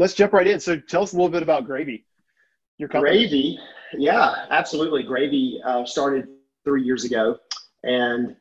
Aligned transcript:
let's 0.00 0.14
jump 0.14 0.32
right 0.32 0.46
in. 0.46 0.58
So 0.58 0.78
tell 0.78 1.02
us 1.02 1.12
a 1.12 1.16
little 1.16 1.30
bit 1.30 1.42
about 1.42 1.66
Gravy. 1.66 2.04
Your 2.78 2.88
company. 2.88 3.18
Gravy, 3.18 3.58
yeah, 3.92 4.46
absolutely. 4.50 5.02
Gravy 5.02 5.60
uh, 5.64 5.84
started 5.84 6.26
three 6.64 6.82
years 6.82 7.04
ago, 7.04 7.38
and 7.84 8.34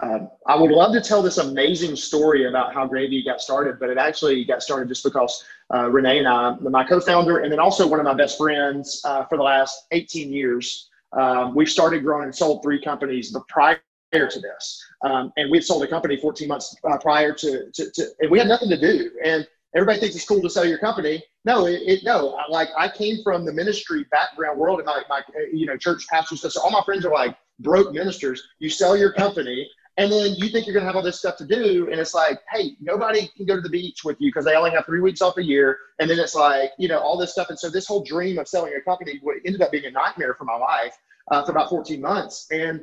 uh, 0.00 0.20
I 0.46 0.56
would 0.56 0.70
love 0.70 0.94
to 0.94 1.02
tell 1.02 1.20
this 1.20 1.36
amazing 1.36 1.94
story 1.94 2.48
about 2.48 2.72
how 2.72 2.86
Gravy 2.86 3.22
got 3.22 3.42
started, 3.42 3.78
but 3.78 3.90
it 3.90 3.98
actually 3.98 4.44
got 4.46 4.62
started 4.62 4.88
just 4.88 5.04
because 5.04 5.44
uh, 5.74 5.90
Renee 5.90 6.20
and 6.20 6.28
I, 6.28 6.54
my 6.56 6.84
co-founder, 6.84 7.40
and 7.40 7.52
then 7.52 7.60
also 7.60 7.86
one 7.86 8.00
of 8.00 8.04
my 8.04 8.14
best 8.14 8.38
friends 8.38 9.02
uh, 9.04 9.26
for 9.26 9.36
the 9.36 9.44
last 9.44 9.86
18 9.92 10.32
years. 10.32 10.88
Um, 11.12 11.54
we've 11.54 11.70
started 11.70 12.02
growing 12.02 12.24
and 12.24 12.34
sold 12.34 12.62
three 12.62 12.80
companies 12.80 13.30
The 13.30 13.40
prior 13.48 13.78
to 14.12 14.40
this, 14.40 14.82
um, 15.02 15.32
and 15.36 15.50
we've 15.50 15.64
sold 15.64 15.82
a 15.82 15.86
company 15.86 16.16
14 16.16 16.48
months 16.48 16.74
uh, 16.84 16.96
prior 16.96 17.34
to, 17.34 17.70
to, 17.72 17.90
to, 17.90 18.06
and 18.20 18.30
we 18.30 18.38
had 18.38 18.48
nothing 18.48 18.70
to 18.70 18.80
do. 18.80 19.10
And 19.22 19.46
everybody 19.74 20.00
thinks 20.00 20.16
it's 20.16 20.26
cool 20.26 20.42
to 20.42 20.50
sell 20.50 20.64
your 20.64 20.78
company. 20.78 21.22
No, 21.44 21.66
it, 21.66 21.82
it 21.86 22.00
no. 22.04 22.38
Like 22.48 22.68
I 22.76 22.88
came 22.88 23.22
from 23.22 23.44
the 23.44 23.52
ministry 23.52 24.04
background 24.10 24.58
world, 24.58 24.80
and 24.80 24.86
my, 24.86 25.02
my 25.08 25.22
you 25.52 25.66
know 25.66 25.76
church 25.76 26.06
pastors. 26.08 26.42
So 26.42 26.60
all 26.60 26.70
my 26.70 26.82
friends 26.84 27.04
are 27.04 27.12
like 27.12 27.36
broke 27.60 27.92
ministers. 27.92 28.42
You 28.58 28.70
sell 28.70 28.96
your 28.96 29.12
company 29.12 29.68
and 29.98 30.12
then 30.12 30.34
you 30.36 30.48
think 30.48 30.66
you're 30.66 30.78
to 30.78 30.86
have 30.86 30.94
all 30.94 31.02
this 31.02 31.18
stuff 31.18 31.36
to 31.38 31.44
do. 31.44 31.88
And 31.90 32.00
it's 32.00 32.14
like, 32.14 32.38
hey, 32.52 32.76
nobody 32.80 33.28
can 33.36 33.46
go 33.46 33.56
to 33.56 33.60
the 33.60 33.68
beach 33.68 34.04
with 34.04 34.16
you 34.20 34.28
because 34.28 34.44
they 34.44 34.54
only 34.54 34.70
have 34.70 34.86
three 34.86 35.00
weeks 35.00 35.20
off 35.20 35.38
a 35.38 35.42
year. 35.42 35.76
And 35.98 36.08
then 36.08 36.20
it's 36.20 36.36
like, 36.36 36.70
you 36.78 36.86
know, 36.86 37.00
all 37.00 37.18
this 37.18 37.32
stuff. 37.32 37.50
And 37.50 37.58
so 37.58 37.68
this 37.68 37.84
whole 37.84 38.04
dream 38.04 38.38
of 38.38 38.46
selling 38.46 38.72
a 38.74 38.80
company 38.80 39.20
ended 39.44 39.60
up 39.60 39.72
being 39.72 39.86
a 39.86 39.90
nightmare 39.90 40.34
for 40.34 40.44
my 40.44 40.54
life 40.54 40.96
uh, 41.32 41.44
for 41.44 41.50
about 41.50 41.68
14 41.68 42.00
months. 42.00 42.46
And 42.52 42.82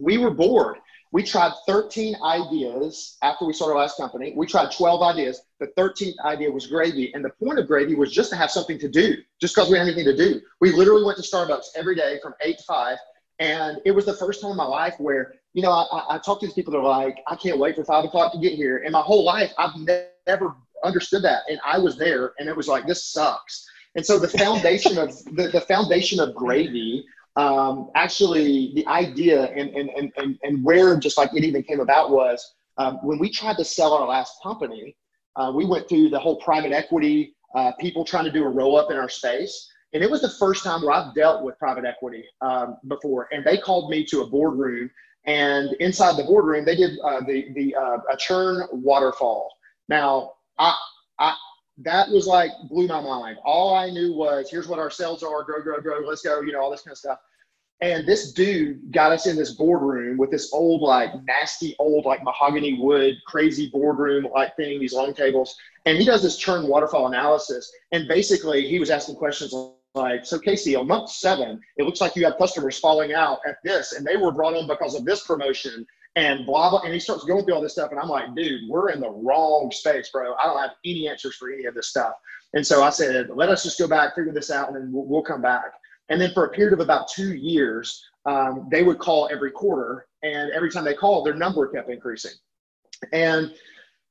we 0.00 0.18
were 0.18 0.32
bored. 0.32 0.78
We 1.12 1.24
tried 1.24 1.52
13 1.66 2.16
ideas 2.24 3.16
after 3.22 3.44
we 3.44 3.52
started 3.52 3.74
our 3.74 3.80
last 3.80 3.96
company. 3.96 4.32
We 4.36 4.46
tried 4.46 4.70
12 4.70 5.02
ideas. 5.02 5.42
The 5.58 5.66
13th 5.76 6.14
idea 6.24 6.50
was 6.50 6.68
gravy. 6.68 7.12
And 7.14 7.24
the 7.24 7.30
point 7.30 7.58
of 7.58 7.66
gravy 7.66 7.96
was 7.96 8.12
just 8.12 8.30
to 8.30 8.36
have 8.36 8.50
something 8.50 8.78
to 8.78 8.88
do, 8.88 9.16
just 9.40 9.54
because 9.54 9.70
we 9.70 9.76
had 9.76 9.88
anything 9.88 10.04
to 10.04 10.16
do. 10.16 10.40
We 10.60 10.72
literally 10.72 11.04
went 11.04 11.18
to 11.18 11.24
Starbucks 11.24 11.66
every 11.74 11.96
day 11.96 12.20
from 12.22 12.34
8 12.40 12.58
to 12.58 12.64
5. 12.64 12.98
And 13.40 13.78
it 13.84 13.90
was 13.90 14.06
the 14.06 14.14
first 14.14 14.40
time 14.40 14.52
in 14.52 14.56
my 14.56 14.66
life 14.66 14.94
where 14.98 15.34
you 15.52 15.62
know, 15.62 15.70
I, 15.70 16.14
I 16.14 16.18
talk 16.18 16.40
to 16.40 16.46
these 16.46 16.54
people 16.54 16.72
that 16.72 16.78
are 16.78 17.04
like, 17.04 17.18
I 17.26 17.36
can't 17.36 17.58
wait 17.58 17.74
for 17.74 17.84
five 17.84 18.04
o'clock 18.04 18.32
to 18.32 18.38
get 18.38 18.52
here. 18.52 18.82
And 18.84 18.92
my 18.92 19.00
whole 19.00 19.24
life, 19.24 19.52
I've 19.58 19.74
never 20.26 20.54
understood 20.84 21.22
that. 21.24 21.42
And 21.48 21.58
I 21.64 21.78
was 21.78 21.96
there 21.96 22.32
and 22.38 22.48
it 22.48 22.56
was 22.56 22.68
like, 22.68 22.86
this 22.86 23.04
sucks. 23.04 23.66
And 23.96 24.06
so 24.06 24.18
the 24.18 24.28
foundation 24.28 24.98
of 24.98 25.12
the, 25.24 25.48
the 25.52 25.60
foundation 25.62 26.20
of 26.20 26.34
gravy, 26.34 27.04
um, 27.36 27.90
actually 27.94 28.72
the 28.74 28.86
idea 28.86 29.44
and, 29.44 29.70
and, 29.70 30.12
and, 30.16 30.38
and 30.42 30.64
where 30.64 30.98
just 30.98 31.16
like 31.16 31.34
it 31.34 31.44
even 31.44 31.62
came 31.62 31.80
about 31.80 32.10
was 32.10 32.54
um, 32.78 32.98
when 33.02 33.18
we 33.18 33.30
tried 33.30 33.56
to 33.56 33.64
sell 33.64 33.92
our 33.92 34.08
last 34.08 34.34
company, 34.42 34.96
uh, 35.36 35.52
we 35.54 35.64
went 35.64 35.88
through 35.88 36.08
the 36.08 36.18
whole 36.18 36.36
private 36.36 36.72
equity, 36.72 37.34
uh, 37.54 37.72
people 37.78 38.04
trying 38.04 38.24
to 38.24 38.32
do 38.32 38.44
a 38.44 38.48
roll 38.48 38.76
up 38.76 38.90
in 38.90 38.96
our 38.96 39.08
space. 39.08 39.70
And 39.92 40.02
it 40.02 40.10
was 40.10 40.22
the 40.22 40.30
first 40.30 40.62
time 40.62 40.82
where 40.82 40.92
I've 40.92 41.14
dealt 41.14 41.42
with 41.44 41.58
private 41.58 41.84
equity 41.84 42.24
um, 42.40 42.78
before. 42.88 43.28
And 43.32 43.44
they 43.44 43.58
called 43.58 43.90
me 43.90 44.04
to 44.06 44.22
a 44.22 44.26
boardroom 44.26 44.90
and 45.26 45.72
inside 45.74 46.16
the 46.16 46.24
boardroom, 46.24 46.64
they 46.64 46.76
did 46.76 46.98
uh, 47.00 47.20
the 47.20 47.52
the 47.54 47.74
uh, 47.74 47.98
a 48.10 48.16
churn 48.16 48.66
waterfall. 48.72 49.50
Now, 49.88 50.32
I, 50.58 50.74
I 51.18 51.34
that 51.82 52.08
was 52.10 52.26
like 52.26 52.50
blew 52.68 52.86
my 52.86 53.00
mind. 53.00 53.38
All 53.44 53.74
I 53.74 53.90
knew 53.90 54.12
was 54.12 54.50
here's 54.50 54.68
what 54.68 54.78
our 54.78 54.90
sales 54.90 55.22
are, 55.22 55.42
grow, 55.44 55.62
grow, 55.62 55.80
grow, 55.80 56.00
let's 56.06 56.22
go, 56.22 56.40
you 56.40 56.52
know, 56.52 56.60
all 56.60 56.70
this 56.70 56.82
kind 56.82 56.92
of 56.92 56.98
stuff. 56.98 57.18
And 57.82 58.06
this 58.06 58.32
dude 58.32 58.92
got 58.92 59.10
us 59.10 59.26
in 59.26 59.36
this 59.36 59.52
boardroom 59.54 60.18
with 60.18 60.30
this 60.30 60.52
old, 60.52 60.82
like 60.82 61.12
nasty 61.24 61.74
old, 61.78 62.04
like 62.04 62.22
mahogany 62.22 62.78
wood, 62.78 63.14
crazy 63.26 63.70
boardroom 63.72 64.28
like 64.34 64.54
thing, 64.56 64.78
these 64.78 64.92
long 64.92 65.14
tables. 65.14 65.56
And 65.86 65.96
he 65.96 66.04
does 66.04 66.22
this 66.22 66.36
churn 66.36 66.68
waterfall 66.68 67.06
analysis. 67.06 67.72
And 67.92 68.06
basically, 68.06 68.68
he 68.68 68.78
was 68.78 68.90
asking 68.90 69.14
questions 69.14 69.54
like, 69.94 70.26
so 70.26 70.38
Casey, 70.38 70.76
on 70.76 70.86
month 70.86 71.10
seven, 71.10 71.60
it 71.78 71.84
looks 71.84 72.02
like 72.02 72.14
you 72.14 72.24
have 72.24 72.36
customers 72.36 72.78
falling 72.78 73.14
out 73.14 73.38
at 73.48 73.56
this, 73.64 73.92
and 73.92 74.06
they 74.06 74.16
were 74.16 74.30
brought 74.30 74.54
on 74.54 74.68
because 74.68 74.94
of 74.94 75.04
this 75.04 75.26
promotion 75.26 75.86
and 76.16 76.46
blah 76.46 76.70
blah. 76.70 76.80
And 76.80 76.92
he 76.92 77.00
starts 77.00 77.24
going 77.24 77.44
through 77.44 77.54
all 77.54 77.62
this 77.62 77.72
stuff, 77.72 77.90
and 77.90 78.00
I'm 78.00 78.08
like, 78.08 78.34
dude, 78.34 78.68
we're 78.68 78.90
in 78.90 79.00
the 79.00 79.10
wrong 79.10 79.70
space, 79.72 80.10
bro. 80.10 80.34
I 80.34 80.46
don't 80.46 80.60
have 80.60 80.72
any 80.84 81.08
answers 81.08 81.36
for 81.36 81.50
any 81.52 81.64
of 81.66 81.74
this 81.74 81.88
stuff. 81.88 82.14
And 82.54 82.66
so 82.66 82.82
I 82.82 82.90
said, 82.90 83.28
let 83.32 83.48
us 83.48 83.62
just 83.62 83.78
go 83.78 83.86
back, 83.86 84.14
figure 84.14 84.32
this 84.32 84.50
out, 84.50 84.68
and 84.68 84.76
then 84.76 84.90
we'll, 84.92 85.06
we'll 85.06 85.22
come 85.22 85.40
back. 85.42 85.72
And 86.08 86.20
then 86.20 86.32
for 86.32 86.46
a 86.46 86.50
period 86.50 86.72
of 86.72 86.80
about 86.80 87.08
two 87.08 87.34
years, 87.34 88.04
um, 88.26 88.68
they 88.70 88.82
would 88.82 88.98
call 88.98 89.28
every 89.30 89.52
quarter, 89.52 90.06
and 90.22 90.50
every 90.50 90.70
time 90.70 90.84
they 90.84 90.94
called, 90.94 91.24
their 91.26 91.34
number 91.34 91.68
kept 91.68 91.88
increasing. 91.88 92.32
And 93.12 93.54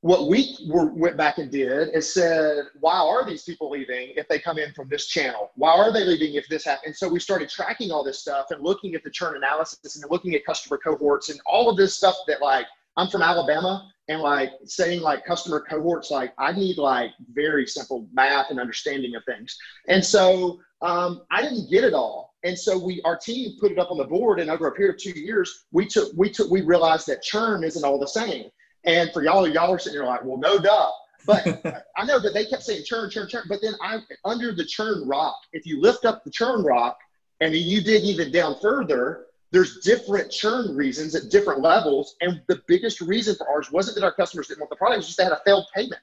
what 0.02 0.28
we 0.28 0.56
were, 0.66 0.86
went 0.94 1.16
back 1.16 1.38
and 1.38 1.50
did 1.50 1.94
is 1.94 2.12
said, 2.12 2.64
why 2.80 2.98
are 2.98 3.24
these 3.26 3.42
people 3.42 3.70
leaving 3.70 4.12
if 4.16 4.26
they 4.28 4.38
come 4.38 4.58
in 4.58 4.72
from 4.72 4.88
this 4.88 5.06
channel? 5.06 5.50
Why 5.56 5.76
are 5.76 5.92
they 5.92 6.04
leaving 6.04 6.34
if 6.34 6.48
this 6.48 6.64
happens? 6.64 6.86
And 6.86 6.96
so 6.96 7.08
we 7.08 7.20
started 7.20 7.50
tracking 7.50 7.90
all 7.90 8.02
this 8.02 8.18
stuff 8.18 8.46
and 8.50 8.62
looking 8.62 8.94
at 8.94 9.04
the 9.04 9.10
churn 9.10 9.36
analysis 9.36 9.96
and 9.96 10.10
looking 10.10 10.34
at 10.34 10.44
customer 10.46 10.78
cohorts 10.78 11.28
and 11.28 11.38
all 11.44 11.68
of 11.68 11.76
this 11.76 11.94
stuff 11.94 12.16
that 12.28 12.40
like 12.40 12.66
I'm 12.96 13.08
from 13.08 13.20
Alabama 13.20 13.90
and 14.08 14.22
like 14.22 14.52
saying 14.64 15.02
like 15.02 15.26
customer 15.26 15.60
cohorts, 15.60 16.10
like 16.10 16.32
I 16.38 16.52
need 16.52 16.78
like 16.78 17.10
very 17.32 17.66
simple 17.66 18.08
math 18.12 18.50
and 18.50 18.58
understanding 18.58 19.16
of 19.16 19.24
things. 19.24 19.56
And 19.88 20.02
so 20.02 20.60
um, 20.80 21.22
I 21.30 21.42
didn't 21.42 21.70
get 21.70 21.84
it 21.84 21.92
all. 21.92 22.34
And 22.42 22.58
so 22.58 22.82
we, 22.82 23.02
our 23.02 23.18
team 23.18 23.56
put 23.60 23.70
it 23.70 23.78
up 23.78 23.90
on 23.90 23.98
the 23.98 24.04
board 24.04 24.40
and 24.40 24.50
over 24.50 24.66
a 24.66 24.72
period 24.72 24.94
of 24.94 25.00
two 25.00 25.10
years, 25.10 25.66
we 25.72 25.84
took, 25.84 26.10
we 26.16 26.30
took, 26.30 26.50
we 26.50 26.62
realized 26.62 27.06
that 27.08 27.22
churn 27.22 27.62
isn't 27.64 27.84
all 27.84 27.98
the 27.98 28.08
same. 28.08 28.46
And 28.84 29.12
for 29.12 29.22
y'all, 29.22 29.46
y'all 29.46 29.72
are 29.72 29.78
sitting 29.78 29.98
there 29.98 30.08
like, 30.08 30.24
well, 30.24 30.38
no 30.38 30.58
duh. 30.58 30.90
But 31.26 31.84
I 31.96 32.04
know 32.04 32.18
that 32.20 32.32
they 32.32 32.46
kept 32.46 32.62
saying 32.62 32.84
churn, 32.86 33.10
churn, 33.10 33.28
churn. 33.28 33.44
But 33.48 33.60
then 33.62 33.74
I 33.82 34.00
under 34.24 34.54
the 34.54 34.64
churn 34.64 35.06
rock, 35.06 35.36
if 35.52 35.66
you 35.66 35.80
lift 35.80 36.04
up 36.04 36.24
the 36.24 36.30
churn 36.30 36.62
rock 36.62 36.98
and 37.40 37.54
you 37.54 37.82
dig 37.82 38.04
even 38.04 38.32
down 38.32 38.56
further, 38.60 39.26
there's 39.52 39.80
different 39.80 40.30
churn 40.30 40.76
reasons 40.76 41.14
at 41.14 41.30
different 41.30 41.60
levels. 41.60 42.16
And 42.20 42.40
the 42.46 42.62
biggest 42.66 43.00
reason 43.00 43.34
for 43.36 43.48
ours 43.48 43.70
wasn't 43.70 43.96
that 43.96 44.04
our 44.04 44.12
customers 44.12 44.48
didn't 44.48 44.60
want 44.60 44.70
the 44.70 44.76
product, 44.76 44.96
it 44.96 44.98
was 44.98 45.06
just 45.06 45.18
they 45.18 45.24
had 45.24 45.32
a 45.32 45.40
failed 45.44 45.66
payment. 45.74 46.00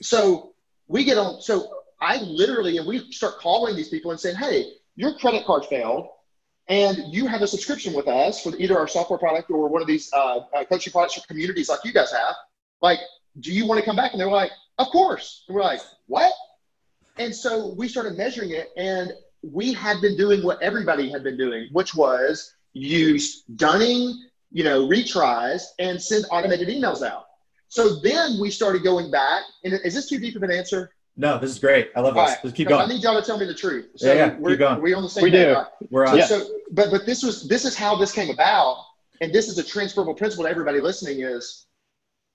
So 0.00 0.54
we 0.86 1.04
get 1.04 1.18
on, 1.18 1.40
so 1.40 1.68
I 2.00 2.18
literally, 2.18 2.78
and 2.78 2.86
we 2.86 3.10
start 3.10 3.38
calling 3.38 3.74
these 3.74 3.88
people 3.88 4.10
and 4.10 4.20
saying, 4.20 4.36
hey, 4.36 4.72
your 4.96 5.18
credit 5.18 5.44
card 5.44 5.64
failed 5.66 6.08
and 6.68 6.98
you 7.12 7.26
have 7.26 7.42
a 7.42 7.46
subscription 7.46 7.92
with 7.92 8.08
us 8.08 8.42
for 8.42 8.56
either 8.56 8.78
our 8.78 8.88
software 8.88 9.18
product 9.18 9.50
or 9.50 9.68
one 9.68 9.82
of 9.82 9.88
these 9.88 10.10
uh, 10.12 10.40
uh, 10.54 10.64
coaching 10.64 10.92
products 10.92 11.18
or 11.18 11.22
communities 11.26 11.68
like 11.68 11.80
you 11.84 11.92
guys 11.92 12.10
have, 12.12 12.34
like, 12.80 13.00
do 13.40 13.52
you 13.52 13.66
want 13.66 13.80
to 13.80 13.84
come 13.84 13.96
back? 13.96 14.12
And 14.12 14.20
they're 14.20 14.30
like, 14.30 14.52
of 14.78 14.88
course. 14.88 15.44
And 15.48 15.54
we're 15.54 15.62
like, 15.62 15.80
what? 16.06 16.32
And 17.18 17.34
so 17.34 17.74
we 17.76 17.88
started 17.88 18.16
measuring 18.16 18.50
it, 18.50 18.70
and 18.76 19.12
we 19.42 19.72
had 19.72 20.00
been 20.00 20.16
doing 20.16 20.42
what 20.42 20.60
everybody 20.62 21.10
had 21.10 21.22
been 21.22 21.36
doing, 21.36 21.68
which 21.72 21.94
was 21.94 22.54
use 22.72 23.42
dunning, 23.56 24.20
you 24.50 24.64
know, 24.64 24.88
retries, 24.88 25.62
and 25.78 26.00
send 26.00 26.24
automated 26.30 26.68
emails 26.68 27.02
out. 27.02 27.26
So 27.68 27.96
then 28.00 28.40
we 28.40 28.50
started 28.50 28.82
going 28.82 29.10
back, 29.10 29.42
and 29.64 29.74
is 29.84 29.94
this 29.94 30.08
too 30.08 30.18
deep 30.18 30.36
of 30.36 30.42
an 30.42 30.50
answer? 30.50 30.93
No, 31.16 31.38
this 31.38 31.50
is 31.50 31.58
great. 31.58 31.90
I 31.94 32.00
love 32.00 32.14
this. 32.14 32.28
Right. 32.28 32.38
Let's 32.42 32.56
keep 32.56 32.68
going. 32.68 32.82
I 32.82 32.92
need 32.92 33.02
y'all 33.02 33.20
to 33.20 33.24
tell 33.24 33.38
me 33.38 33.46
the 33.46 33.54
truth. 33.54 33.90
So 33.96 34.08
yeah, 34.08 34.14
yeah. 34.14 34.36
We're, 34.38 34.50
keep 34.50 34.58
going. 34.60 34.78
Are 34.78 34.80
we 34.80 34.94
on 34.94 35.02
the 35.02 35.08
same 35.08 35.22
we 35.22 35.30
page? 35.30 35.46
do. 35.46 35.54
Right. 35.54 35.66
We're 35.90 36.06
on. 36.06 36.12
So, 36.12 36.16
Yeah. 36.16 36.26
so, 36.26 36.48
but 36.72 36.90
but 36.90 37.06
this 37.06 37.22
was 37.22 37.46
this 37.48 37.64
is 37.64 37.76
how 37.76 37.96
this 37.96 38.10
came 38.12 38.30
about, 38.30 38.84
and 39.20 39.32
this 39.32 39.48
is 39.48 39.58
a 39.58 39.62
transferable 39.62 40.14
principle 40.14 40.44
to 40.44 40.50
everybody 40.50 40.80
listening. 40.80 41.20
Is 41.20 41.66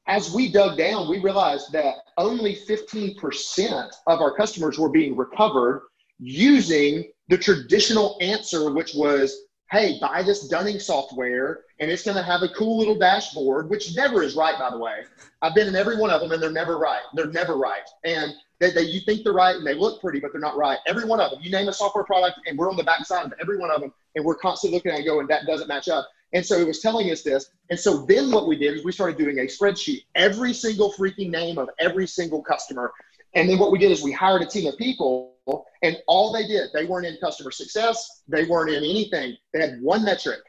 as 0.07 0.34
we 0.34 0.51
dug 0.51 0.78
down, 0.78 1.09
we 1.09 1.19
realized 1.19 1.72
that 1.73 1.95
only 2.18 2.56
15% 2.56 3.91
of 4.07 4.22
our 4.22 4.35
customers 4.35 4.79
were 4.79 4.89
being 4.89 5.16
recovered 5.16 5.84
using 6.18 7.12
the 7.28 7.38
traditional 7.38 8.18
answer, 8.22 8.72
which 8.72 8.94
was, 8.95 9.41
"Hey, 9.72 10.00
buy 10.00 10.23
this 10.23 10.47
dunning 10.47 10.79
software, 10.79 11.66
and 11.81 11.91
it's 11.91 12.03
going 12.03 12.18
to 12.18 12.23
have 12.23 12.44
a 12.44 12.50
cool 12.50 12.78
little 12.78 12.95
dashboard," 12.95 13.69
which 13.69 13.94
never 13.94 14.24
is 14.24 14.36
right, 14.36 14.57
by 14.57 14.69
the 14.69 14.77
way. 14.77 15.03
I've 15.42 15.53
been 15.53 15.68
in 15.68 15.75
every 15.75 15.98
one 15.98 16.12
of 16.12 16.21
them, 16.21 16.31
and 16.31 16.42
they're 16.42 16.50
never 16.50 16.77
right. 16.77 17.03
They're 17.13 17.27
never 17.27 17.57
right, 17.57 17.88
and 18.06 18.33
they, 18.59 18.71
they, 18.71 18.81
you 18.81 19.00
think 19.01 19.23
they're 19.23 19.33
right 19.33 19.56
and 19.56 19.65
they 19.65 19.73
look 19.73 20.01
pretty, 20.01 20.19
but 20.19 20.31
they're 20.31 20.41
not 20.41 20.57
right. 20.57 20.77
Every 20.88 21.06
one 21.06 21.19
of 21.19 21.31
them. 21.31 21.39
You 21.41 21.51
name 21.51 21.67
a 21.67 21.73
software 21.73 22.03
product, 22.03 22.39
and 22.45 22.57
we're 22.57 22.69
on 22.69 22.77
the 22.77 22.83
backside 22.83 23.25
of 23.25 23.33
every 23.41 23.57
one 23.57 23.71
of 23.71 23.81
them, 23.81 23.94
and 24.15 24.25
we're 24.25 24.35
constantly 24.35 24.77
looking 24.77 24.91
at 24.91 25.00
it 25.00 25.06
going, 25.06 25.27
that 25.27 25.45
doesn't 25.45 25.67
match 25.67 25.88
up. 25.88 26.07
And 26.33 26.45
so 26.45 26.57
it 26.57 26.67
was 26.67 26.79
telling 26.79 27.09
us 27.09 27.23
this. 27.23 27.50
And 27.69 27.79
so 27.79 28.06
then 28.06 28.31
what 28.31 28.47
we 28.47 28.56
did 28.56 28.75
is 28.75 28.83
we 28.83 28.91
started 28.91 29.17
doing 29.17 29.39
a 29.39 29.44
spreadsheet, 29.44 30.03
every 30.15 30.53
single 30.53 30.94
freaking 30.94 31.29
name 31.29 31.57
of 31.57 31.69
every 31.79 32.06
single 32.06 32.44
customer. 32.44 32.91
And 33.33 33.50
then 33.50 33.59
what 33.59 33.71
we 33.71 33.79
did 33.79 33.91
is 33.91 34.03
we 34.03 34.11
hired 34.11 34.41
a 34.41 34.45
team 34.45 34.67
of 34.67 34.77
people, 34.77 35.35
and 35.81 35.97
all 36.07 36.31
they 36.31 36.45
did, 36.45 36.69
they 36.73 36.85
weren't 36.85 37.05
in 37.05 37.17
customer 37.17 37.51
success, 37.51 38.21
they 38.27 38.45
weren't 38.45 38.71
in 38.71 38.83
anything. 38.83 39.38
They 39.53 39.62
had 39.62 39.81
one 39.81 40.03
metric 40.03 40.39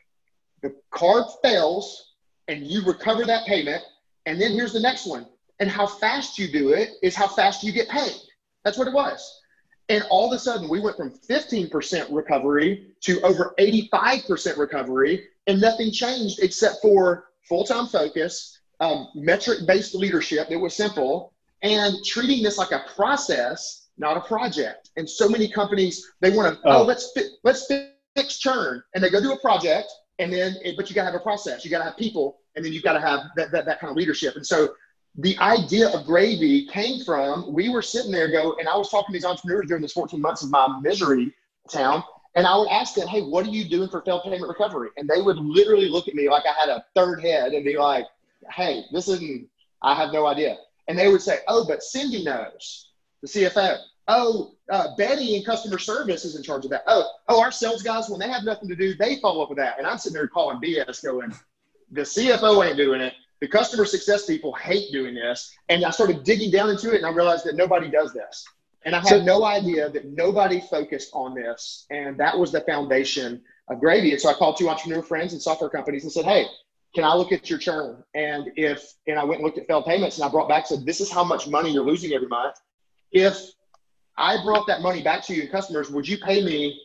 the 0.62 0.74
card 0.90 1.24
fails, 1.42 2.14
and 2.48 2.66
you 2.66 2.84
recover 2.84 3.24
that 3.24 3.46
payment. 3.46 3.82
And 4.26 4.40
then 4.40 4.52
here's 4.52 4.72
the 4.72 4.80
next 4.80 5.06
one 5.06 5.26
and 5.60 5.70
how 5.70 5.86
fast 5.86 6.38
you 6.38 6.50
do 6.50 6.70
it 6.70 6.90
is 7.02 7.14
how 7.14 7.28
fast 7.28 7.62
you 7.62 7.70
get 7.72 7.88
paid. 7.88 8.16
That's 8.64 8.78
what 8.78 8.88
it 8.88 8.94
was. 8.94 9.40
And 9.88 10.04
all 10.08 10.32
of 10.32 10.36
a 10.36 10.38
sudden, 10.38 10.68
we 10.68 10.80
went 10.80 10.96
from 10.96 11.10
15% 11.10 12.06
recovery 12.10 12.92
to 13.02 13.20
over 13.22 13.54
85% 13.58 14.56
recovery, 14.56 15.24
and 15.46 15.60
nothing 15.60 15.90
changed 15.90 16.38
except 16.42 16.76
for 16.80 17.26
full 17.48 17.64
time 17.64 17.86
focus, 17.86 18.60
um, 18.78 19.08
metric 19.14 19.60
based 19.66 19.94
leadership. 19.94 20.48
It 20.50 20.56
was 20.56 20.74
simple. 20.74 21.32
and 21.62 21.94
treating 22.06 22.42
this 22.42 22.56
like 22.56 22.70
a 22.70 22.82
process, 22.96 23.88
not 23.98 24.16
a 24.16 24.20
project. 24.20 24.88
And 24.96 25.08
so 25.08 25.28
many 25.28 25.46
companies 25.46 26.06
they 26.22 26.30
want 26.30 26.54
to 26.54 26.60
oh, 26.64 26.78
oh 26.78 26.82
let's 26.84 27.12
fi- 27.12 27.28
let's 27.44 27.70
fix 28.16 28.38
churn, 28.38 28.82
and 28.94 29.04
they 29.04 29.10
go 29.10 29.20
do 29.20 29.32
a 29.32 29.40
project, 29.40 29.88
and 30.18 30.32
then 30.32 30.54
but 30.76 30.88
you 30.88 30.94
got 30.94 31.02
to 31.02 31.10
have 31.12 31.20
a 31.20 31.22
process, 31.22 31.64
you 31.64 31.70
got 31.70 31.78
to 31.78 31.84
have 31.84 31.98
people, 31.98 32.38
and 32.56 32.64
then 32.64 32.72
you've 32.72 32.82
got 32.82 32.94
to 32.94 33.00
have 33.00 33.20
that, 33.36 33.52
that 33.52 33.66
that 33.66 33.78
kind 33.78 33.90
of 33.90 33.96
leadership. 33.96 34.36
And 34.36 34.46
so 34.46 34.70
the 35.16 35.36
idea 35.38 35.88
of 35.88 36.06
gravy 36.06 36.66
came 36.68 37.04
from 37.04 37.52
we 37.52 37.68
were 37.68 37.82
sitting 37.82 38.12
there 38.12 38.30
go 38.30 38.56
and 38.58 38.68
i 38.68 38.76
was 38.76 38.88
talking 38.88 39.08
to 39.08 39.12
these 39.12 39.24
entrepreneurs 39.24 39.66
during 39.66 39.82
this 39.82 39.92
14 39.92 40.20
months 40.20 40.42
of 40.42 40.50
my 40.50 40.78
misery 40.80 41.34
town 41.68 42.02
and 42.36 42.46
i 42.46 42.56
would 42.56 42.68
ask 42.68 42.94
them 42.94 43.08
hey 43.08 43.20
what 43.20 43.44
are 43.46 43.50
you 43.50 43.68
doing 43.68 43.88
for 43.88 44.02
failed 44.02 44.22
payment 44.22 44.42
recovery? 44.46 44.90
And 44.96 45.08
they 45.08 45.20
would 45.20 45.36
literally 45.36 45.88
look 45.88 46.08
at 46.08 46.14
me 46.14 46.28
like 46.28 46.44
i 46.46 46.58
had 46.58 46.68
a 46.68 46.84
third 46.94 47.22
head 47.22 47.52
and 47.52 47.64
be 47.64 47.76
like 47.76 48.06
hey 48.52 48.84
this 48.92 49.08
isn't 49.08 49.48
i 49.82 49.94
have 49.94 50.12
no 50.12 50.26
idea. 50.26 50.56
And 50.88 50.98
they 50.98 51.08
would 51.10 51.22
say 51.22 51.38
oh 51.48 51.66
but 51.66 51.82
cindy 51.82 52.24
knows 52.24 52.90
the 53.22 53.28
cfo 53.28 53.78
oh 54.08 54.52
uh, 54.70 54.94
betty 54.96 55.36
in 55.36 55.44
customer 55.44 55.78
service 55.78 56.24
is 56.24 56.36
in 56.36 56.42
charge 56.42 56.64
of 56.64 56.70
that. 56.70 56.84
Oh 56.86 57.10
oh 57.28 57.40
our 57.40 57.50
sales 57.50 57.82
guys 57.82 58.08
when 58.08 58.20
they 58.20 58.28
have 58.28 58.44
nothing 58.44 58.68
to 58.68 58.76
do 58.76 58.94
they 58.94 59.16
follow 59.20 59.42
up 59.42 59.50
with 59.50 59.58
that. 59.58 59.78
And 59.78 59.86
i'm 59.86 59.98
sitting 59.98 60.14
there 60.14 60.28
calling 60.28 60.60
bs 60.60 61.02
going 61.02 61.34
the 61.90 62.02
cfo 62.02 62.64
ain't 62.64 62.76
doing 62.76 63.00
it 63.00 63.14
the 63.40 63.48
customer 63.48 63.84
success 63.84 64.26
people 64.26 64.52
hate 64.54 64.92
doing 64.92 65.14
this. 65.14 65.54
And 65.68 65.84
I 65.84 65.90
started 65.90 66.24
digging 66.24 66.50
down 66.50 66.70
into 66.70 66.92
it 66.92 66.96
and 66.96 67.06
I 67.06 67.10
realized 67.10 67.44
that 67.46 67.56
nobody 67.56 67.90
does 67.90 68.12
this. 68.12 68.44
And 68.84 68.94
I 68.94 69.00
had 69.06 69.24
no 69.24 69.44
idea 69.44 69.90
that 69.90 70.06
nobody 70.06 70.60
focused 70.60 71.10
on 71.12 71.34
this. 71.34 71.86
And 71.90 72.16
that 72.18 72.38
was 72.38 72.52
the 72.52 72.62
foundation 72.62 73.42
of 73.68 73.80
Gravy. 73.80 74.12
And 74.12 74.20
so 74.20 74.30
I 74.30 74.34
called 74.34 74.56
two 74.56 74.68
entrepreneur 74.68 75.02
friends 75.02 75.32
and 75.32 75.40
software 75.40 75.68
companies 75.68 76.04
and 76.04 76.12
said, 76.12 76.24
hey, 76.24 76.46
can 76.94 77.04
I 77.04 77.14
look 77.14 77.30
at 77.30 77.48
your 77.48 77.58
churn? 77.58 78.02
And 78.14 78.50
if, 78.56 78.94
and 79.06 79.18
I 79.18 79.24
went 79.24 79.40
and 79.40 79.44
looked 79.44 79.58
at 79.58 79.66
failed 79.66 79.84
payments 79.84 80.16
and 80.16 80.24
I 80.24 80.30
brought 80.30 80.48
back, 80.48 80.66
said, 80.66 80.86
this 80.86 81.00
is 81.00 81.10
how 81.10 81.24
much 81.24 81.46
money 81.46 81.70
you're 81.70 81.84
losing 81.84 82.12
every 82.12 82.28
month. 82.28 82.56
If 83.12 83.38
I 84.16 84.42
brought 84.42 84.66
that 84.66 84.80
money 84.80 85.02
back 85.02 85.24
to 85.26 85.34
you 85.34 85.42
and 85.42 85.50
customers, 85.50 85.90
would 85.90 86.08
you 86.08 86.18
pay 86.18 86.42
me 86.42 86.80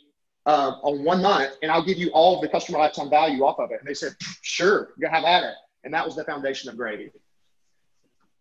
uh, 0.45 0.73
on 0.83 1.03
one 1.03 1.21
month 1.21 1.55
and 1.63 1.71
I'll 1.71 1.83
give 1.83 1.97
you 1.97 2.09
all 2.09 2.35
of 2.35 2.41
the 2.41 2.49
customer 2.49 2.77
lifetime 2.77 3.09
value 3.09 3.43
off 3.43 3.57
of 3.59 3.71
it? 3.71 3.79
And 3.79 3.87
they 3.87 3.93
said, 3.93 4.13
sure, 4.41 4.89
go 4.99 5.09
have 5.09 5.23
at 5.23 5.43
it 5.43 5.55
and 5.85 5.93
that 5.93 6.05
was 6.05 6.15
the 6.15 6.23
foundation 6.25 6.69
of 6.69 6.75
gravy. 6.75 7.11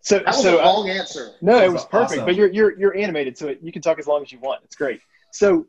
So 0.00 0.18
that 0.18 0.26
was 0.26 0.42
so, 0.42 0.56
a 0.56 0.64
long 0.64 0.90
uh, 0.90 0.94
answer. 0.94 1.32
No, 1.40 1.62
it 1.62 1.72
was 1.72 1.84
perfect. 1.84 2.12
Awesome. 2.12 2.26
But 2.26 2.34
you're 2.34 2.50
you're 2.50 2.78
you're 2.78 2.96
animated, 2.96 3.38
so 3.38 3.54
you 3.62 3.72
can 3.72 3.82
talk 3.82 3.98
as 3.98 4.06
long 4.06 4.22
as 4.22 4.32
you 4.32 4.38
want. 4.38 4.62
It's 4.64 4.76
great. 4.76 5.00
So 5.30 5.66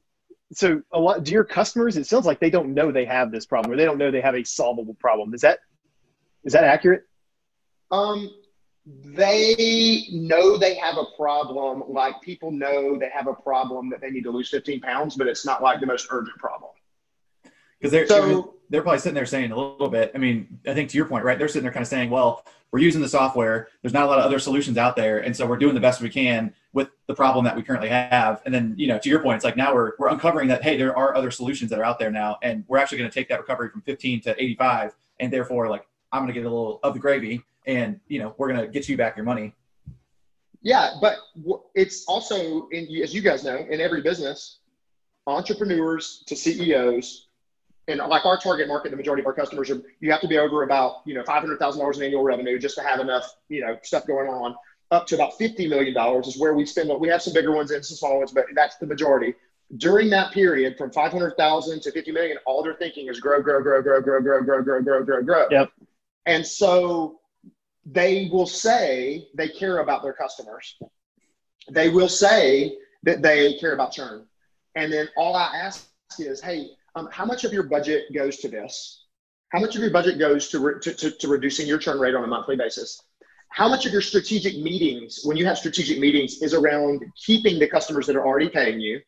so 0.53 0.81
a 0.91 0.99
lot 0.99 1.23
do 1.23 1.31
your 1.31 1.43
customers 1.43 1.97
it 1.97 2.05
sounds 2.05 2.25
like 2.25 2.39
they 2.39 2.49
don't 2.49 2.73
know 2.73 2.91
they 2.91 3.05
have 3.05 3.31
this 3.31 3.45
problem 3.45 3.73
or 3.73 3.75
they 3.75 3.85
don't 3.85 3.97
know 3.97 4.11
they 4.11 4.21
have 4.21 4.35
a 4.35 4.43
solvable 4.43 4.93
problem 4.95 5.33
is 5.33 5.41
that 5.41 5.59
is 6.43 6.53
that 6.53 6.63
accurate 6.63 7.03
um 7.91 8.29
they 8.85 10.05
know 10.11 10.57
they 10.57 10.75
have 10.75 10.97
a 10.97 11.05
problem 11.17 11.83
like 11.87 12.21
people 12.21 12.51
know 12.51 12.97
they 12.97 13.09
have 13.09 13.27
a 13.27 13.33
problem 13.33 13.89
that 13.89 13.99
they 14.01 14.11
need 14.11 14.23
to 14.23 14.31
lose 14.31 14.49
15 14.49 14.81
pounds 14.81 15.15
but 15.15 15.27
it's 15.27 15.45
not 15.45 15.63
like 15.63 15.79
the 15.79 15.87
most 15.87 16.07
urgent 16.11 16.37
problem 16.37 16.71
because 17.85 18.09
they're 18.09 18.23
so 18.23 18.55
they're 18.69 18.81
probably 18.81 18.99
sitting 18.99 19.13
there 19.13 19.25
saying 19.27 19.51
a 19.51 19.55
little 19.55 19.89
bit. 19.89 20.11
I 20.15 20.17
mean, 20.17 20.59
I 20.67 20.73
think 20.73 20.89
to 20.89 20.97
your 20.97 21.05
point, 21.05 21.23
right? 21.23 21.37
They're 21.37 21.47
sitting 21.47 21.63
there 21.63 21.71
kind 21.71 21.83
of 21.83 21.87
saying, 21.87 22.09
"Well, 22.09 22.43
we're 22.71 22.79
using 22.79 23.01
the 23.01 23.09
software. 23.09 23.67
There's 23.81 23.93
not 23.93 24.03
a 24.03 24.07
lot 24.07 24.17
of 24.17 24.25
other 24.25 24.39
solutions 24.39 24.77
out 24.77 24.95
there, 24.95 25.19
and 25.19 25.35
so 25.35 25.45
we're 25.45 25.57
doing 25.57 25.75
the 25.75 25.81
best 25.81 26.01
we 26.01 26.09
can 26.09 26.53
with 26.73 26.89
the 27.07 27.13
problem 27.13 27.45
that 27.45 27.55
we 27.55 27.61
currently 27.61 27.89
have." 27.89 28.41
And 28.45 28.53
then, 28.53 28.73
you 28.77 28.87
know, 28.87 28.97
to 28.97 29.09
your 29.09 29.19
point, 29.19 29.35
it's 29.35 29.45
like 29.45 29.55
now 29.55 29.73
we're 29.73 29.91
we're 29.99 30.09
uncovering 30.09 30.47
that 30.47 30.63
hey, 30.63 30.77
there 30.77 30.97
are 30.97 31.15
other 31.15 31.29
solutions 31.29 31.69
that 31.69 31.79
are 31.79 31.85
out 31.85 31.99
there 31.99 32.11
now, 32.11 32.37
and 32.41 32.63
we're 32.67 32.79
actually 32.79 32.97
going 32.97 33.09
to 33.09 33.13
take 33.13 33.29
that 33.29 33.39
recovery 33.39 33.69
from 33.69 33.81
15 33.81 34.21
to 34.21 34.43
85, 34.43 34.95
and 35.19 35.31
therefore, 35.31 35.69
like, 35.69 35.87
I'm 36.11 36.23
going 36.23 36.33
to 36.33 36.39
get 36.39 36.45
a 36.45 36.49
little 36.49 36.79
of 36.81 36.93
the 36.93 36.99
gravy, 36.99 37.43
and 37.67 37.99
you 38.07 38.19
know, 38.19 38.33
we're 38.37 38.51
going 38.51 38.61
to 38.61 38.67
get 38.67 38.89
you 38.89 38.97
back 38.97 39.15
your 39.15 39.25
money. 39.25 39.53
Yeah, 40.63 40.95
but 40.99 41.17
it's 41.75 42.05
also, 42.07 42.67
in, 42.69 42.87
as 43.03 43.13
you 43.13 43.21
guys 43.21 43.43
know, 43.43 43.57
in 43.57 43.79
every 43.79 44.01
business, 44.01 44.57
entrepreneurs 45.27 46.23
to 46.25 46.35
CEOs 46.35 47.24
and 47.87 47.99
like 47.99 48.25
our 48.25 48.37
target 48.37 48.67
market, 48.67 48.89
the 48.89 48.97
majority 48.97 49.21
of 49.21 49.27
our 49.27 49.33
customers 49.33 49.69
are, 49.69 49.81
you 49.99 50.11
have 50.11 50.21
to 50.21 50.27
be 50.27 50.37
over 50.37 50.63
about, 50.63 51.01
you 51.05 51.13
know, 51.13 51.23
$500,000 51.23 51.95
in 51.97 52.03
annual 52.03 52.23
revenue 52.23 52.57
just 52.57 52.75
to 52.75 52.81
have 52.81 52.99
enough, 52.99 53.35
you 53.49 53.61
know, 53.61 53.77
stuff 53.83 54.07
going 54.07 54.27
on 54.27 54.55
up 54.91 55.07
to 55.07 55.15
about 55.15 55.37
$50 55.39 55.69
million 55.69 55.95
is 56.23 56.37
where 56.37 56.53
we 56.53 56.65
spend. 56.65 56.91
We 56.99 57.07
have 57.09 57.21
some 57.21 57.33
bigger 57.33 57.51
ones 57.51 57.71
and 57.71 57.83
some 57.85 57.97
small 57.97 58.17
ones, 58.19 58.31
but 58.31 58.45
that's 58.53 58.77
the 58.77 58.85
majority. 58.85 59.35
During 59.77 60.09
that 60.11 60.31
period 60.31 60.77
from 60.77 60.91
500,000 60.91 61.81
to 61.81 61.91
50 61.91 62.11
million, 62.11 62.37
all 62.45 62.63
they're 62.63 62.75
thinking 62.75 63.07
is 63.07 63.19
grow, 63.19 63.41
grow, 63.41 63.61
grow, 63.61 63.81
grow, 63.81 64.01
grow, 64.01 64.21
grow, 64.21 64.43
grow, 64.43 64.63
grow, 64.63 64.81
grow, 64.81 65.03
grow, 65.03 65.23
grow. 65.23 65.47
Yep. 65.49 65.71
And 66.27 66.45
so 66.45 67.19
they 67.85 68.29
will 68.31 68.47
say 68.47 69.27
they 69.35 69.49
care 69.49 69.79
about 69.79 70.03
their 70.03 70.13
customers. 70.13 70.77
They 71.69 71.89
will 71.89 72.09
say 72.09 72.77
that 73.03 73.21
they 73.21 73.57
care 73.57 73.73
about 73.73 73.91
churn. 73.91 74.25
And 74.75 74.91
then 74.91 75.07
all 75.17 75.35
I 75.35 75.51
ask 75.55 75.87
is, 76.19 76.41
hey, 76.41 76.69
um, 76.95 77.09
how 77.11 77.25
much 77.25 77.43
of 77.43 77.53
your 77.53 77.63
budget 77.63 78.13
goes 78.13 78.37
to 78.37 78.47
this? 78.47 79.03
How 79.49 79.59
much 79.59 79.75
of 79.75 79.81
your 79.81 79.91
budget 79.91 80.17
goes 80.17 80.49
to, 80.49 80.59
re- 80.59 80.79
to, 80.81 80.93
to, 80.93 81.11
to 81.11 81.27
reducing 81.27 81.67
your 81.67 81.77
churn 81.77 81.99
rate 81.99 82.15
on 82.15 82.23
a 82.23 82.27
monthly 82.27 82.55
basis? 82.55 83.01
How 83.49 83.69
much 83.69 83.85
of 83.85 83.91
your 83.91 84.01
strategic 84.01 84.57
meetings, 84.57 85.21
when 85.23 85.37
you 85.37 85.45
have 85.45 85.57
strategic 85.57 85.99
meetings, 85.99 86.41
is 86.41 86.53
around 86.53 87.05
keeping 87.25 87.59
the 87.59 87.67
customers 87.67 88.07
that 88.07 88.15
are 88.15 88.25
already 88.25 88.49
paying 88.49 88.79
you? 88.79 88.99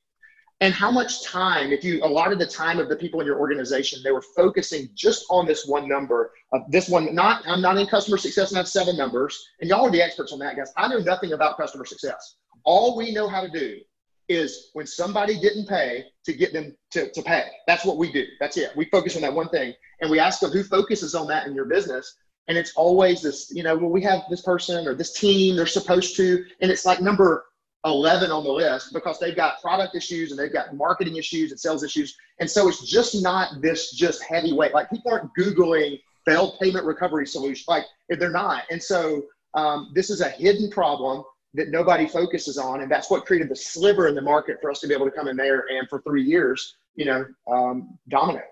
And 0.60 0.74
how 0.74 0.90
much 0.90 1.24
time, 1.24 1.72
if 1.72 1.84
you, 1.84 2.04
a 2.04 2.08
lot 2.08 2.32
of 2.32 2.40
the 2.40 2.46
time 2.46 2.80
of 2.80 2.90
the 2.90 2.96
people 2.96 3.20
in 3.20 3.28
your 3.28 3.40
organization, 3.40 4.02
they 4.04 4.12
were 4.12 4.24
focusing 4.36 4.90
just 4.96 5.26
on 5.30 5.46
this 5.46 5.68
one 5.68 5.88
number 5.88 6.32
of 6.52 6.62
this 6.70 6.90
one, 6.90 7.14
not, 7.14 7.44
I'm 7.46 7.62
not 7.62 7.78
in 7.78 7.86
customer 7.88 8.18
success 8.18 8.50
and 8.50 8.58
I 8.58 8.62
have 8.62 8.68
seven 8.68 8.98
numbers. 8.98 9.50
And 9.62 9.70
y'all 9.70 9.86
are 9.86 9.92
the 9.92 10.02
experts 10.02 10.34
on 10.34 10.40
that, 10.40 10.56
guys. 10.56 10.72
I 10.76 10.88
know 10.88 11.00
nothing 11.00 11.34
about 11.34 11.58
customer 11.58 11.86
success. 11.86 12.38
All 12.64 12.98
we 12.98 13.12
know 13.12 13.28
how 13.28 13.42
to 13.42 13.50
do 13.50 13.78
is 14.30 14.70
when 14.74 14.86
somebody 14.86 15.40
didn't 15.40 15.68
pay 15.68 16.06
to 16.26 16.34
get 16.34 16.54
them 16.54 16.76
to, 16.92 17.10
to 17.12 17.22
pay. 17.22 17.46
That's 17.68 17.86
what 17.86 17.98
we 17.98 18.12
do. 18.12 18.26
That's 18.40 18.58
it. 18.58 18.72
We 18.76 18.86
focus 18.86 19.16
on 19.16 19.22
that 19.22 19.34
one 19.34 19.50
thing. 19.50 19.74
And 20.02 20.12
we 20.12 20.20
ask 20.20 20.40
them 20.40 20.52
who 20.52 20.64
focuses 20.64 21.16
on 21.16 21.28
that 21.28 21.48
in 21.48 21.56
your 21.56 21.66
business. 21.66 22.18
And 22.48 22.58
it's 22.58 22.74
always 22.76 23.22
this, 23.22 23.52
you 23.54 23.64
know, 23.64 23.76
well, 23.76 23.90
we 23.90 24.02
have 24.04 24.22
this 24.30 24.42
person 24.42 24.88
or 24.88 24.94
this 24.94 25.14
team, 25.14 25.56
they're 25.56 25.66
supposed 25.66 26.16
to, 26.18 26.46
and 26.62 26.72
it's 26.72 26.86
like 26.86 27.02
number 27.02 27.46
11 27.86 28.32
on 28.32 28.44
the 28.44 28.52
list 28.52 28.94
because 28.94 29.20
they've 29.20 29.36
got 29.36 29.62
product 29.62 29.96
issues 29.96 30.32
and 30.32 30.40
they've 30.40 30.54
got 30.54 30.76
marketing 30.76 31.16
issues 31.16 31.52
and 31.52 31.60
sales 31.60 31.84
issues. 31.84 32.16
And 32.40 32.50
so 32.50 32.68
it's 32.68 32.86
just 32.86 33.22
not 33.22 33.62
this 33.62 33.92
just 33.92 34.24
heavyweight. 34.24 34.74
Like 34.74 34.90
people 34.90 35.12
aren't 35.12 35.32
Googling 35.38 36.00
failed 36.26 36.58
payment 36.62 36.86
recovery 36.86 37.28
solution. 37.28 37.66
Like 37.68 37.86
they're 38.10 38.30
not. 38.30 38.64
And 38.72 38.82
so 38.82 39.24
um, 39.54 39.92
this 39.94 40.10
is 40.10 40.22
a 40.22 40.30
hidden 40.30 40.70
problem 40.70 41.24
that 41.54 41.70
nobody 41.70 42.08
focuses 42.08 42.58
on, 42.58 42.82
and 42.82 42.92
that's 42.92 43.10
what 43.10 43.26
created 43.26 43.50
the 43.50 43.56
sliver 43.56 44.08
in 44.08 44.16
the 44.16 44.22
market 44.22 44.58
for 44.62 44.70
us 44.70 44.80
to 44.82 44.88
be 44.88 44.94
able 44.94 45.06
to 45.06 45.12
come 45.12 45.28
in 45.28 45.38
there 45.38 45.66
and 45.70 45.88
for 45.90 46.02
three 46.02 46.24
years, 46.24 46.76
you 46.96 47.06
know, 47.06 47.26
um, 47.52 47.98
dominate. 48.10 48.44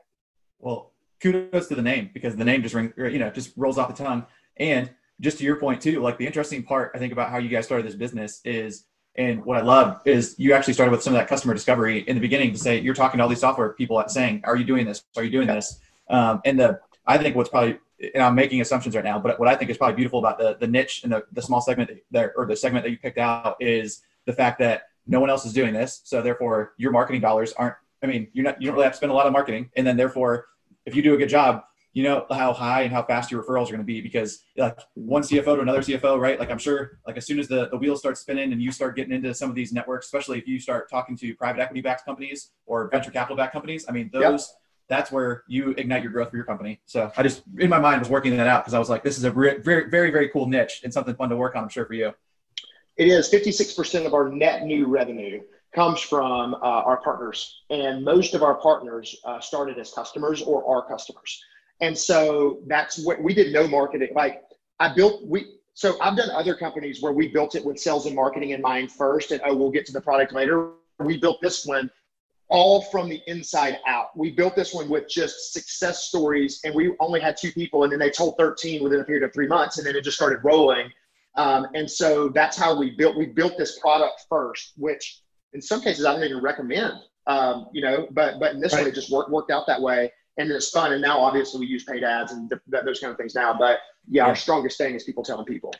Well, 0.59 0.91
kudos 1.21 1.67
to 1.67 1.75
the 1.75 1.81
name 1.81 2.09
because 2.13 2.35
the 2.35 2.45
name 2.45 2.61
just 2.61 2.75
ring, 2.75 2.93
you 2.97 3.19
know, 3.19 3.29
just 3.29 3.53
rolls 3.55 3.77
off 3.77 3.95
the 3.95 4.03
tongue. 4.03 4.25
And 4.57 4.89
just 5.21 5.37
to 5.39 5.43
your 5.43 5.57
point 5.57 5.81
too, 5.81 6.01
like 6.01 6.17
the 6.17 6.25
interesting 6.25 6.63
part 6.63 6.91
I 6.95 6.99
think 6.99 7.13
about 7.13 7.29
how 7.29 7.37
you 7.37 7.49
guys 7.49 7.65
started 7.65 7.85
this 7.85 7.95
business 7.95 8.41
is, 8.43 8.85
and 9.17 9.45
what 9.45 9.57
I 9.57 9.61
love 9.61 10.01
is 10.05 10.35
you 10.37 10.53
actually 10.53 10.73
started 10.73 10.91
with 10.91 11.01
some 11.01 11.13
of 11.13 11.19
that 11.19 11.29
customer 11.29 11.53
discovery 11.53 11.99
in 11.99 12.15
the 12.15 12.21
beginning 12.21 12.51
to 12.51 12.59
say 12.59 12.79
you're 12.79 12.93
talking 12.93 13.17
to 13.17 13.23
all 13.23 13.29
these 13.29 13.39
software 13.39 13.69
people 13.69 14.03
saying, 14.07 14.41
"Are 14.43 14.57
you 14.57 14.65
doing 14.65 14.85
this? 14.85 15.03
Are 15.15 15.23
you 15.23 15.31
doing 15.31 15.47
this?" 15.47 15.79
Um, 16.09 16.41
and 16.43 16.59
the 16.59 16.81
I 17.07 17.17
think 17.17 17.35
what's 17.35 17.49
probably 17.49 17.79
and 18.13 18.23
I'm 18.23 18.35
making 18.35 18.61
assumptions 18.61 18.95
right 18.95 19.05
now, 19.05 19.19
but 19.19 19.39
what 19.39 19.47
I 19.47 19.55
think 19.55 19.71
is 19.71 19.77
probably 19.77 19.95
beautiful 19.95 20.19
about 20.19 20.37
the 20.37 20.57
the 20.59 20.67
niche 20.67 21.03
and 21.03 21.13
the, 21.13 21.23
the 21.31 21.41
small 21.41 21.61
segment 21.61 21.91
there 22.11 22.33
or 22.35 22.45
the 22.45 22.55
segment 22.55 22.83
that 22.83 22.91
you 22.91 22.97
picked 22.97 23.17
out 23.17 23.55
is 23.59 24.01
the 24.25 24.33
fact 24.33 24.59
that 24.59 24.83
no 25.07 25.19
one 25.19 25.29
else 25.29 25.45
is 25.45 25.53
doing 25.53 25.73
this. 25.73 26.01
So 26.03 26.21
therefore 26.21 26.73
your 26.77 26.91
marketing 26.91 27.21
dollars 27.21 27.53
aren't, 27.53 27.75
I 28.03 28.07
mean, 28.07 28.27
you're 28.33 28.43
not, 28.43 28.61
you 28.61 28.67
don't 28.67 28.75
really 28.75 28.85
have 28.85 28.93
to 28.93 28.97
spend 28.97 29.11
a 29.11 29.15
lot 29.15 29.27
of 29.27 29.33
marketing. 29.33 29.69
And 29.75 29.85
then 29.85 29.97
therefore, 29.97 30.47
if 30.85 30.95
you 30.95 31.01
do 31.01 31.13
a 31.13 31.17
good 31.17 31.29
job, 31.29 31.63
you 31.93 32.03
know 32.03 32.25
how 32.29 32.51
high 32.51 32.81
and 32.81 32.91
how 32.91 33.03
fast 33.03 33.31
your 33.31 33.41
referrals 33.41 33.67
are 33.67 33.71
going 33.71 33.77
to 33.77 33.85
be 33.85 34.01
because 34.01 34.43
like 34.57 34.77
one 34.95 35.21
CFO 35.21 35.55
to 35.55 35.61
another 35.61 35.79
CFO, 35.79 36.19
right? 36.19 36.37
Like 36.37 36.51
I'm 36.51 36.57
sure 36.57 36.99
like 37.07 37.15
as 37.15 37.25
soon 37.25 37.39
as 37.39 37.47
the, 37.47 37.69
the 37.69 37.77
wheels 37.77 37.99
start 37.99 38.17
spinning 38.17 38.51
and 38.51 38.61
you 38.61 38.71
start 38.71 38.97
getting 38.97 39.13
into 39.13 39.33
some 39.33 39.49
of 39.49 39.55
these 39.55 39.71
networks, 39.71 40.07
especially 40.07 40.37
if 40.37 40.47
you 40.47 40.59
start 40.59 40.89
talking 40.89 41.15
to 41.17 41.33
private 41.35 41.61
equity 41.61 41.79
backed 41.79 42.03
companies 42.03 42.51
or 42.65 42.89
venture 42.89 43.11
capital 43.11 43.37
backed 43.37 43.53
companies, 43.53 43.85
I 43.87 43.93
mean, 43.93 44.09
those, 44.11 44.23
yep 44.23 44.61
that's 44.87 45.11
where 45.11 45.43
you 45.47 45.71
ignite 45.71 46.03
your 46.03 46.11
growth 46.11 46.29
for 46.29 46.35
your 46.35 46.45
company. 46.45 46.79
So 46.85 47.11
I 47.17 47.23
just, 47.23 47.43
in 47.57 47.69
my 47.69 47.79
mind, 47.79 47.99
was 47.99 48.09
working 48.09 48.35
that 48.37 48.47
out 48.47 48.63
because 48.63 48.73
I 48.73 48.79
was 48.79 48.89
like, 48.89 49.03
this 49.03 49.17
is 49.17 49.23
a 49.23 49.31
very, 49.31 49.61
very, 49.61 50.11
very 50.11 50.29
cool 50.29 50.47
niche 50.47 50.81
and 50.83 50.93
something 50.93 51.15
fun 51.15 51.29
to 51.29 51.35
work 51.35 51.55
on, 51.55 51.63
I'm 51.63 51.69
sure, 51.69 51.85
for 51.85 51.93
you. 51.93 52.13
It 52.97 53.07
is 53.07 53.29
56% 53.29 54.05
of 54.05 54.13
our 54.13 54.29
net 54.29 54.63
new 54.63 54.87
revenue 54.87 55.41
comes 55.73 55.99
from 55.99 56.53
uh, 56.55 56.57
our 56.59 56.97
partners. 56.97 57.63
And 57.69 58.05
most 58.05 58.33
of 58.33 58.43
our 58.43 58.55
partners 58.55 59.15
uh, 59.25 59.39
started 59.41 59.77
as 59.77 59.91
customers 59.91 60.41
or 60.41 60.65
are 60.65 60.87
customers. 60.87 61.43
And 61.81 61.97
so 61.97 62.59
that's 62.67 63.03
what 63.03 63.21
we 63.21 63.33
did 63.33 63.51
no 63.51 63.67
marketing. 63.67 64.09
Like 64.15 64.43
I 64.79 64.93
built, 64.93 65.25
we, 65.27 65.55
so 65.73 65.99
I've 66.01 66.15
done 66.15 66.29
other 66.29 66.55
companies 66.55 67.01
where 67.01 67.11
we 67.11 67.27
built 67.27 67.55
it 67.55 67.65
with 67.65 67.77
sales 67.77 68.05
and 68.05 68.15
marketing 68.15 68.51
in 68.51 68.61
mind 68.61 68.91
first, 68.91 69.31
and 69.31 69.41
oh, 69.45 69.53
we'll 69.53 69.71
get 69.71 69.85
to 69.87 69.91
the 69.91 69.99
product 69.99 70.31
later. 70.31 70.71
We 70.99 71.17
built 71.17 71.41
this 71.41 71.65
one 71.65 71.91
all 72.49 72.81
from 72.83 73.09
the 73.09 73.21
inside 73.27 73.79
out. 73.87 74.15
We 74.15 74.31
built 74.31 74.55
this 74.55 74.73
one 74.73 74.89
with 74.89 75.09
just 75.09 75.53
success 75.53 76.03
stories, 76.03 76.61
and 76.63 76.75
we 76.75 76.93
only 76.99 77.19
had 77.19 77.37
two 77.37 77.51
people, 77.51 77.83
and 77.83 77.91
then 77.91 77.99
they 77.99 78.11
told 78.11 78.35
13 78.37 78.83
within 78.83 79.01
a 79.01 79.03
period 79.03 79.23
of 79.23 79.33
three 79.33 79.47
months, 79.47 79.77
and 79.77 79.87
then 79.87 79.95
it 79.95 80.03
just 80.03 80.17
started 80.17 80.39
rolling. 80.43 80.89
Um, 81.35 81.67
and 81.73 81.89
so 81.89 82.29
that's 82.29 82.57
how 82.57 82.77
we 82.77 82.91
built 82.91 83.17
we 83.17 83.25
built 83.25 83.57
this 83.57 83.79
product 83.79 84.25
first, 84.29 84.73
which 84.77 85.21
in 85.53 85.61
some 85.61 85.81
cases 85.81 86.05
I 86.05 86.13
don't 86.13 86.23
even 86.23 86.41
recommend. 86.41 86.93
Um, 87.27 87.67
you 87.73 87.81
know, 87.81 88.07
but 88.11 88.39
but 88.39 88.53
in 88.53 88.61
this 88.61 88.73
right. 88.73 88.81
one 88.81 88.89
it 88.89 88.95
just 88.95 89.11
worked 89.11 89.31
worked 89.31 89.51
out 89.51 89.67
that 89.67 89.81
way, 89.81 90.11
and 90.37 90.49
it's 90.49 90.69
fun. 90.69 90.93
And 90.93 91.01
now 91.01 91.19
obviously 91.19 91.59
we 91.59 91.65
use 91.65 91.83
paid 91.83 92.03
ads 92.03 92.31
and 92.31 92.49
th- 92.49 92.83
those 92.85 92.99
kind 92.99 93.11
of 93.11 93.17
things 93.17 93.35
now. 93.35 93.53
But 93.57 93.79
yeah, 94.07 94.23
yeah, 94.23 94.27
our 94.27 94.35
strongest 94.35 94.77
thing 94.77 94.95
is 94.95 95.03
people 95.03 95.23
telling 95.23 95.45
people. 95.45 95.73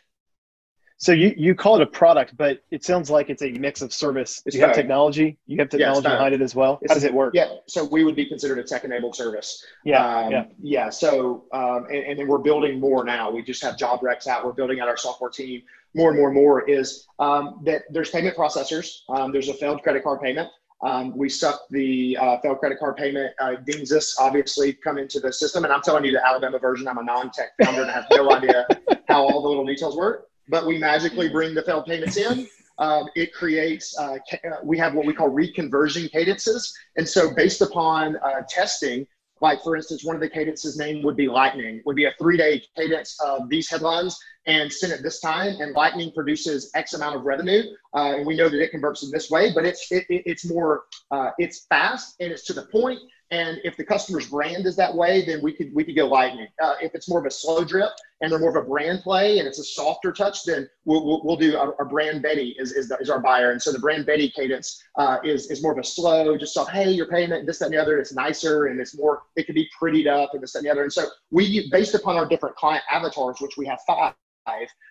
So 0.98 1.12
you, 1.12 1.34
you 1.36 1.56
call 1.56 1.76
it 1.76 1.82
a 1.82 1.86
product, 1.86 2.38
but 2.38 2.64
it 2.72 2.86
sounds 2.86 3.10
like 3.10 3.30
it's 3.30 3.42
a 3.42 3.52
mix 3.52 3.82
of 3.82 3.92
service. 3.92 4.42
It's 4.46 4.56
you 4.56 4.62
have 4.62 4.74
technology. 4.74 5.38
You 5.46 5.58
have 5.60 5.70
technology 5.70 6.08
behind 6.08 6.34
it 6.34 6.42
as 6.42 6.56
well. 6.56 6.80
How 6.88 6.94
does 6.94 7.04
it 7.04 7.14
work? 7.14 7.34
Yeah. 7.36 7.54
So 7.68 7.84
we 7.84 8.06
would 8.06 8.16
be 8.16 8.26
considered 8.26 8.60
a 8.60 8.64
tech-enabled 8.64 9.16
service. 9.16 9.64
Yeah. 9.84 10.06
Um, 10.06 10.32
yeah. 10.32 10.46
Yeah. 10.62 10.90
So 10.90 11.46
um, 11.52 11.86
and, 11.90 11.98
and, 11.98 12.20
then 12.20 12.28
we're 12.28 12.38
building 12.38 12.80
more 12.80 13.04
now. 13.04 13.30
We 13.30 13.42
just 13.42 13.62
have 13.64 13.78
job 13.78 14.02
recs 14.02 14.26
out. 14.28 14.46
We're 14.46 14.54
building 14.54 14.80
out 14.80 14.88
our 14.88 14.96
software 14.96 15.30
team 15.30 15.64
more 15.96 16.10
and 16.10 16.18
more 16.18 16.30
and 16.30 16.36
more. 16.36 16.68
Is 16.70 17.06
um, 17.20 17.62
that 17.66 17.84
there's 17.90 18.10
payment 18.10 18.38
processors. 18.38 19.00
Um, 19.10 19.34
there's 19.34 19.50
a 19.50 19.54
failed 19.54 19.84
credit 19.84 20.04
card 20.04 20.22
payment. 20.22 20.50
Um, 20.82 21.18
we 21.18 21.28
suck 21.30 21.62
the 21.72 22.18
uh, 22.22 22.40
failed 22.40 22.60
credit 22.60 22.80
card 22.80 22.96
payment. 22.96 23.34
Uh, 23.40 23.56
dings 23.66 23.92
us, 23.92 24.16
obviously, 24.18 24.72
come 24.72 24.98
into 24.98 25.20
the 25.20 25.34
system. 25.34 25.66
And 25.66 25.74
I'm 25.74 25.82
telling 25.82 26.06
you 26.06 26.14
the 26.14 26.26
Alabama 26.26 26.60
version. 26.60 26.88
I'm 26.88 27.00
a 27.00 27.04
non-tech 27.04 27.50
founder 27.62 27.82
and 27.82 27.92
I 27.92 27.96
have 27.96 28.08
no 28.12 28.32
idea 28.36 28.66
how 29.10 29.24
all 29.24 29.42
the 29.42 29.50
little 29.50 29.66
details 29.66 29.98
work 29.98 30.30
but 30.50 30.66
we 30.66 30.78
magically 30.78 31.30
bring 31.30 31.54
the 31.54 31.62
failed 31.62 31.86
payments 31.86 32.18
in. 32.18 32.48
Um, 32.78 33.08
it 33.16 33.34
creates, 33.34 33.98
uh, 33.98 34.18
uh, 34.34 34.58
we 34.64 34.78
have 34.78 34.94
what 34.94 35.06
we 35.06 35.14
call 35.14 35.30
reconversion 35.30 36.12
cadences. 36.12 36.78
And 36.98 37.08
so, 37.08 37.34
based 37.34 37.62
upon 37.62 38.18
uh, 38.18 38.42
testing, 38.50 39.08
like 39.42 39.62
for 39.64 39.76
instance, 39.76 40.04
one 40.04 40.16
of 40.16 40.22
the 40.22 40.30
cadences 40.30 40.78
name 40.78 41.04
would 41.04 41.16
be 41.16 41.28
Lightning, 41.28 41.82
would 41.86 41.96
be 41.96 42.06
a 42.06 42.14
three 42.20 42.38
day 42.38 42.64
cadence 42.76 43.18
of 43.24 43.50
these 43.50 43.70
headlines 43.70 44.18
and 44.46 44.72
send 44.72 44.94
it 44.94 45.04
this 45.04 45.20
time. 45.20 45.56
And 45.60 45.74
Lightning 45.74 46.12
produces 46.14 46.72
X 46.76 46.94
amount 46.94 47.16
of 47.16 47.24
revenue. 47.24 47.64
Uh, 47.94 48.18
and 48.18 48.26
we 48.26 48.36
know 48.36 48.50
that 48.50 48.62
it 48.62 48.72
converts 48.72 49.04
in 49.04 49.12
this 49.12 49.30
way, 49.30 49.52
but 49.54 49.66
it's, 49.66 49.92
it, 49.92 50.06
it's 50.10 50.46
more, 50.46 50.84
uh, 51.12 51.32
it's 51.38 51.66
fast 51.68 52.16
and 52.20 52.32
it's 52.32 52.44
to 52.46 52.54
the 52.54 52.64
point 52.64 53.00
and 53.32 53.60
if 53.64 53.76
the 53.76 53.84
customer's 53.84 54.30
brand 54.30 54.66
is 54.66 54.76
that 54.76 54.94
way, 54.94 55.26
then 55.26 55.42
we 55.42 55.52
could 55.52 55.74
we 55.74 55.84
could 55.84 55.96
go 55.96 56.06
lightning. 56.06 56.48
Uh, 56.62 56.76
if 56.82 56.94
it's 56.94 57.10
more 57.10 57.20
of 57.20 57.26
a 57.26 57.32
slow 57.32 57.64
drip 57.64 57.92
and 58.22 58.32
they're 58.32 58.40
more 58.40 58.56
of 58.56 58.64
a 58.64 58.68
brand 58.68 59.02
play 59.02 59.40
and 59.40 59.48
it's 59.48 59.60
a 59.60 59.64
softer 59.64 60.12
touch, 60.12 60.46
then 60.46 60.70
we'll, 60.86 61.06
we'll, 61.06 61.22
we'll 61.24 61.36
do 61.36 61.58
our, 61.58 61.76
our, 61.80 61.86
brand 61.86 62.22
Betty 62.22 62.56
is, 62.58 62.72
is, 62.72 62.88
the, 62.88 62.98
is, 62.98 63.10
our 63.10 63.20
buyer. 63.20 63.52
And 63.52 63.62
so 63.62 63.72
the 63.72 63.80
brand 63.80 64.06
Betty 64.06 64.32
cadence 64.34 64.82
uh, 64.98 65.18
is, 65.24 65.52
is 65.52 65.62
more 65.62 65.74
of 65.74 65.78
a 65.78 65.84
slow, 65.84 66.38
just 66.38 66.54
soft, 66.54 66.72
hey, 66.72 66.90
you're 66.90 67.08
paying 67.08 67.32
it, 67.32 67.46
this, 67.46 67.60
that, 67.60 67.66
and 67.66 67.74
the 67.74 67.82
other. 67.82 68.00
It's 68.00 68.14
nicer 68.14 68.68
and 68.68 68.80
it's 68.80 68.98
more, 68.98 69.24
it 69.36 69.46
can 69.46 69.56
be 69.56 69.68
prettied 69.80 70.08
up 70.08 70.34
and 70.34 70.42
this, 70.42 70.54
that, 70.54 70.60
and 70.60 70.68
the 70.68 70.72
other. 70.72 70.84
And 70.84 70.94
so 70.94 71.08
we, 71.32 71.70
based 71.72 71.94
upon 71.94 72.16
our 72.16 72.26
different 72.26 72.56
client 72.56 72.84
avatars, 72.90 73.38
which 73.42 73.58
we 73.58 73.66
have 73.66 73.80
five, 73.86 74.14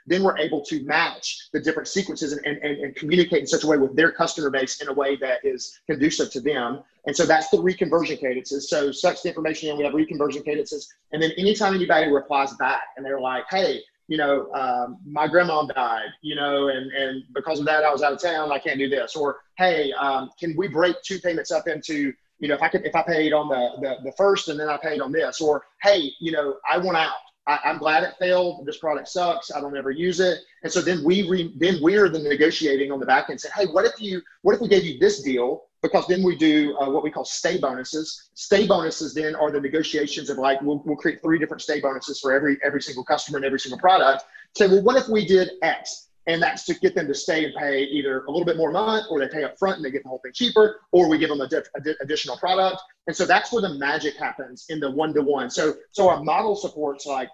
then 0.06 0.23
we're 0.23 0.38
able 0.38 0.62
to 0.64 0.82
match 0.84 1.49
the 1.52 1.61
different 1.61 1.88
sequences 1.88 2.32
and, 2.32 2.44
and, 2.44 2.78
and, 2.78 2.96
communicate 2.96 3.40
in 3.40 3.46
such 3.46 3.64
a 3.64 3.66
way 3.66 3.76
with 3.76 3.96
their 3.96 4.12
customer 4.12 4.50
base 4.50 4.80
in 4.80 4.88
a 4.88 4.92
way 4.92 5.16
that 5.16 5.38
is 5.44 5.80
conducive 5.87 6.30
to 6.32 6.40
them. 6.40 6.82
And 7.06 7.16
so 7.16 7.25
that's 7.25 7.49
the 7.49 7.58
reconversion 7.58 8.18
cadences. 8.18 8.68
So 8.68 8.92
such 8.92 9.23
the 9.23 9.28
information 9.28 9.70
in, 9.70 9.76
we 9.76 9.84
have 9.84 9.94
reconversion 9.94 10.44
cadences. 10.44 10.92
And 11.12 11.23
then 11.23 11.32
anytime 11.38 11.75
anybody 11.75 12.11
replies 12.11 12.52
back 12.54 12.82
and 12.96 13.04
they're 13.04 13.20
like, 13.20 13.44
hey, 13.50 13.80
you 14.08 14.18
know, 14.18 14.52
um, 14.52 14.99
my 15.06 15.26
grandma 15.26 15.64
died, 15.64 16.08
you 16.20 16.34
know, 16.34 16.68
and, 16.68 16.90
and 16.92 17.23
because 17.34 17.58
of 17.58 17.66
that, 17.66 17.84
I 17.84 17.90
was 17.90 18.02
out 18.02 18.12
of 18.12 18.20
town. 18.20 18.52
I 18.52 18.58
can't 18.58 18.78
do 18.78 18.88
this. 18.88 19.16
Or, 19.16 19.38
hey, 19.56 19.92
um, 19.92 20.30
can 20.38 20.54
we 20.56 20.68
break 20.68 20.96
two 21.02 21.18
payments 21.20 21.50
up 21.50 21.66
into, 21.68 22.12
you 22.38 22.49
know, 22.49 22.54
if 22.54 22.62
I 22.62 22.68
could, 22.68 22.84
if 22.84 22.94
I 22.94 23.02
paid 23.02 23.32
on 23.32 23.49
the, 23.49 23.70
the, 23.80 24.11
the 24.11 24.12
first 24.12 24.49
and 24.49 24.61
then 24.61 24.68
I 24.68 24.76
paid 24.76 25.00
on 25.00 25.11
this, 25.11 25.40
or, 25.40 25.64
hey, 25.82 26.11
you 26.20 26.32
know, 26.32 26.56
I 26.70 26.76
want 26.76 26.99
out 26.99 27.14
I, 27.46 27.58
am 27.64 27.78
glad 27.78 28.02
it 28.04 28.14
failed. 28.18 28.64
This 28.64 28.78
product 28.78 29.08
sucks. 29.08 29.50
I 29.54 29.60
don't 29.60 29.76
ever 29.76 29.90
use 29.90 30.20
it. 30.20 30.38
And 30.62 30.72
so 30.72 30.80
then 30.80 31.04
we 31.04 31.28
re, 31.28 31.52
then 31.56 31.78
we're 31.82 32.08
the 32.08 32.18
negotiating 32.18 32.90
on 32.90 33.00
the 33.00 33.06
back 33.06 33.28
end. 33.28 33.40
Say, 33.40 33.50
hey, 33.54 33.66
what 33.66 33.84
if 33.84 34.00
you 34.00 34.22
what 34.42 34.54
if 34.54 34.60
we 34.60 34.68
gave 34.68 34.84
you 34.84 34.98
this 34.98 35.22
deal? 35.22 35.64
Because 35.82 36.06
then 36.06 36.22
we 36.22 36.36
do 36.36 36.74
uh, 36.78 36.88
what 36.88 37.02
we 37.02 37.10
call 37.10 37.26
stay 37.26 37.58
bonuses. 37.58 38.30
Stay 38.34 38.66
bonuses 38.66 39.12
then 39.12 39.34
are 39.34 39.50
the 39.50 39.60
negotiations 39.60 40.30
of 40.30 40.38
like 40.38 40.60
we'll, 40.62 40.82
we'll 40.86 40.96
create 40.96 41.20
three 41.20 41.38
different 41.38 41.60
stay 41.60 41.80
bonuses 41.80 42.20
for 42.20 42.32
every 42.32 42.58
every 42.64 42.80
single 42.80 43.04
customer 43.04 43.36
and 43.36 43.44
every 43.44 43.60
single 43.60 43.78
product. 43.78 44.24
Say, 44.56 44.66
well, 44.68 44.82
what 44.82 44.96
if 44.96 45.08
we 45.08 45.26
did 45.26 45.50
X? 45.62 46.03
And 46.26 46.43
that's 46.43 46.64
to 46.64 46.75
get 46.75 46.95
them 46.95 47.07
to 47.07 47.14
stay 47.14 47.45
and 47.45 47.54
pay 47.54 47.83
either 47.83 48.25
a 48.25 48.31
little 48.31 48.47
bit 48.47 48.57
more 48.57 48.71
a 48.71 48.73
month 48.73 49.07
or 49.11 49.21
they 49.21 49.28
pay 49.28 49.45
up 49.45 49.59
front 49.59 49.76
and 49.76 49.85
they 49.85 49.90
get 49.90 50.02
the 50.02 50.09
whole 50.09 50.21
thing 50.21 50.33
cheaper 50.33 50.81
or 50.93 51.09
we 51.09 51.19
give 51.19 51.28
them 51.28 51.40
a 51.40 51.49
diff, 51.49 51.66
additional 52.00 52.37
product. 52.38 52.81
And 53.07 53.14
so 53.14 53.26
that's 53.26 53.52
where 53.52 53.62
the 53.62 53.75
magic 53.75 54.16
happens 54.16 54.66
in 54.69 54.81
the 54.81 54.90
one-to-one. 54.90 55.50
So 55.50 55.75
so 55.90 56.09
our 56.09 56.23
model 56.23 56.57
supports 56.57 57.07
like 57.07 57.28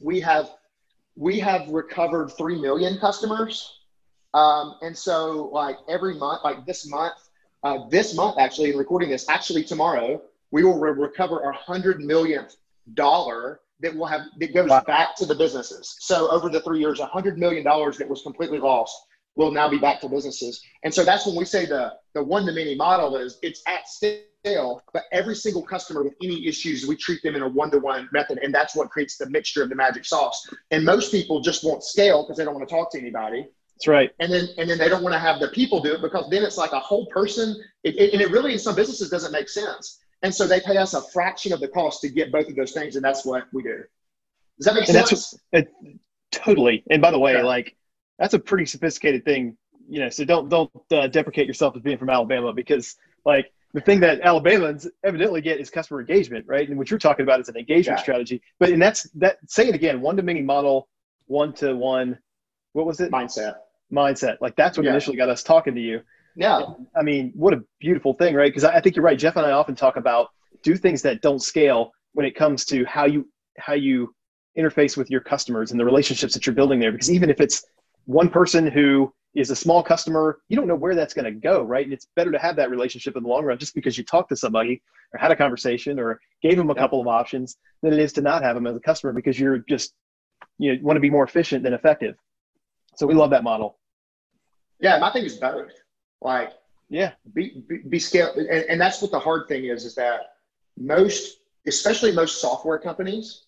we 0.00 0.20
have 0.20 0.50
we 1.16 1.38
have 1.40 1.68
recovered 1.68 2.30
3 2.36 2.60
million 2.60 2.98
customers. 2.98 3.78
Um, 4.34 4.76
and 4.82 4.96
so 4.96 5.48
like 5.52 5.76
every 5.88 6.14
month 6.14 6.42
like 6.44 6.66
this 6.66 6.88
month 6.90 7.14
uh, 7.62 7.88
this 7.88 8.14
month 8.14 8.36
actually 8.38 8.70
in 8.70 8.76
recording 8.76 9.08
this 9.08 9.28
actually 9.28 9.64
tomorrow 9.64 10.20
we 10.50 10.62
will 10.62 10.78
re- 10.78 10.90
recover 10.90 11.42
our 11.42 11.52
100 11.52 12.00
millionth 12.00 12.56
dollar 12.94 13.60
that 13.80 13.94
will 13.94 14.06
have 14.06 14.22
that 14.38 14.54
goes 14.54 14.70
wow. 14.70 14.82
back 14.86 15.16
to 15.16 15.26
the 15.26 15.34
businesses. 15.34 15.96
So 16.00 16.30
over 16.30 16.48
the 16.48 16.60
three 16.60 16.80
years, 16.80 17.00
hundred 17.00 17.38
million 17.38 17.64
dollars 17.64 17.98
that 17.98 18.08
was 18.08 18.22
completely 18.22 18.58
lost 18.58 18.96
will 19.36 19.50
now 19.50 19.68
be 19.68 19.78
back 19.78 20.00
to 20.00 20.08
businesses. 20.08 20.62
And 20.82 20.92
so 20.92 21.04
that's 21.04 21.26
when 21.26 21.36
we 21.36 21.44
say 21.44 21.66
the 21.66 21.92
the 22.14 22.22
one 22.22 22.46
to 22.46 22.52
many 22.52 22.74
model 22.74 23.16
is 23.16 23.38
it's 23.42 23.62
at 23.66 23.86
scale, 23.86 24.82
but 24.92 25.04
every 25.12 25.34
single 25.34 25.62
customer 25.62 26.02
with 26.02 26.14
any 26.22 26.46
issues, 26.46 26.86
we 26.86 26.96
treat 26.96 27.22
them 27.22 27.36
in 27.36 27.42
a 27.42 27.48
one 27.48 27.70
to 27.70 27.78
one 27.78 28.08
method, 28.12 28.38
and 28.42 28.54
that's 28.54 28.74
what 28.74 28.90
creates 28.90 29.18
the 29.18 29.28
mixture 29.28 29.62
of 29.62 29.68
the 29.68 29.74
magic 29.74 30.04
sauce. 30.04 30.48
And 30.70 30.84
most 30.84 31.10
people 31.10 31.40
just 31.40 31.64
won't 31.64 31.84
scale 31.84 32.22
because 32.22 32.38
they 32.38 32.44
don't 32.44 32.54
want 32.54 32.66
to 32.66 32.74
talk 32.74 32.90
to 32.92 32.98
anybody. 32.98 33.46
That's 33.76 33.88
right. 33.88 34.10
And 34.20 34.32
then 34.32 34.48
and 34.56 34.70
then 34.70 34.78
they 34.78 34.88
don't 34.88 35.02
want 35.02 35.12
to 35.12 35.18
have 35.18 35.38
the 35.38 35.48
people 35.48 35.80
do 35.80 35.92
it 35.92 36.00
because 36.00 36.30
then 36.30 36.42
it's 36.42 36.56
like 36.56 36.72
a 36.72 36.80
whole 36.80 37.06
person. 37.06 37.62
It, 37.84 37.96
it, 37.98 38.12
and 38.14 38.22
it 38.22 38.30
really 38.30 38.54
in 38.54 38.58
some 38.58 38.74
businesses 38.74 39.10
doesn't 39.10 39.32
make 39.32 39.50
sense. 39.50 40.00
And 40.22 40.34
so 40.34 40.46
they 40.46 40.60
pay 40.60 40.76
us 40.76 40.94
a 40.94 41.02
fraction 41.12 41.52
of 41.52 41.60
the 41.60 41.68
cost 41.68 42.00
to 42.00 42.08
get 42.08 42.32
both 42.32 42.48
of 42.48 42.56
those 42.56 42.72
things, 42.72 42.96
and 42.96 43.04
that's 43.04 43.24
what 43.24 43.44
we 43.52 43.62
do. 43.62 43.82
Does 44.58 44.66
that 44.66 44.74
make 44.74 44.88
and 44.88 45.06
sense? 45.06 45.34
That's 45.52 45.68
totally. 46.32 46.82
And 46.90 47.02
by 47.02 47.10
the 47.10 47.18
way, 47.18 47.42
like 47.42 47.76
that's 48.18 48.34
a 48.34 48.38
pretty 48.38 48.66
sophisticated 48.66 49.24
thing, 49.24 49.56
you 49.88 50.00
know. 50.00 50.08
So 50.08 50.24
don't 50.24 50.48
don't 50.48 50.70
uh, 50.90 51.08
deprecate 51.08 51.46
yourself 51.46 51.76
as 51.76 51.82
being 51.82 51.98
from 51.98 52.10
Alabama 52.10 52.52
because 52.52 52.96
like 53.24 53.52
the 53.74 53.80
thing 53.80 54.00
that 54.00 54.22
Alabamans 54.22 54.86
evidently 55.04 55.42
get 55.42 55.60
is 55.60 55.68
customer 55.68 56.00
engagement, 56.00 56.46
right? 56.48 56.66
And 56.66 56.78
what 56.78 56.90
you're 56.90 56.98
talking 56.98 57.24
about 57.24 57.40
is 57.40 57.48
an 57.48 57.56
engagement 57.56 57.98
yeah. 57.98 58.02
strategy. 58.02 58.42
But 58.58 58.70
and 58.70 58.80
that's 58.80 59.02
that. 59.16 59.38
Say 59.46 59.68
it 59.68 59.74
again: 59.74 60.00
one 60.00 60.16
to 60.16 60.22
many 60.22 60.42
model, 60.42 60.88
one 61.26 61.52
to 61.54 61.74
one. 61.74 62.18
What 62.72 62.86
was 62.86 63.00
it? 63.00 63.10
Mindset. 63.10 63.56
Mindset. 63.92 64.38
Like 64.40 64.56
that's 64.56 64.78
what 64.78 64.84
yeah. 64.84 64.92
initially 64.92 65.16
got 65.16 65.28
us 65.28 65.42
talking 65.42 65.74
to 65.74 65.80
you. 65.80 66.00
Yeah. 66.36 66.60
I 66.94 67.02
mean, 67.02 67.32
what 67.34 67.54
a 67.54 67.62
beautiful 67.80 68.12
thing, 68.14 68.34
right? 68.34 68.52
Because 68.52 68.64
I 68.64 68.80
think 68.80 68.94
you're 68.94 69.04
right. 69.04 69.18
Jeff 69.18 69.36
and 69.36 69.46
I 69.46 69.52
often 69.52 69.74
talk 69.74 69.96
about 69.96 70.28
do 70.62 70.76
things 70.76 71.02
that 71.02 71.22
don't 71.22 71.42
scale 71.42 71.92
when 72.12 72.26
it 72.26 72.36
comes 72.36 72.64
to 72.66 72.84
how 72.84 73.06
you 73.06 73.28
how 73.58 73.72
you 73.72 74.14
interface 74.56 74.96
with 74.96 75.10
your 75.10 75.20
customers 75.20 75.70
and 75.70 75.80
the 75.80 75.84
relationships 75.84 76.34
that 76.34 76.46
you're 76.46 76.54
building 76.54 76.78
there. 76.78 76.92
Because 76.92 77.10
even 77.10 77.30
if 77.30 77.40
it's 77.40 77.64
one 78.04 78.28
person 78.28 78.66
who 78.66 79.12
is 79.34 79.50
a 79.50 79.56
small 79.56 79.82
customer, 79.82 80.38
you 80.48 80.56
don't 80.56 80.66
know 80.66 80.74
where 80.74 80.94
that's 80.94 81.14
going 81.14 81.24
to 81.24 81.30
go, 81.30 81.62
right? 81.62 81.84
And 81.84 81.92
it's 81.92 82.06
better 82.16 82.32
to 82.32 82.38
have 82.38 82.56
that 82.56 82.70
relationship 82.70 83.16
in 83.16 83.22
the 83.22 83.28
long 83.28 83.44
run 83.44 83.58
just 83.58 83.74
because 83.74 83.96
you 83.98 84.04
talked 84.04 84.30
to 84.30 84.36
somebody 84.36 84.82
or 85.12 85.18
had 85.18 85.30
a 85.30 85.36
conversation 85.36 85.98
or 85.98 86.20
gave 86.42 86.56
them 86.56 86.70
a 86.70 86.74
couple 86.74 87.00
of 87.00 87.06
options 87.06 87.56
than 87.82 87.92
it 87.92 87.98
is 87.98 88.12
to 88.14 88.22
not 88.22 88.42
have 88.42 88.54
them 88.54 88.66
as 88.66 88.76
a 88.76 88.80
customer 88.80 89.12
because 89.12 89.38
you're 89.38 89.58
just 89.58 89.94
you 90.58 90.74
know 90.74 90.78
want 90.82 90.96
to 90.96 91.00
be 91.00 91.10
more 91.10 91.24
efficient 91.24 91.62
than 91.62 91.74
effective. 91.74 92.14
So 92.96 93.06
we 93.06 93.14
love 93.14 93.30
that 93.30 93.44
model. 93.44 93.78
Yeah, 94.80 94.98
my 94.98 95.12
thing 95.12 95.24
is 95.24 95.36
both. 95.36 95.70
Like, 96.20 96.52
yeah, 96.88 97.12
be, 97.34 97.64
be, 97.68 97.78
be 97.88 97.98
scaled. 97.98 98.36
And, 98.36 98.48
and 98.48 98.80
that's 98.80 99.02
what 99.02 99.10
the 99.10 99.18
hard 99.18 99.48
thing 99.48 99.64
is, 99.66 99.84
is 99.84 99.94
that 99.96 100.20
most, 100.76 101.38
especially 101.66 102.12
most 102.12 102.40
software 102.40 102.78
companies, 102.78 103.44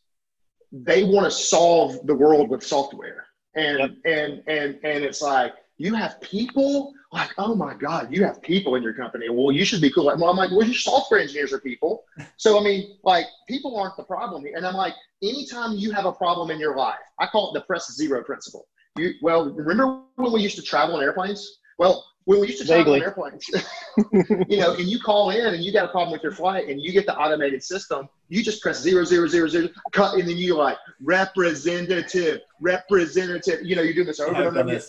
they 0.72 1.04
want 1.04 1.24
to 1.24 1.30
solve 1.30 2.06
the 2.06 2.14
world 2.14 2.48
with 2.48 2.62
software. 2.62 3.26
And, 3.54 3.78
yep. 3.78 3.90
and, 4.04 4.42
and, 4.46 4.78
and 4.84 5.04
it's 5.04 5.22
like, 5.22 5.54
you 5.78 5.94
have 5.94 6.20
people 6.20 6.92
like, 7.12 7.30
oh 7.38 7.54
my 7.54 7.74
God, 7.74 8.08
you 8.10 8.24
have 8.24 8.42
people 8.42 8.74
in 8.74 8.82
your 8.82 8.92
company. 8.92 9.30
Well, 9.30 9.52
you 9.52 9.64
should 9.64 9.80
be 9.80 9.90
cool. 9.90 10.04
Well, 10.06 10.28
I'm 10.28 10.36
like, 10.36 10.50
well, 10.50 10.64
your 10.64 10.74
software 10.74 11.20
engineers 11.20 11.52
are 11.52 11.60
people. 11.60 12.04
So, 12.36 12.58
I 12.58 12.62
mean, 12.62 12.98
like, 13.02 13.26
people 13.48 13.76
aren't 13.76 13.96
the 13.96 14.04
problem. 14.04 14.44
And 14.54 14.64
I'm 14.64 14.74
like, 14.74 14.94
anytime 15.22 15.76
you 15.76 15.90
have 15.90 16.04
a 16.04 16.12
problem 16.12 16.50
in 16.50 16.60
your 16.60 16.76
life, 16.76 16.98
I 17.18 17.26
call 17.26 17.50
it 17.50 17.58
the 17.58 17.64
press 17.64 17.92
zero 17.92 18.22
principle. 18.22 18.68
You, 18.96 19.14
well, 19.22 19.50
remember 19.52 20.02
when 20.16 20.32
we 20.32 20.40
used 20.40 20.54
to 20.56 20.62
travel 20.62 20.96
in 20.96 21.02
airplanes? 21.02 21.58
Well, 21.78 22.04
when 22.28 22.40
we 22.40 22.48
used 22.48 22.60
to 22.60 22.66
travel 22.66 22.92
on 22.92 23.00
airplanes, 23.00 23.48
you 24.50 24.58
know, 24.58 24.74
and 24.74 24.86
you 24.86 25.00
call 25.00 25.30
in 25.30 25.54
and 25.54 25.64
you 25.64 25.72
got 25.72 25.86
a 25.86 25.88
problem 25.88 26.12
with 26.12 26.22
your 26.22 26.30
flight 26.30 26.68
and 26.68 26.78
you 26.78 26.92
get 26.92 27.06
the 27.06 27.16
automated 27.16 27.64
system, 27.64 28.06
you 28.28 28.42
just 28.42 28.60
press 28.60 28.82
zero, 28.82 29.02
zero, 29.02 29.26
zero, 29.26 29.48
zero, 29.48 29.66
cut, 29.92 30.12
and 30.12 30.28
then 30.28 30.36
you 30.36 30.54
like 30.54 30.76
representative, 31.00 32.42
representative. 32.60 33.60
You 33.62 33.76
know, 33.76 33.80
you're 33.80 33.94
doing 33.94 34.08
this 34.08 34.20
over 34.20 34.34
and 34.34 34.44
over 34.44 34.60
again. 34.60 34.82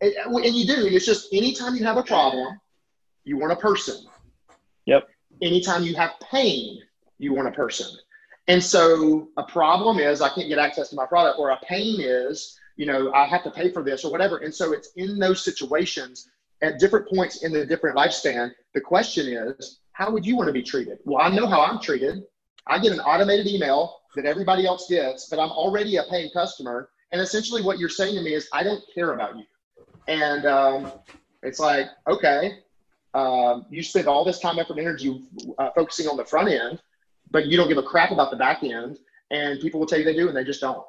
And, 0.00 0.14
and 0.14 0.54
you 0.54 0.64
do. 0.64 0.86
And 0.86 0.94
it's 0.94 1.04
just 1.04 1.34
anytime 1.34 1.74
you 1.74 1.82
have 1.82 1.96
a 1.96 2.04
problem, 2.04 2.60
you 3.24 3.36
want 3.36 3.52
a 3.52 3.56
person. 3.56 4.06
Yep. 4.84 5.08
Anytime 5.42 5.82
you 5.82 5.96
have 5.96 6.12
pain, 6.30 6.82
you 7.18 7.34
want 7.34 7.48
a 7.48 7.52
person. 7.52 7.98
And 8.46 8.62
so 8.62 9.30
a 9.36 9.42
problem 9.42 9.98
is 9.98 10.20
I 10.20 10.28
can't 10.28 10.48
get 10.48 10.60
access 10.60 10.90
to 10.90 10.94
my 10.94 11.06
product, 11.06 11.40
or 11.40 11.50
a 11.50 11.58
pain 11.68 12.00
is 12.00 12.56
you 12.76 12.84
know, 12.84 13.10
I 13.14 13.24
have 13.24 13.42
to 13.44 13.50
pay 13.50 13.72
for 13.72 13.82
this 13.82 14.04
or 14.04 14.12
whatever. 14.12 14.36
And 14.36 14.54
so 14.54 14.72
it's 14.72 14.90
in 14.96 15.18
those 15.18 15.42
situations 15.42 16.28
at 16.62 16.78
different 16.78 17.08
points 17.08 17.42
in 17.42 17.52
the 17.52 17.64
different 17.64 17.96
lifespan. 17.96 18.50
The 18.74 18.80
question 18.80 19.26
is, 19.28 19.80
how 19.92 20.10
would 20.10 20.24
you 20.24 20.36
want 20.36 20.48
to 20.48 20.52
be 20.52 20.62
treated? 20.62 20.98
Well, 21.04 21.22
I 21.22 21.30
know 21.34 21.46
how 21.46 21.62
I'm 21.62 21.80
treated. 21.80 22.24
I 22.66 22.78
get 22.78 22.92
an 22.92 23.00
automated 23.00 23.46
email 23.46 24.00
that 24.14 24.24
everybody 24.24 24.66
else 24.66 24.88
gets, 24.88 25.28
but 25.28 25.38
I'm 25.38 25.50
already 25.50 25.96
a 25.96 26.04
paying 26.10 26.30
customer. 26.32 26.90
And 27.12 27.20
essentially, 27.20 27.62
what 27.62 27.78
you're 27.78 27.88
saying 27.88 28.14
to 28.16 28.22
me 28.22 28.34
is, 28.34 28.48
I 28.52 28.62
don't 28.62 28.82
care 28.94 29.12
about 29.12 29.36
you. 29.36 29.44
And 30.08 30.46
um, 30.46 30.92
it's 31.42 31.60
like, 31.60 31.86
okay, 32.08 32.58
um, 33.14 33.66
you 33.70 33.82
spend 33.82 34.08
all 34.08 34.24
this 34.24 34.40
time, 34.40 34.58
effort, 34.58 34.78
and 34.78 34.80
energy 34.80 35.22
uh, 35.58 35.70
focusing 35.74 36.08
on 36.08 36.16
the 36.16 36.24
front 36.24 36.48
end, 36.48 36.80
but 37.30 37.46
you 37.46 37.56
don't 37.56 37.68
give 37.68 37.78
a 37.78 37.82
crap 37.82 38.10
about 38.10 38.30
the 38.30 38.36
back 38.36 38.62
end. 38.62 38.98
And 39.30 39.60
people 39.60 39.80
will 39.80 39.86
tell 39.86 39.98
you 39.98 40.04
they 40.04 40.14
do, 40.14 40.28
and 40.28 40.36
they 40.36 40.44
just 40.44 40.60
don't. 40.60 40.84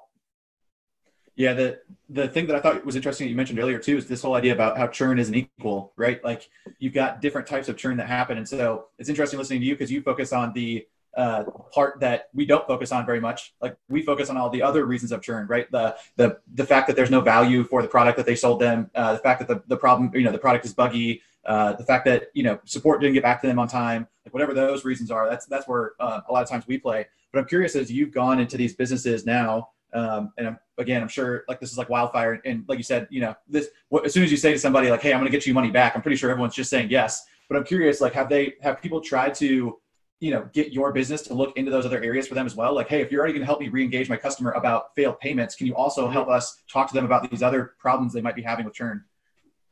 Yeah, 1.38 1.54
the 1.54 1.80
the 2.10 2.28
thing 2.28 2.48
that 2.48 2.56
I 2.56 2.60
thought 2.60 2.84
was 2.84 2.96
interesting 2.96 3.26
that 3.26 3.30
you 3.30 3.36
mentioned 3.36 3.60
earlier 3.60 3.78
too 3.78 3.96
is 3.96 4.08
this 4.08 4.24
whole 4.24 4.34
idea 4.34 4.54
about 4.54 4.76
how 4.76 4.88
churn 4.88 5.20
isn't 5.20 5.36
equal, 5.36 5.94
right? 5.96 6.22
Like 6.24 6.50
you've 6.80 6.96
got 6.96 7.22
different 7.22 7.48
types 7.48 7.70
of 7.70 7.78
churn 7.78 7.96
that 7.98 8.08
happen, 8.08 8.38
and 8.38 8.50
so 8.50 8.88
it's 8.98 9.08
interesting 9.08 9.38
listening 9.38 9.60
to 9.60 9.66
you 9.68 9.76
because 9.76 9.92
you 9.92 10.02
focus 10.02 10.34
on 10.34 10.52
the 10.54 10.88
uh, 11.16 11.44
part 11.72 12.00
that 12.00 12.30
we 12.34 12.48
don't 12.48 12.66
focus 12.66 12.92
on 12.92 13.06
very 13.06 13.20
much. 13.20 13.54
Like 13.62 13.78
we 13.88 14.02
focus 14.02 14.32
on 14.32 14.38
all 14.38 14.50
the 14.50 14.64
other 14.64 14.86
reasons 14.86 15.12
of 15.12 15.22
churn, 15.22 15.46
right? 15.46 15.70
The 15.72 15.96
the 16.16 16.40
the 16.56 16.66
fact 16.66 16.88
that 16.88 16.96
there's 16.96 17.12
no 17.12 17.22
value 17.22 17.64
for 17.64 17.84
the 17.84 17.88
product 17.88 18.18
that 18.18 18.26
they 18.26 18.36
sold 18.36 18.60
them, 18.60 18.90
uh, 18.96 19.14
the 19.14 19.20
fact 19.20 19.40
that 19.40 19.48
the, 19.48 19.62
the 19.68 19.78
problem, 19.78 20.10
you 20.16 20.24
know, 20.24 20.32
the 20.32 20.40
product 20.40 20.66
is 20.66 20.74
buggy, 20.74 21.22
uh, 21.46 21.74
the 21.74 21.86
fact 21.86 22.06
that 22.06 22.32
you 22.34 22.42
know 22.42 22.60
support 22.66 23.00
didn't 23.00 23.14
get 23.14 23.22
back 23.22 23.42
to 23.42 23.48
them 23.48 23.60
on 23.60 23.68
time, 23.68 24.08
like 24.26 24.34
whatever 24.34 24.56
those 24.56 24.86
reasons 24.86 25.12
are. 25.12 25.30
That's 25.30 25.46
that's 25.46 25.68
where 25.68 25.92
uh, 26.00 26.22
a 26.28 26.34
lot 26.34 26.42
of 26.42 26.50
times 26.50 26.66
we 26.66 26.80
play. 26.80 27.06
But 27.32 27.40
I'm 27.40 27.46
curious 27.46 27.76
as 27.76 27.92
you've 27.92 28.12
gone 28.12 28.40
into 28.40 28.58
these 28.58 28.74
businesses 28.74 29.24
now 29.24 29.70
um, 29.98 30.32
and 30.38 30.48
I'm, 30.48 30.60
again, 30.78 31.02
I'm 31.02 31.08
sure 31.08 31.44
like 31.48 31.60
this 31.60 31.72
is 31.72 31.78
like 31.78 31.90
wildfire. 31.90 32.40
And 32.46 32.64
like 32.68 32.78
you 32.78 32.84
said, 32.84 33.08
you 33.10 33.22
know, 33.22 33.36
this 33.48 33.70
as 34.06 34.14
soon 34.14 34.24
as 34.24 34.32
you 34.32 34.38
say 34.38 34.54
to 34.54 34.60
somebody 34.60 34.92
like, 34.92 35.02
"Hey, 35.02 35.12
I'm 35.12 35.20
going 35.20 35.32
to 35.32 35.36
get 35.36 35.48
you 35.48 35.54
money 35.54 35.72
back," 35.72 35.96
I'm 35.96 36.02
pretty 36.02 36.18
sure 36.18 36.30
everyone's 36.30 36.56
just 36.56 36.70
saying 36.70 36.90
yes. 36.90 37.26
But 37.50 37.58
I'm 37.58 37.64
curious, 37.64 38.02
like, 38.02 38.14
have 38.14 38.30
they 38.30 38.54
have 38.62 38.82
people 38.82 39.02
tried 39.02 39.34
to, 39.36 39.80
you 40.20 40.32
know, 40.32 40.50
get 40.54 40.74
your 40.74 40.92
business 40.92 41.22
to 41.24 41.34
look 41.34 41.58
into 41.58 41.72
those 41.72 41.86
other 41.86 42.02
areas 42.04 42.28
for 42.28 42.36
them 42.36 42.46
as 42.46 42.56
well? 42.56 42.76
Like, 42.76 42.90
hey, 42.90 43.02
if 43.02 43.12
you're 43.12 43.22
already 43.22 43.34
going 43.34 43.42
to 43.42 43.46
help 43.46 43.62
me 43.62 43.70
re-engage 43.70 44.10
my 44.10 44.18
customer 44.18 44.52
about 44.52 44.94
failed 44.96 45.20
payments, 45.20 45.56
can 45.56 45.66
you 45.66 45.76
also 45.76 46.10
help 46.10 46.28
us 46.28 46.62
talk 46.72 46.88
to 46.90 46.94
them 46.94 47.06
about 47.06 47.30
these 47.30 47.42
other 47.42 47.76
problems 47.80 48.14
they 48.14 48.22
might 48.22 48.36
be 48.36 48.42
having 48.42 48.66
with 48.66 48.74
churn? 48.74 49.04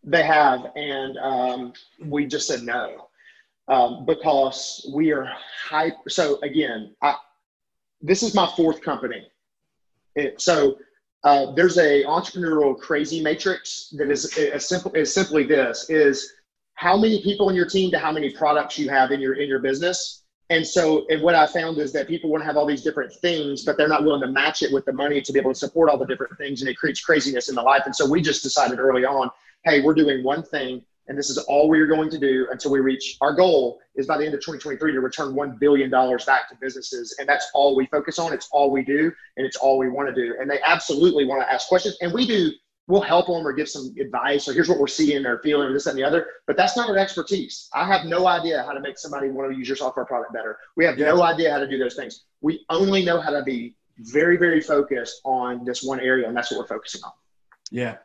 They 0.04 0.24
have, 0.24 0.72
and 0.76 1.18
um, 1.18 1.74
we 2.00 2.26
just 2.26 2.48
said 2.48 2.64
no 2.64 3.10
um, 3.68 4.06
because 4.06 4.90
we 4.94 5.12
are 5.12 5.30
hype. 5.68 5.98
So 6.08 6.40
again, 6.42 6.96
I, 7.02 7.16
this 8.02 8.24
is 8.24 8.34
my 8.34 8.50
fourth 8.56 8.82
company 8.82 9.28
it, 10.16 10.42
so 10.42 10.78
uh, 11.24 11.52
there's 11.54 11.78
a 11.78 12.04
entrepreneurial 12.04 12.78
crazy 12.78 13.22
matrix 13.22 13.90
that 13.98 14.10
is 14.10 14.38
as 14.38 14.68
simple 14.68 14.92
is 14.94 15.14
simply 15.14 15.44
this: 15.44 15.90
is 15.90 16.34
how 16.76 16.98
many 16.98 17.22
people 17.24 17.50
in 17.50 17.56
your 17.56 17.68
team 17.68 17.92
to 17.92 18.00
how 18.00 18.12
many 18.12 18.32
products 18.32 18.78
you 18.78 18.90
have 18.90 19.12
in 19.12 19.20
your 19.20 19.34
in 19.34 19.48
your 19.48 19.60
business. 19.60 20.22
And 20.52 20.66
so, 20.66 21.08
and 21.10 21.24
what 21.24 21.34
I 21.34 21.48
found 21.48 21.80
is 21.80 21.92
that 21.94 22.08
people 22.08 22.30
want 22.30 22.44
to 22.44 22.46
have 22.46 22.56
all 22.56 22.68
these 22.68 22.84
different 22.84 23.12
things, 23.14 23.64
but 23.64 23.78
they're 23.78 23.88
not 23.88 24.04
willing 24.04 24.22
to 24.22 24.28
match 24.28 24.62
it 24.62 24.72
with 24.72 24.86
the 24.86 24.94
money 24.94 25.20
to 25.20 25.34
be 25.34 25.40
able 25.40 25.52
to 25.52 25.58
support 25.58 25.90
all 25.90 25.98
the 25.98 26.06
different 26.06 26.38
things, 26.38 26.62
and 26.62 26.70
it 26.70 26.78
creates 26.78 27.02
craziness 27.02 27.50
in 27.50 27.56
the 27.56 27.62
life. 27.64 27.82
And 27.86 27.96
so, 27.96 28.08
we 28.08 28.22
just 28.22 28.44
decided 28.44 28.78
early 28.78 29.06
on, 29.06 29.32
hey, 29.64 29.82
we're 29.82 29.96
doing 29.96 30.24
one 30.24 30.44
thing 30.44 30.84
and 31.08 31.18
this 31.18 31.30
is 31.30 31.38
all 31.38 31.70
we 31.70 31.80
are 31.80 31.88
going 31.88 32.10
to 32.10 32.18
do 32.18 32.48
until 32.52 32.72
we 32.72 32.80
reach 32.80 33.18
our 33.22 33.34
goal 33.34 33.80
is 33.96 34.08
by 34.08 34.18
the 34.18 34.26
end 34.26 34.34
of 34.34 34.40
2023 34.40 34.94
to 34.94 35.00
return 35.00 35.34
$1 35.34 35.60
billion 35.60 35.90
back 35.90 36.50
to 36.50 36.56
businesses. 36.60 37.16
And 37.20 37.30
that's 37.30 37.50
all 37.54 37.76
we 37.76 37.86
focus 37.88 38.18
on. 38.18 38.34
It's 38.34 38.50
all 38.52 38.72
we 38.72 38.84
do. 38.84 39.12
And 39.38 39.46
it's 39.46 39.56
all 39.56 39.78
we 39.78 39.90
want 39.90 40.14
to 40.14 40.16
do. 40.16 40.36
And 40.40 40.50
they 40.50 40.60
absolutely 40.66 41.26
want 41.26 41.42
to 41.42 41.52
ask 41.52 41.68
questions. 41.68 41.98
And 42.02 42.12
we 42.12 42.26
do, 42.26 42.52
we'll 42.88 43.02
help 43.02 43.28
them 43.28 43.46
or 43.46 43.54
give 43.54 43.70
some 43.70 43.94
advice 44.00 44.48
or 44.48 44.54
here's 44.54 44.68
what 44.68 44.80
we're 44.80 44.88
seeing 44.88 45.26
or 45.26 45.40
feeling 45.40 45.68
or 45.68 45.74
this, 45.74 45.84
that, 45.84 45.92
and 45.92 46.00
the 46.00 46.04
other. 46.04 46.28
But 46.48 46.58
that's 46.58 46.76
not 46.76 46.90
our 46.90 46.98
expertise. 46.98 47.70
I 47.74 47.86
have 47.86 48.06
no 48.06 48.28
idea 48.28 48.64
how 48.64 48.74
to 48.74 48.80
make 48.80 48.98
somebody 48.98 49.30
want 49.30 49.52
to 49.52 49.58
use 49.58 49.68
your 49.68 49.78
software 49.78 50.06
product 50.06 50.34
better. 50.34 50.58
We 50.76 50.86
have 50.86 50.98
no 50.98 51.22
idea 51.22 51.52
how 51.52 51.60
to 51.60 51.68
do 51.68 51.78
those 51.78 51.96
things. 51.96 52.26
We 52.42 52.66
only 52.70 53.06
know 53.06 53.22
how 53.22 53.30
to 53.30 53.44
be 53.44 53.76
very, 54.00 54.38
very 54.38 54.60
focused 54.60 55.22
on 55.24 55.66
this 55.66 55.84
one 55.84 56.00
area. 56.00 56.28
And 56.28 56.36
that's 56.36 56.52
what 56.52 56.60
we're 56.60 56.68
focusing 56.68 57.02
on. 57.04 57.12
Yeah 57.70 57.98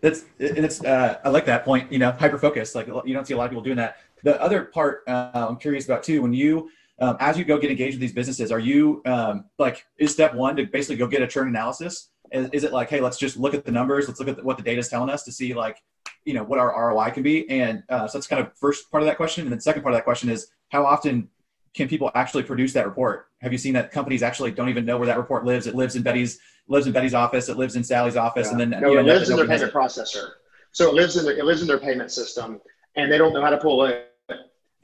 that's 0.00 0.24
and 0.38 0.64
it's 0.64 0.82
uh, 0.84 1.18
I 1.24 1.28
like 1.28 1.44
that 1.46 1.64
point. 1.64 1.92
You 1.92 1.98
know, 1.98 2.12
hyper 2.12 2.38
focus. 2.38 2.74
Like 2.74 2.86
you 2.86 3.14
don't 3.14 3.26
see 3.26 3.34
a 3.34 3.36
lot 3.36 3.44
of 3.44 3.50
people 3.50 3.62
doing 3.62 3.76
that. 3.76 3.98
The 4.22 4.40
other 4.40 4.64
part 4.64 5.02
uh, 5.06 5.30
I'm 5.34 5.56
curious 5.56 5.84
about 5.84 6.02
too. 6.02 6.22
When 6.22 6.32
you 6.32 6.70
um, 7.00 7.16
as 7.20 7.38
you 7.38 7.44
go 7.44 7.58
get 7.58 7.70
engaged 7.70 7.94
with 7.94 8.00
these 8.00 8.12
businesses, 8.12 8.52
are 8.52 8.58
you 8.58 9.02
um, 9.06 9.46
like 9.58 9.86
is 9.98 10.12
step 10.12 10.34
one 10.34 10.56
to 10.56 10.66
basically 10.66 10.96
go 10.96 11.06
get 11.06 11.22
a 11.22 11.26
churn 11.26 11.48
analysis? 11.48 12.10
Is, 12.32 12.48
is 12.52 12.64
it 12.64 12.72
like, 12.72 12.90
hey, 12.90 13.00
let's 13.00 13.18
just 13.18 13.36
look 13.36 13.54
at 13.54 13.64
the 13.64 13.72
numbers, 13.72 14.06
let's 14.06 14.20
look 14.20 14.28
at 14.28 14.36
the, 14.36 14.42
what 14.42 14.56
the 14.56 14.62
data 14.62 14.78
is 14.78 14.88
telling 14.88 15.10
us 15.10 15.24
to 15.24 15.32
see 15.32 15.52
like, 15.52 15.82
you 16.24 16.32
know, 16.32 16.44
what 16.44 16.58
our 16.58 16.90
ROI 16.90 17.10
can 17.10 17.22
be, 17.22 17.48
and 17.50 17.82
uh, 17.88 18.06
so 18.06 18.18
that's 18.18 18.26
kind 18.26 18.40
of 18.40 18.56
first 18.56 18.90
part 18.90 19.02
of 19.02 19.06
that 19.06 19.16
question, 19.16 19.44
and 19.44 19.52
then 19.52 19.60
second 19.60 19.82
part 19.82 19.94
of 19.94 19.98
that 19.98 20.04
question 20.04 20.28
is 20.28 20.48
how 20.68 20.84
often 20.86 21.28
can 21.74 21.88
people 21.88 22.10
actually 22.14 22.42
produce 22.42 22.72
that 22.72 22.86
report? 22.86 23.28
Have 23.40 23.52
you 23.52 23.58
seen 23.58 23.74
that 23.74 23.92
companies 23.92 24.22
actually 24.22 24.50
don't 24.50 24.68
even 24.68 24.84
know 24.84 24.98
where 24.98 25.06
that 25.06 25.18
report 25.18 25.44
lives? 25.44 25.66
It 25.66 25.74
lives 25.74 25.96
in 25.96 26.02
Betty's 26.02 26.40
lives 26.68 26.86
in 26.86 26.92
Betty's 26.92 27.14
office. 27.14 27.48
It 27.48 27.56
lives 27.56 27.76
in 27.76 27.84
Sally's 27.84 28.16
office, 28.16 28.46
yeah. 28.46 28.52
and 28.52 28.60
then 28.60 28.80
no, 28.80 28.88
you 28.88 28.94
know, 28.94 29.00
it 29.00 29.06
lives 29.06 29.30
in 29.30 29.36
their 29.36 29.46
payment 29.46 29.72
processor. 29.72 30.30
So 30.72 30.88
it 30.88 30.94
lives 30.94 31.16
in 31.16 31.24
the, 31.24 31.36
it 31.36 31.44
lives 31.44 31.62
in 31.62 31.68
their 31.68 31.78
payment 31.78 32.10
system, 32.10 32.60
and 32.96 33.10
they 33.10 33.18
don't 33.18 33.32
know 33.32 33.42
how 33.42 33.50
to 33.50 33.58
pull 33.58 33.84
it. 33.84 34.06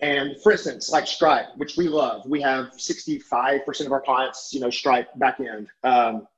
And 0.00 0.40
for 0.42 0.52
instance, 0.52 0.90
like 0.90 1.06
Stripe, 1.06 1.46
which 1.56 1.76
we 1.76 1.88
love, 1.88 2.26
we 2.26 2.40
have 2.42 2.66
65% 2.72 3.86
of 3.86 3.92
our 3.92 4.00
clients, 4.00 4.52
you 4.52 4.60
know, 4.60 4.68
Stripe 4.68 5.08
backend. 5.18 5.68
Um, 5.84 6.28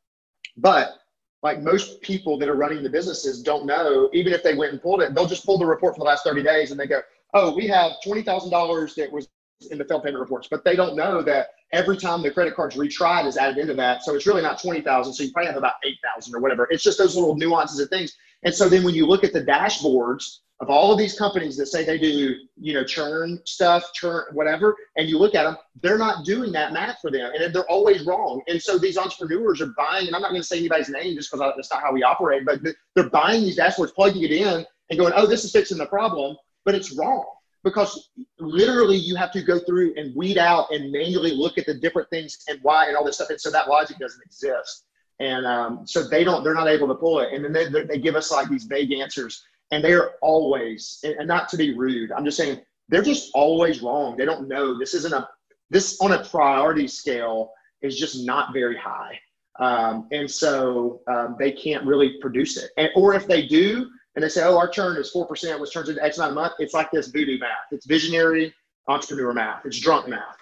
but 0.57 0.99
like 1.43 1.61
most 1.61 2.01
people 2.01 2.39
that 2.39 2.49
are 2.49 2.55
running 2.55 2.83
the 2.83 2.91
businesses 2.91 3.43
don't 3.43 3.67
know, 3.67 4.11
even 4.13 4.33
if 4.33 4.43
they 4.43 4.55
went 4.55 4.73
and 4.73 4.83
pulled 4.83 5.03
it, 5.03 5.15
they'll 5.15 5.27
just 5.27 5.45
pull 5.45 5.59
the 5.59 5.67
report 5.67 5.95
for 5.95 6.01
the 6.01 6.05
last 6.05 6.25
30 6.25 6.43
days 6.43 6.71
and 6.71 6.79
they 6.79 6.87
go, 6.87 7.01
oh, 7.35 7.55
we 7.55 7.67
have 7.67 7.93
$20,000 8.05 8.95
that 8.95 9.11
was 9.11 9.29
in 9.71 9.79
the 9.79 9.85
failed 9.85 10.05
payment 10.05 10.21
reports, 10.21 10.49
but 10.51 10.65
they 10.65 10.77
don't 10.77 10.97
know 10.97 11.23
that 11.23 11.49
every 11.73 11.97
time 11.97 12.23
the 12.23 12.31
credit 12.31 12.55
card's 12.55 12.77
retried 12.77 13.27
is 13.27 13.37
added 13.37 13.59
into 13.59 13.75
that. 13.75 14.03
So 14.03 14.15
it's 14.15 14.27
really 14.27 14.43
not 14.43 14.61
20,000. 14.61 15.13
So 15.13 15.23
you 15.23 15.33
probably 15.33 15.49
have 15.49 15.57
about 15.57 15.75
8,000 15.85 16.35
or 16.35 16.41
whatever. 16.41 16.69
It's 16.71 16.83
just 16.83 16.99
those 16.99 17.17
little 17.17 17.37
nuances 17.37 17.81
of 17.81 17.89
things. 17.89 18.17
And 18.45 18.55
so 18.55 18.69
then 18.69 18.85
when 18.85 18.95
you 18.95 19.07
look 19.07 19.25
at 19.25 19.33
the 19.33 19.43
dashboards 19.43 20.39
of 20.61 20.71
all 20.71 20.93
of 20.93 20.99
these 20.99 21.17
companies 21.17 21.57
that 21.57 21.67
say 21.67 21.85
they 21.85 21.99
do, 21.99 22.35
you 22.57 22.75
know, 22.75 22.85
churn 22.85 23.41
stuff, 23.45 23.93
churn, 23.95 24.25
whatever, 24.33 24.77
and 24.97 25.09
you 25.09 25.19
look 25.19 25.35
at 25.35 25.45
them, 25.45 25.57
they're 25.83 25.99
not 25.99 26.25
doing 26.25 26.51
that 26.53 26.73
math 26.73 26.99
for 27.01 27.11
them. 27.11 27.31
And 27.35 27.55
they're 27.55 27.71
always 27.71 28.05
wrong. 28.05 28.43
And 28.49 28.61
so 28.61 28.79
these 28.79 28.97
entrepreneurs 28.97 29.61
are 29.61 29.73
buying, 29.77 30.07
and 30.07 30.17
I'm 30.17 30.23
not 30.23 30.31
going 30.31 30.43
to 30.43 30.47
say 30.47 30.59
anybody's 30.59 30.89
name 30.89 31.17
just 31.17 31.31
because 31.31 31.53
that's 31.57 31.73
not 31.73 31.83
how 31.83 31.93
we 31.93 32.03
operate, 32.03 32.45
but 32.45 32.61
they're 32.95 33.11
buying 33.11 33.43
these 33.43 33.59
dashboards, 33.59 33.95
plugging 33.95 34.23
it 34.23 34.33
in 34.33 34.65
and 34.91 34.99
going, 34.99 35.13
oh, 35.15 35.27
this 35.27 35.45
is 35.45 35.53
fixing 35.53 35.79
the 35.79 35.87
problem, 35.87 36.37
but 36.65 36.75
it's 36.75 36.97
wrong 36.97 37.25
because 37.65 38.11
literally 38.39 38.97
you 38.97 39.17
have 39.17 39.33
to 39.33 39.43
go 39.43 39.59
through 39.59 39.95
and 39.97 40.15
weed 40.15 40.39
out 40.39 40.67
and 40.71 40.93
manually 40.93 41.33
look 41.33 41.59
at 41.59 41.67
the 41.67 41.75
different 41.75 42.09
things 42.11 42.39
and 42.49 42.59
why 42.63 42.87
and 42.87 42.97
all 42.97 43.05
this 43.05 43.17
stuff. 43.17 43.31
And 43.31 43.41
so 43.41 43.51
that 43.51 43.69
logic 43.69 43.99
doesn't 43.99 44.23
exist. 44.25 44.85
And 45.21 45.47
um, 45.47 45.87
so 45.87 46.07
they 46.07 46.23
don't, 46.23 46.45
they're 46.45 46.55
not 46.55 46.69
able 46.69 46.87
to 46.89 46.95
pull 46.95 47.21
it. 47.21 47.33
And 47.33 47.45
then 47.45 47.53
they, 47.53 47.83
they 47.85 47.99
give 47.99 48.15
us 48.15 48.31
like 48.31 48.49
these 48.49 48.65
vague 48.65 48.93
answers 48.93 49.45
and 49.73 49.83
they 49.83 49.93
are 49.93 50.13
always, 50.23 51.01
and 51.03 51.27
not 51.27 51.49
to 51.51 51.57
be 51.57 51.75
rude, 51.77 52.13
I'm 52.13 52.25
just 52.25 52.37
saying 52.37 52.61
they're 52.89 53.03
just 53.03 53.31
always 53.35 53.83
wrong. 53.83 54.17
They 54.17 54.25
don't 54.25 54.49
know. 54.49 54.79
This 54.79 54.95
isn't 54.95 55.13
a, 55.13 55.29
this 55.71 56.01
on 56.01 56.13
a 56.13 56.25
priority 56.25 56.89
scale 56.89 57.53
is 57.83 57.99
just 57.99 58.25
not 58.25 58.53
very 58.53 58.77
high. 58.77 59.19
Um, 59.61 60.07
and 60.13 60.31
so 60.31 61.01
um, 61.09 61.37
they 61.39 61.51
can't 61.51 61.85
really 61.85 62.19
produce 62.21 62.57
it. 62.57 62.71
And, 62.77 62.91
or 62.95 63.15
if 63.15 63.27
they 63.27 63.47
do, 63.47 63.91
and 64.19 64.25
they 64.25 64.29
say, 64.29 64.43
oh, 64.43 64.59
our 64.59 64.67
churn 64.67 64.97
is 64.97 65.13
4%, 65.15 65.61
which 65.61 65.73
turns 65.73 65.89
into 65.91 66.03
X 66.03 66.19
amount 66.19 66.33
a 66.33 66.35
month. 66.35 66.55
It's 66.59 66.75
like 66.75 66.91
this 66.91 67.07
voodoo 67.07 67.39
math. 67.39 67.51
It's 67.71 67.87
visionary 67.87 68.53
entrepreneur 68.89 69.33
math. 69.33 69.65
It's 69.65 69.79
drunk 69.79 70.09
math. 70.09 70.39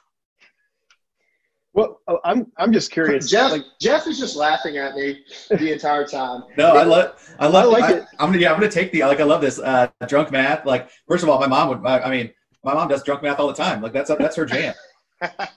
Well, 1.75 2.01
oh, 2.09 2.19
I'm 2.25 2.51
I'm 2.57 2.73
just 2.73 2.91
curious. 2.91 3.29
Jeff 3.31 3.53
like, 3.53 3.65
Jeff 3.79 4.07
is 4.07 4.19
just 4.19 4.35
laughing 4.35 4.79
at 4.79 4.95
me 4.95 5.23
the 5.51 5.75
entire 5.75 6.07
time. 6.07 6.45
no, 6.57 6.75
I 6.75 6.85
love 6.85 7.37
I 7.39 7.49
love 7.49 7.65
I 7.65 7.67
like 7.67 7.85
I, 7.85 7.93
it. 7.99 8.05
I'm 8.19 8.31
gonna 8.31 8.39
yeah, 8.39 8.51
I'm 8.51 8.59
gonna 8.59 8.73
take 8.73 8.93
the 8.93 9.03
like 9.05 9.21
I 9.21 9.25
love 9.25 9.43
this 9.43 9.59
uh, 9.59 9.89
drunk 10.09 10.31
math. 10.31 10.65
Like 10.65 10.89
first 11.07 11.23
of 11.23 11.29
all, 11.29 11.39
my 11.39 11.47
mom 11.47 11.69
would 11.69 11.87
I 11.87 12.09
mean 12.09 12.31
my 12.65 12.73
mom 12.73 12.89
does 12.89 13.03
drunk 13.03 13.23
math 13.23 13.39
all 13.39 13.49
the 13.49 13.53
time. 13.53 13.83
Like 13.83 13.93
that's 13.93 14.09
that's 14.09 14.37
her 14.37 14.47
jam. 14.47 14.73
I 15.21 15.49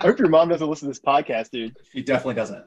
hope 0.00 0.20
your 0.20 0.28
mom 0.28 0.48
doesn't 0.48 0.68
listen 0.68 0.86
to 0.86 0.90
this 0.90 1.00
podcast, 1.00 1.50
dude. 1.50 1.74
She 1.92 2.02
definitely 2.02 2.34
doesn't. 2.34 2.66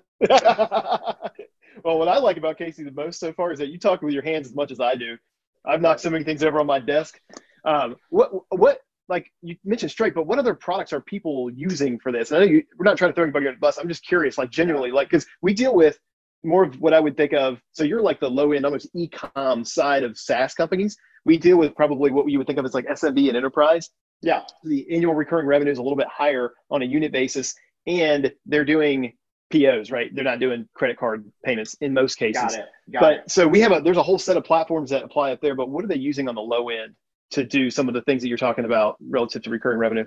Well, 1.83 1.99
what 1.99 2.07
I 2.07 2.17
like 2.17 2.37
about 2.37 2.57
Casey 2.57 2.83
the 2.83 2.91
most 2.91 3.19
so 3.19 3.33
far 3.33 3.51
is 3.51 3.59
that 3.59 3.69
you 3.69 3.77
talk 3.77 4.01
with 4.01 4.13
your 4.13 4.23
hands 4.23 4.47
as 4.47 4.55
much 4.55 4.71
as 4.71 4.79
I 4.79 4.95
do. 4.95 5.17
I've 5.65 5.81
knocked 5.81 6.01
so 6.01 6.09
many 6.09 6.23
things 6.23 6.43
over 6.43 6.59
on 6.59 6.65
my 6.65 6.79
desk. 6.79 7.19
Um, 7.65 7.95
what 8.09 8.31
what 8.49 8.81
like 9.09 9.31
you 9.41 9.55
mentioned 9.65 9.91
Stripe, 9.91 10.13
but 10.13 10.27
what 10.27 10.39
other 10.39 10.53
products 10.53 10.93
are 10.93 11.01
people 11.01 11.49
using 11.51 11.99
for 11.99 12.11
this? 12.11 12.31
And 12.31 12.41
I 12.41 12.45
know 12.45 12.51
you, 12.51 12.63
we're 12.77 12.85
not 12.85 12.97
trying 12.97 13.11
to 13.11 13.15
throw 13.15 13.23
anybody 13.23 13.47
under 13.47 13.57
the 13.57 13.59
bus. 13.59 13.77
I'm 13.77 13.87
just 13.87 14.05
curious, 14.05 14.37
like 14.37 14.51
genuinely, 14.51 14.91
like 14.91 15.09
because 15.09 15.25
we 15.41 15.53
deal 15.53 15.73
with 15.73 15.99
more 16.43 16.63
of 16.63 16.79
what 16.79 16.93
I 16.93 16.99
would 16.99 17.17
think 17.17 17.33
of. 17.33 17.59
So 17.71 17.83
you're 17.83 18.01
like 18.01 18.19
the 18.19 18.29
low 18.29 18.53
end, 18.53 18.65
almost 18.65 18.87
e-com 18.93 19.65
side 19.65 20.03
of 20.03 20.17
SaaS 20.17 20.53
companies. 20.53 20.95
We 21.25 21.37
deal 21.37 21.57
with 21.57 21.75
probably 21.75 22.11
what 22.11 22.29
you 22.29 22.37
would 22.37 22.47
think 22.47 22.59
of 22.59 22.65
as 22.65 22.73
like 22.73 22.85
SMB 22.85 23.27
and 23.27 23.35
enterprise. 23.35 23.89
Yeah, 24.21 24.43
the 24.63 24.85
annual 24.93 25.15
recurring 25.15 25.47
revenue 25.47 25.71
is 25.71 25.79
a 25.79 25.83
little 25.83 25.97
bit 25.97 26.07
higher 26.07 26.53
on 26.69 26.81
a 26.81 26.85
unit 26.85 27.11
basis, 27.11 27.55
and 27.87 28.31
they're 28.45 28.65
doing 28.65 29.13
POs, 29.49 29.91
right? 29.91 30.13
They're 30.13 30.23
not 30.23 30.39
doing 30.39 30.67
credit 30.73 30.97
card 30.97 31.29
payments 31.43 31.75
in 31.81 31.93
most 31.93 32.15
cases. 32.15 32.41
Got 32.41 32.53
it. 32.53 32.65
Got 32.91 32.99
but 33.01 33.13
it. 33.13 33.31
so 33.31 33.47
we 33.47 33.59
have 33.61 33.71
a 33.71 33.81
there's 33.81 33.97
a 33.97 34.03
whole 34.03 34.19
set 34.19 34.37
of 34.37 34.43
platforms 34.43 34.89
that 34.91 35.03
apply 35.03 35.31
up 35.31 35.41
there. 35.41 35.55
But 35.55 35.69
what 35.69 35.83
are 35.83 35.87
they 35.87 35.97
using 35.97 36.27
on 36.27 36.35
the 36.35 36.41
low 36.41 36.69
end 36.69 36.95
to 37.31 37.43
do 37.43 37.69
some 37.69 37.87
of 37.87 37.93
the 37.93 38.01
things 38.03 38.21
that 38.21 38.27
you're 38.27 38.37
talking 38.37 38.65
about 38.65 38.97
relative 39.01 39.41
to 39.43 39.49
recurring 39.49 39.79
revenue? 39.79 40.05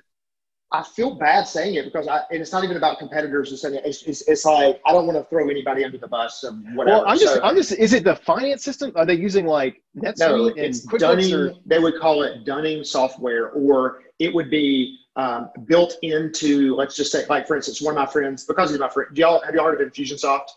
I 0.74 0.82
feel 0.82 1.16
bad 1.16 1.46
saying 1.46 1.74
it 1.74 1.84
because 1.84 2.08
I, 2.08 2.22
and 2.30 2.40
it's 2.40 2.50
not 2.50 2.64
even 2.64 2.78
about 2.78 2.98
competitors 2.98 3.50
and 3.50 3.58
saying. 3.58 3.80
It's, 3.84 4.02
it's, 4.04 4.26
it's 4.26 4.44
like 4.46 4.80
I 4.86 4.92
don't 4.92 5.06
want 5.06 5.18
to 5.18 5.24
throw 5.24 5.48
anybody 5.50 5.84
under 5.84 5.98
the 5.98 6.08
bus 6.08 6.44
of 6.44 6.54
whatever. 6.74 6.98
Well, 6.98 7.04
I'm 7.06 7.18
just 7.18 7.34
So- 7.34 7.42
I'm 7.42 7.56
just 7.56 7.72
is 7.72 7.92
it 7.92 8.04
the 8.04 8.16
finance 8.16 8.64
system? 8.64 8.92
Are 8.96 9.04
they 9.04 9.14
using 9.14 9.44
like 9.44 9.82
NetSuite 9.96 10.18
no, 10.18 10.46
and 10.46 10.58
it's 10.58 10.86
QuickBooks 10.86 10.98
Dunning. 10.98 11.34
or 11.34 11.52
They 11.66 11.78
would 11.78 12.00
call 12.00 12.22
it 12.22 12.46
Dunning 12.46 12.84
software, 12.84 13.50
or 13.50 14.02
it 14.18 14.32
would 14.34 14.50
be 14.50 14.98
um, 15.16 15.50
built 15.66 15.96
into. 16.02 16.74
Let's 16.74 16.96
just 16.96 17.12
say, 17.12 17.24
like 17.28 17.46
for 17.46 17.56
instance, 17.56 17.80
one 17.80 17.96
of 17.96 17.98
my 17.98 18.10
friends, 18.10 18.44
because 18.44 18.70
he's 18.70 18.78
my 18.78 18.88
friend. 18.88 19.14
Do 19.14 19.20
y'all 19.20 19.42
have 19.44 19.54
y'all 19.54 19.64
heard 19.64 19.80
of 19.80 19.92
Infusionsoft? 19.92 20.48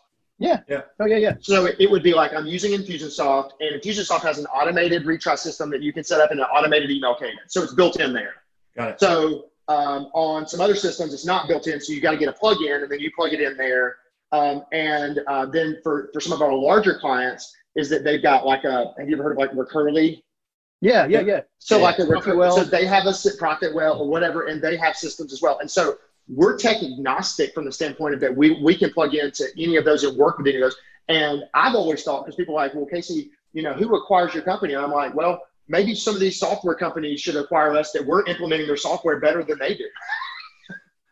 Yeah. 0.67 0.81
Oh 0.99 1.05
yeah 1.05 1.17
yeah 1.17 1.35
So 1.39 1.65
it, 1.65 1.77
it 1.79 1.89
would 1.89 2.03
be 2.03 2.13
like 2.13 2.33
I'm 2.33 2.45
using 2.45 2.71
Infusionsoft, 2.71 3.51
and 3.59 3.81
Infusionsoft 3.81 4.21
has 4.21 4.37
an 4.37 4.45
automated 4.47 5.05
retry 5.05 5.37
system 5.37 5.69
that 5.71 5.81
you 5.81 5.93
can 5.93 6.03
set 6.03 6.19
up 6.19 6.31
in 6.31 6.39
an 6.39 6.45
automated 6.45 6.91
email 6.91 7.15
cadence. 7.15 7.53
So 7.53 7.63
it's 7.63 7.73
built 7.73 7.99
in 7.99 8.13
there. 8.13 8.33
Got 8.75 8.89
it. 8.89 8.99
So 8.99 9.45
um, 9.67 10.09
on 10.13 10.47
some 10.47 10.61
other 10.61 10.75
systems, 10.75 11.13
it's 11.13 11.25
not 11.25 11.47
built 11.47 11.67
in, 11.67 11.79
so 11.79 11.93
you 11.93 12.01
got 12.01 12.11
to 12.11 12.17
get 12.17 12.29
a 12.29 12.33
plug-in, 12.33 12.83
and 12.83 12.91
then 12.91 12.99
you 12.99 13.11
plug 13.15 13.33
it 13.33 13.41
in 13.41 13.57
there. 13.57 13.97
Um, 14.31 14.65
and 14.71 15.21
uh, 15.27 15.45
then 15.45 15.77
for 15.83 16.09
for 16.13 16.19
some 16.19 16.33
of 16.33 16.41
our 16.41 16.53
larger 16.53 16.99
clients, 16.99 17.55
is 17.75 17.89
that 17.89 18.03
they've 18.03 18.21
got 18.21 18.45
like 18.45 18.63
a. 18.63 18.93
Have 18.97 19.09
you 19.09 19.15
ever 19.15 19.23
heard 19.23 19.31
of 19.33 19.37
like 19.37 19.51
Recurly? 19.51 20.23
Yeah 20.81 21.05
yeah 21.07 21.21
yeah 21.21 21.41
So 21.59 21.77
Yeah. 21.77 21.83
like 21.83 21.99
a 21.99 22.05
recur- 22.05 22.33
Profitwell. 22.35 22.53
so 22.55 22.63
they 22.63 22.85
have 22.85 23.05
a 23.05 23.13
sit 23.13 23.39
Profitwell 23.39 23.99
or 23.99 24.07
whatever, 24.07 24.47
and 24.47 24.61
they 24.61 24.77
have 24.77 24.95
systems 24.95 25.33
as 25.33 25.41
well. 25.41 25.59
And 25.59 25.69
so 25.69 25.97
we're 26.27 26.57
tech 26.57 26.77
agnostic 26.83 27.53
from 27.53 27.65
the 27.65 27.71
standpoint 27.71 28.13
of 28.15 28.19
that 28.21 28.35
we 28.35 28.61
we 28.63 28.75
can 28.77 28.91
plug 28.91 29.13
into 29.15 29.45
any 29.57 29.75
of 29.77 29.85
those 29.85 30.03
and 30.03 30.17
work 30.17 30.37
with 30.37 30.47
any 30.47 30.57
of 30.57 30.61
those. 30.63 30.75
And 31.07 31.43
I've 31.53 31.75
always 31.75 32.03
thought 32.03 32.25
because 32.25 32.35
people 32.35 32.55
are 32.55 32.65
like, 32.65 32.73
well, 32.73 32.85
Casey, 32.85 33.31
you 33.53 33.61
know, 33.61 33.73
who 33.73 33.95
acquires 33.95 34.33
your 34.33 34.43
company? 34.43 34.73
And 34.73 34.83
I'm 34.83 34.91
like, 34.91 35.13
well, 35.13 35.41
maybe 35.67 35.93
some 35.95 36.15
of 36.15 36.19
these 36.19 36.39
software 36.39 36.75
companies 36.75 37.21
should 37.21 37.35
acquire 37.35 37.75
us 37.77 37.91
that 37.91 38.05
we're 38.05 38.25
implementing 38.25 38.65
their 38.67 38.77
software 38.77 39.19
better 39.19 39.43
than 39.43 39.59
they 39.59 39.75
do. 39.75 39.87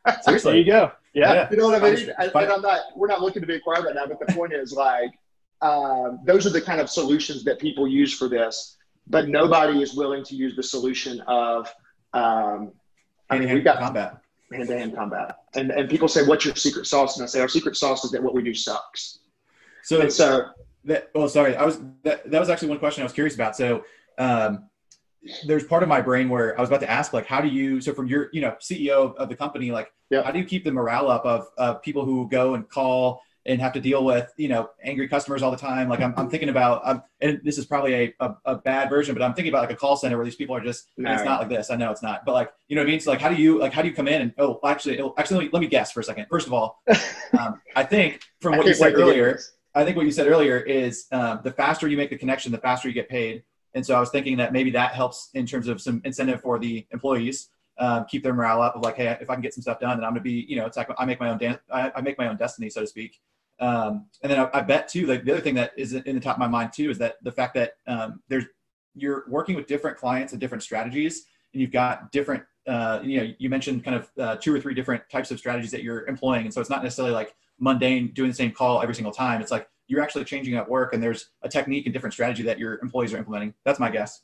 Seriously, 0.24 0.52
there 0.52 0.60
you 0.60 0.66
go 0.66 0.92
yeah, 1.14 1.34
Yeah. 1.34 1.48
You 1.52 1.58
know 1.58 1.68
what 1.68 1.82
I 1.82 1.92
mean? 1.92 1.98
Fine. 1.98 2.16
And, 2.20 2.32
and 2.36 2.52
I'm 2.52 2.62
not. 2.62 2.82
We're 2.96 3.08
not 3.08 3.22
looking 3.22 3.42
to 3.42 3.48
be 3.48 3.56
acquired 3.56 3.86
right 3.86 3.96
now, 3.96 4.06
but 4.08 4.20
the 4.20 4.34
point 4.34 4.54
is 4.54 4.74
like, 4.74 5.12
um, 5.62 6.20
those 6.26 6.46
are 6.46 6.50
the 6.50 6.62
kind 6.62 6.82
of 6.82 6.90
solutions 6.90 7.44
that 7.44 7.60
people 7.60 7.88
use 7.88 8.14
for 8.18 8.28
this. 8.28 8.78
But 9.08 9.28
nobody 9.30 9.82
is 9.82 9.94
willing 9.94 10.24
to 10.26 10.36
use 10.36 10.56
the 10.56 10.64
solution 10.64 11.22
of. 11.22 11.72
Um, 12.14 12.72
I 13.30 13.40
mean, 13.40 13.52
we've 13.54 13.64
got 13.64 13.80
combat. 13.80 14.22
hand-to-hand 14.52 14.96
combat, 14.96 15.38
and 15.56 15.72
and 15.72 15.90
people 15.90 16.08
say, 16.08 16.26
"What's 16.26 16.46
your 16.46 16.56
secret 16.56 16.86
sauce?" 16.88 17.18
And 17.18 17.24
I 17.24 17.28
say, 17.28 17.42
"Our 17.42 17.48
secret 17.48 17.76
sauce 17.76 18.04
is 18.06 18.12
that 18.12 18.22
what 18.22 18.34
we 18.34 18.44
do 18.44 18.54
sucks." 18.54 19.20
So, 19.84 20.00
And 20.02 20.12
so, 20.14 20.46
that, 20.86 21.10
oh, 21.16 21.28
sorry. 21.28 21.56
I 21.56 21.66
was 21.66 21.80
that, 22.04 22.30
that 22.30 22.40
was 22.40 22.50
actually 22.50 22.70
one 22.70 22.80
question 22.80 23.02
I 23.02 23.06
was 23.06 23.14
curious 23.14 23.36
about. 23.36 23.56
So, 23.58 23.84
um, 24.18 24.70
there's 25.46 25.64
part 25.66 25.84
of 25.84 25.90
my 25.90 26.02
brain 26.02 26.30
where 26.30 26.58
I 26.58 26.62
was 26.62 26.70
about 26.70 26.82
to 26.82 26.90
ask, 26.90 27.12
like, 27.14 27.26
how 27.26 27.42
do 27.42 27.48
you? 27.50 27.82
So, 27.82 27.94
from 27.94 28.08
your, 28.08 28.30
you 28.32 28.42
know, 28.42 28.56
CEO 28.62 29.16
of 29.16 29.28
the 29.30 29.36
company, 29.36 29.72
like, 29.72 29.92
Yeah. 30.10 30.22
how 30.24 30.32
do 30.32 30.40
you 30.40 30.46
keep 30.46 30.64
the 30.64 30.72
morale 30.72 31.10
up 31.10 31.26
of 31.26 31.48
of 31.58 31.82
people 31.82 32.06
who 32.06 32.30
go 32.30 32.54
and 32.56 32.70
call 32.70 33.22
and 33.46 33.60
have 33.60 33.74
to 33.74 33.82
deal 33.82 34.06
with, 34.06 34.32
you 34.38 34.48
know, 34.48 34.70
angry 34.84 35.08
customers 35.08 35.44
all 35.44 35.52
the 35.52 35.58
time? 35.58 35.90
Like, 35.90 36.00
I'm, 36.00 36.14
I'm 36.18 36.30
thinking 36.30 36.50
about, 36.50 36.82
um, 36.88 37.04
and 37.22 37.42
this 37.44 37.58
is 37.58 37.66
probably 37.66 37.94
a, 37.94 38.14
a, 38.20 38.36
a 38.46 38.56
bad 38.56 38.90
version, 38.90 39.14
but 39.14 39.22
I'm 39.22 39.34
thinking 39.34 39.52
about 39.52 39.64
like 39.64 39.72
a 39.72 39.76
call 39.76 39.98
center 39.98 40.16
where 40.18 40.26
these 40.26 40.36
people 40.36 40.56
are 40.56 40.62
just, 40.62 40.88
it's 40.98 41.24
No. 41.24 41.24
not 41.24 41.42
like 41.42 41.50
this. 41.50 41.70
I 41.70 41.76
know 41.76 41.92
it's 41.92 42.04
not, 42.04 42.26
but 42.26 42.34
like, 42.34 42.52
you 42.68 42.76
know 42.76 42.82
what 42.82 42.88
I 42.88 42.92
mean? 42.92 43.00
So, 43.00 43.12
like, 43.12 43.20
how 43.22 43.30
do 43.30 43.36
you, 43.36 43.60
like, 43.60 43.74
how 43.74 43.82
do 43.82 43.90
you 43.90 43.94
come 43.94 44.08
in 44.08 44.22
and, 44.22 44.34
oh, 44.38 44.60
actually, 44.66 45.02
oh, 45.02 45.14
actually, 45.18 45.38
let 45.38 45.44
me, 45.44 45.50
let 45.54 45.60
me 45.62 45.68
guess 45.68 45.92
for 45.92 46.00
a 46.00 46.04
second. 46.04 46.28
First 46.30 46.48
of 46.48 46.54
all, 46.54 46.82
um, 47.40 47.62
I 47.76 47.84
think 47.84 48.22
from 48.42 48.58
what 48.58 48.66
you 48.66 48.74
said 48.74 48.94
earlier. 48.94 49.40
I 49.76 49.84
think 49.84 49.98
what 49.98 50.06
you 50.06 50.12
said 50.12 50.28
earlier 50.28 50.60
is 50.60 51.08
um, 51.12 51.42
the 51.44 51.52
faster 51.52 51.88
you 51.88 51.98
make 51.98 52.12
the 52.12 52.18
connection, 52.18 52.52
the 52.52 52.60
faster 52.60 52.88
you 52.88 52.94
get 52.94 53.10
paid. 53.10 53.44
And 53.74 53.84
so 53.84 53.96
I 53.96 54.00
was 54.00 54.12
thinking 54.12 54.38
that 54.38 54.54
maybe 54.54 54.70
that 54.72 54.94
helps 54.94 55.30
in 55.34 55.48
terms 55.48 55.68
of 55.68 55.82
some 55.82 56.00
incentive 56.06 56.42
for 56.42 56.60
the 56.60 56.86
employees, 56.92 57.50
um, 57.80 58.06
keep 58.08 58.22
their 58.22 58.36
morale 58.36 58.62
up 58.62 58.76
of 58.76 58.84
like, 58.84 58.98
hey, 58.98 59.18
if 59.20 59.32
I 59.32 59.34
can 59.34 59.42
get 59.42 59.54
some 59.54 59.64
stuff 59.64 59.80
done, 59.80 59.98
then 59.98 60.06
I'm 60.06 60.12
gonna 60.12 60.22
be, 60.22 60.46
you 60.48 60.56
know, 60.58 60.68
it's 60.68 60.78
like 60.78 60.90
I 60.98 61.06
make 61.06 61.20
my 61.20 61.30
own 61.30 61.40
dan- 61.40 61.58
I, 61.72 61.92
I 61.96 62.02
make 62.02 62.20
my 62.20 62.28
own 62.28 62.38
destiny, 62.38 62.70
so 62.70 62.82
to 62.82 62.88
speak. 62.88 63.20
Um, 63.60 64.08
and 64.22 64.32
then 64.32 64.40
I, 64.40 64.50
I 64.54 64.62
bet 64.62 64.88
too, 64.88 65.06
like 65.06 65.24
the 65.24 65.32
other 65.34 65.42
thing 65.42 65.56
that 65.56 65.72
is 65.78 65.94
in 65.94 66.16
the 66.16 66.22
top 66.22 66.36
of 66.36 66.40
my 66.40 66.48
mind 66.48 66.74
too 66.74 66.90
is 66.90 66.98
that 66.98 67.16
the 67.22 67.32
fact 67.32 67.54
that 67.56 67.74
um, 67.88 68.22
there's 68.28 68.46
you're 68.96 69.26
working 69.28 69.56
with 69.56 69.68
different 69.68 69.98
clients 69.98 70.34
and 70.34 70.40
different 70.42 70.64
strategies, 70.64 71.26
and 71.54 71.62
you've 71.62 71.72
got 71.72 72.12
different, 72.12 72.44
uh, 72.68 73.00
you 73.04 73.20
know, 73.20 73.34
you 73.40 73.50
mentioned 73.50 73.84
kind 73.84 73.96
of 73.96 74.12
uh, 74.20 74.36
two 74.36 74.54
or 74.54 74.60
three 74.60 74.74
different 74.74 75.02
types 75.12 75.32
of 75.32 75.40
strategies 75.40 75.72
that 75.72 75.84
you're 75.84 76.06
employing, 76.08 76.46
and 76.46 76.54
so 76.54 76.62
it's 76.62 76.70
not 76.70 76.84
necessarily 76.84 77.14
like 77.14 77.34
mundane 77.60 78.12
doing 78.14 78.30
the 78.30 78.36
same 78.36 78.52
call 78.52 78.82
every 78.82 78.96
single 78.96 79.14
time. 79.14 79.42
It's 79.42 79.52
like 79.52 79.68
you're 79.88 80.02
actually 80.02 80.26
changing 80.26 80.56
up 80.56 80.70
work, 80.70 80.94
and 80.94 81.02
there's 81.02 81.30
a 81.42 81.50
technique 81.50 81.86
and 81.86 81.94
different 81.94 82.14
strategy 82.14 82.44
that 82.44 82.60
your 82.60 82.80
employees 82.82 83.14
are 83.14 83.18
implementing. 83.18 83.54
That's 83.66 83.80
my 83.80 83.90
guess. 83.90 84.22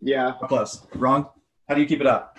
Yeah. 0.00 0.32
How 0.40 0.46
close? 0.46 0.86
Wrong? 0.94 1.28
How 1.68 1.74
do 1.74 1.80
you 1.80 1.86
keep 1.86 2.00
it 2.00 2.06
up? 2.06 2.38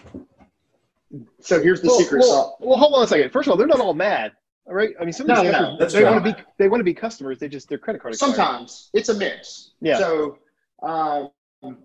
So 1.40 1.62
here's 1.62 1.82
the 1.82 1.88
well, 1.88 2.00
secret 2.00 2.20
well, 2.20 2.30
sauce. 2.30 2.54
well, 2.60 2.78
hold 2.78 2.94
on 2.96 3.04
a 3.04 3.08
second. 3.08 3.32
First 3.32 3.48
of 3.48 3.52
all, 3.52 3.58
they're 3.58 3.68
not 3.68 3.80
all 3.80 3.94
mad. 3.94 4.34
All 4.66 4.74
right. 4.74 4.92
I 5.00 5.04
mean, 5.04 5.14
some 5.14 5.28
No, 5.28 5.42
no, 5.44 5.78
they 5.78 5.88
true. 5.88 6.06
want 6.06 6.24
to 6.26 6.34
be 6.34 6.42
they 6.58 6.70
want 6.70 6.80
to 6.80 6.86
be 6.86 6.94
customers. 6.94 7.38
They 7.40 7.50
just 7.50 7.68
their 7.68 7.78
credit 7.78 8.02
card. 8.02 8.16
Sometimes 8.16 8.90
it's 8.94 9.10
a 9.10 9.14
mix. 9.14 9.72
Yeah. 9.82 9.98
So 9.98 10.38
um, 10.82 11.30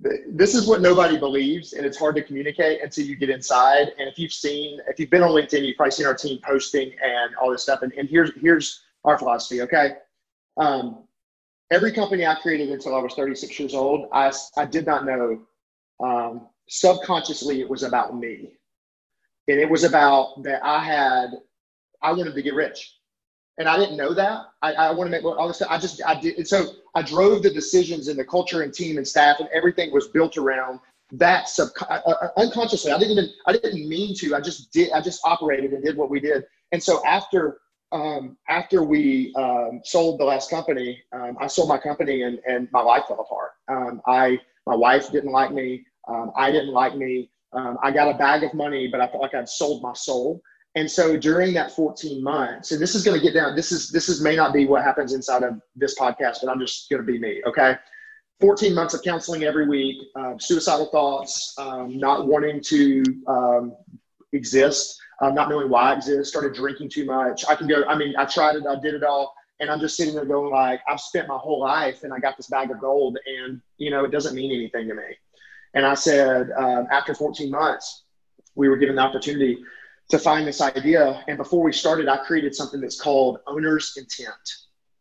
this 0.00 0.54
is 0.54 0.66
what 0.66 0.80
nobody 0.80 1.18
believes, 1.18 1.74
and 1.74 1.86
it's 1.86 1.98
hard 1.98 2.16
to 2.16 2.22
communicate 2.22 2.82
until 2.82 3.04
you 3.04 3.16
get 3.16 3.30
inside. 3.30 3.92
And 3.98 4.08
if 4.08 4.18
you've 4.18 4.32
seen, 4.32 4.80
if 4.88 4.98
you've 4.98 5.10
been 5.10 5.22
on 5.22 5.30
LinkedIn, 5.30 5.64
you've 5.64 5.76
probably 5.76 5.92
seen 5.92 6.06
our 6.06 6.14
team 6.14 6.40
posting 6.44 6.92
and 7.02 7.36
all 7.36 7.50
this 7.50 7.62
stuff. 7.62 7.82
And, 7.82 7.92
and 7.92 8.08
here's 8.08 8.32
here's 8.40 8.82
our 9.04 9.18
philosophy. 9.18 9.62
Okay. 9.62 9.94
Um, 10.56 11.04
every 11.70 11.92
company 11.92 12.26
I 12.26 12.34
created 12.36 12.70
until 12.70 12.94
I 12.96 13.00
was 13.00 13.14
36 13.14 13.58
years 13.58 13.74
old, 13.74 14.08
I 14.12 14.32
I 14.56 14.64
did 14.64 14.86
not 14.86 15.04
know. 15.06 15.40
Um, 16.00 16.48
subconsciously, 16.68 17.60
it 17.60 17.68
was 17.68 17.82
about 17.82 18.16
me, 18.16 18.52
and 19.50 19.60
it 19.60 19.68
was 19.68 19.84
about 19.84 20.42
that 20.44 20.64
I 20.64 20.82
had. 20.82 21.30
I 22.02 22.12
wanted 22.12 22.34
to 22.34 22.42
get 22.42 22.54
rich 22.54 23.00
and 23.60 23.68
I 23.68 23.76
didn't 23.76 23.98
know 23.98 24.14
that. 24.14 24.46
I, 24.62 24.72
I 24.72 24.90
want 24.90 25.08
to 25.08 25.10
make 25.10 25.22
all 25.22 25.46
this. 25.46 25.56
stuff. 25.56 25.68
I 25.70 25.78
just 25.78 26.00
I 26.04 26.18
did. 26.18 26.38
And 26.38 26.48
so 26.48 26.76
I 26.94 27.02
drove 27.02 27.42
the 27.42 27.50
decisions 27.50 28.08
and 28.08 28.18
the 28.18 28.24
culture 28.24 28.62
and 28.62 28.72
team 28.72 28.96
and 28.96 29.06
staff 29.06 29.38
and 29.38 29.50
everything 29.52 29.92
was 29.92 30.08
built 30.08 30.38
around 30.38 30.80
that 31.12 31.46
sub 31.46 31.68
uh, 31.82 32.00
uh, 32.06 32.28
unconsciously. 32.38 32.90
I 32.90 32.98
didn't 32.98 33.18
even 33.18 33.30
I 33.46 33.52
didn't 33.52 33.86
mean 33.86 34.16
to. 34.16 34.34
I 34.34 34.40
just 34.40 34.72
did. 34.72 34.92
I 34.92 35.02
just 35.02 35.20
operated 35.24 35.72
and 35.74 35.84
did 35.84 35.96
what 35.96 36.08
we 36.08 36.20
did. 36.20 36.44
And 36.72 36.82
so 36.82 37.04
after 37.04 37.58
um, 37.92 38.38
after 38.48 38.82
we 38.82 39.34
um, 39.36 39.82
sold 39.84 40.20
the 40.20 40.24
last 40.24 40.48
company, 40.48 41.02
um, 41.12 41.36
I 41.38 41.46
sold 41.46 41.68
my 41.68 41.78
company 41.78 42.22
and 42.22 42.40
and 42.48 42.66
my 42.72 42.80
life 42.80 43.04
fell 43.08 43.20
apart. 43.20 43.50
Um, 43.68 44.00
I 44.06 44.38
my 44.66 44.74
wife 44.74 45.12
didn't 45.12 45.32
like 45.32 45.52
me. 45.52 45.84
Um, 46.08 46.32
I 46.34 46.50
didn't 46.50 46.72
like 46.72 46.96
me. 46.96 47.30
Um, 47.52 47.78
I 47.82 47.90
got 47.90 48.14
a 48.14 48.16
bag 48.16 48.44
of 48.44 48.54
money, 48.54 48.88
but 48.88 49.00
I 49.00 49.08
felt 49.08 49.22
like 49.22 49.34
I'd 49.34 49.48
sold 49.48 49.82
my 49.82 49.92
soul. 49.92 50.40
And 50.76 50.88
so 50.88 51.16
during 51.16 51.52
that 51.54 51.72
14 51.72 52.22
months, 52.22 52.70
and 52.70 52.80
this 52.80 52.94
is 52.94 53.04
going 53.04 53.18
to 53.18 53.24
get 53.24 53.34
down, 53.34 53.56
this 53.56 53.72
is 53.72 53.90
this 53.90 54.08
is 54.08 54.20
may 54.20 54.36
not 54.36 54.52
be 54.52 54.66
what 54.66 54.84
happens 54.84 55.12
inside 55.12 55.42
of 55.42 55.60
this 55.74 55.98
podcast, 55.98 56.38
but 56.42 56.48
I'm 56.48 56.60
just 56.60 56.88
going 56.88 57.04
to 57.04 57.12
be 57.12 57.18
me. 57.18 57.42
Okay. 57.46 57.76
14 58.40 58.74
months 58.74 58.94
of 58.94 59.02
counseling 59.02 59.44
every 59.44 59.68
week, 59.68 59.98
uh, 60.16 60.34
suicidal 60.38 60.86
thoughts, 60.86 61.54
um, 61.58 61.98
not 61.98 62.26
wanting 62.26 62.60
to 62.62 63.02
um, 63.26 63.76
exist, 64.32 64.98
um, 65.20 65.34
not 65.34 65.50
knowing 65.50 65.68
why 65.68 65.90
I 65.90 65.96
exist, 65.96 66.30
started 66.30 66.54
drinking 66.54 66.88
too 66.88 67.04
much. 67.04 67.44
I 67.46 67.54
can 67.54 67.66
go, 67.66 67.84
I 67.86 67.98
mean, 67.98 68.14
I 68.16 68.24
tried 68.24 68.56
it, 68.56 68.64
I 68.66 68.80
did 68.80 68.94
it 68.94 69.02
all. 69.02 69.34
And 69.58 69.68
I'm 69.68 69.78
just 69.78 69.94
sitting 69.94 70.14
there 70.14 70.24
going 70.24 70.50
like, 70.50 70.80
I've 70.88 71.00
spent 71.00 71.28
my 71.28 71.36
whole 71.36 71.60
life 71.60 72.02
and 72.02 72.14
I 72.14 72.18
got 72.18 72.38
this 72.38 72.46
bag 72.46 72.70
of 72.70 72.80
gold 72.80 73.18
and, 73.26 73.60
you 73.76 73.90
know, 73.90 74.04
it 74.04 74.10
doesn't 74.10 74.34
mean 74.34 74.50
anything 74.52 74.88
to 74.88 74.94
me. 74.94 75.02
And 75.74 75.86
I 75.86 75.94
said, 75.94 76.50
um, 76.56 76.86
after 76.90 77.14
14 77.14 77.50
months, 77.50 78.04
we 78.54 78.68
were 78.68 78.76
given 78.76 78.96
the 78.96 79.02
opportunity 79.02 79.58
to 80.10 80.18
find 80.18 80.46
this 80.46 80.60
idea. 80.60 81.22
And 81.28 81.36
before 81.36 81.62
we 81.62 81.72
started, 81.72 82.08
I 82.08 82.18
created 82.18 82.54
something 82.54 82.80
that's 82.80 83.00
called 83.00 83.38
owner's 83.46 83.96
intent. 83.96 84.34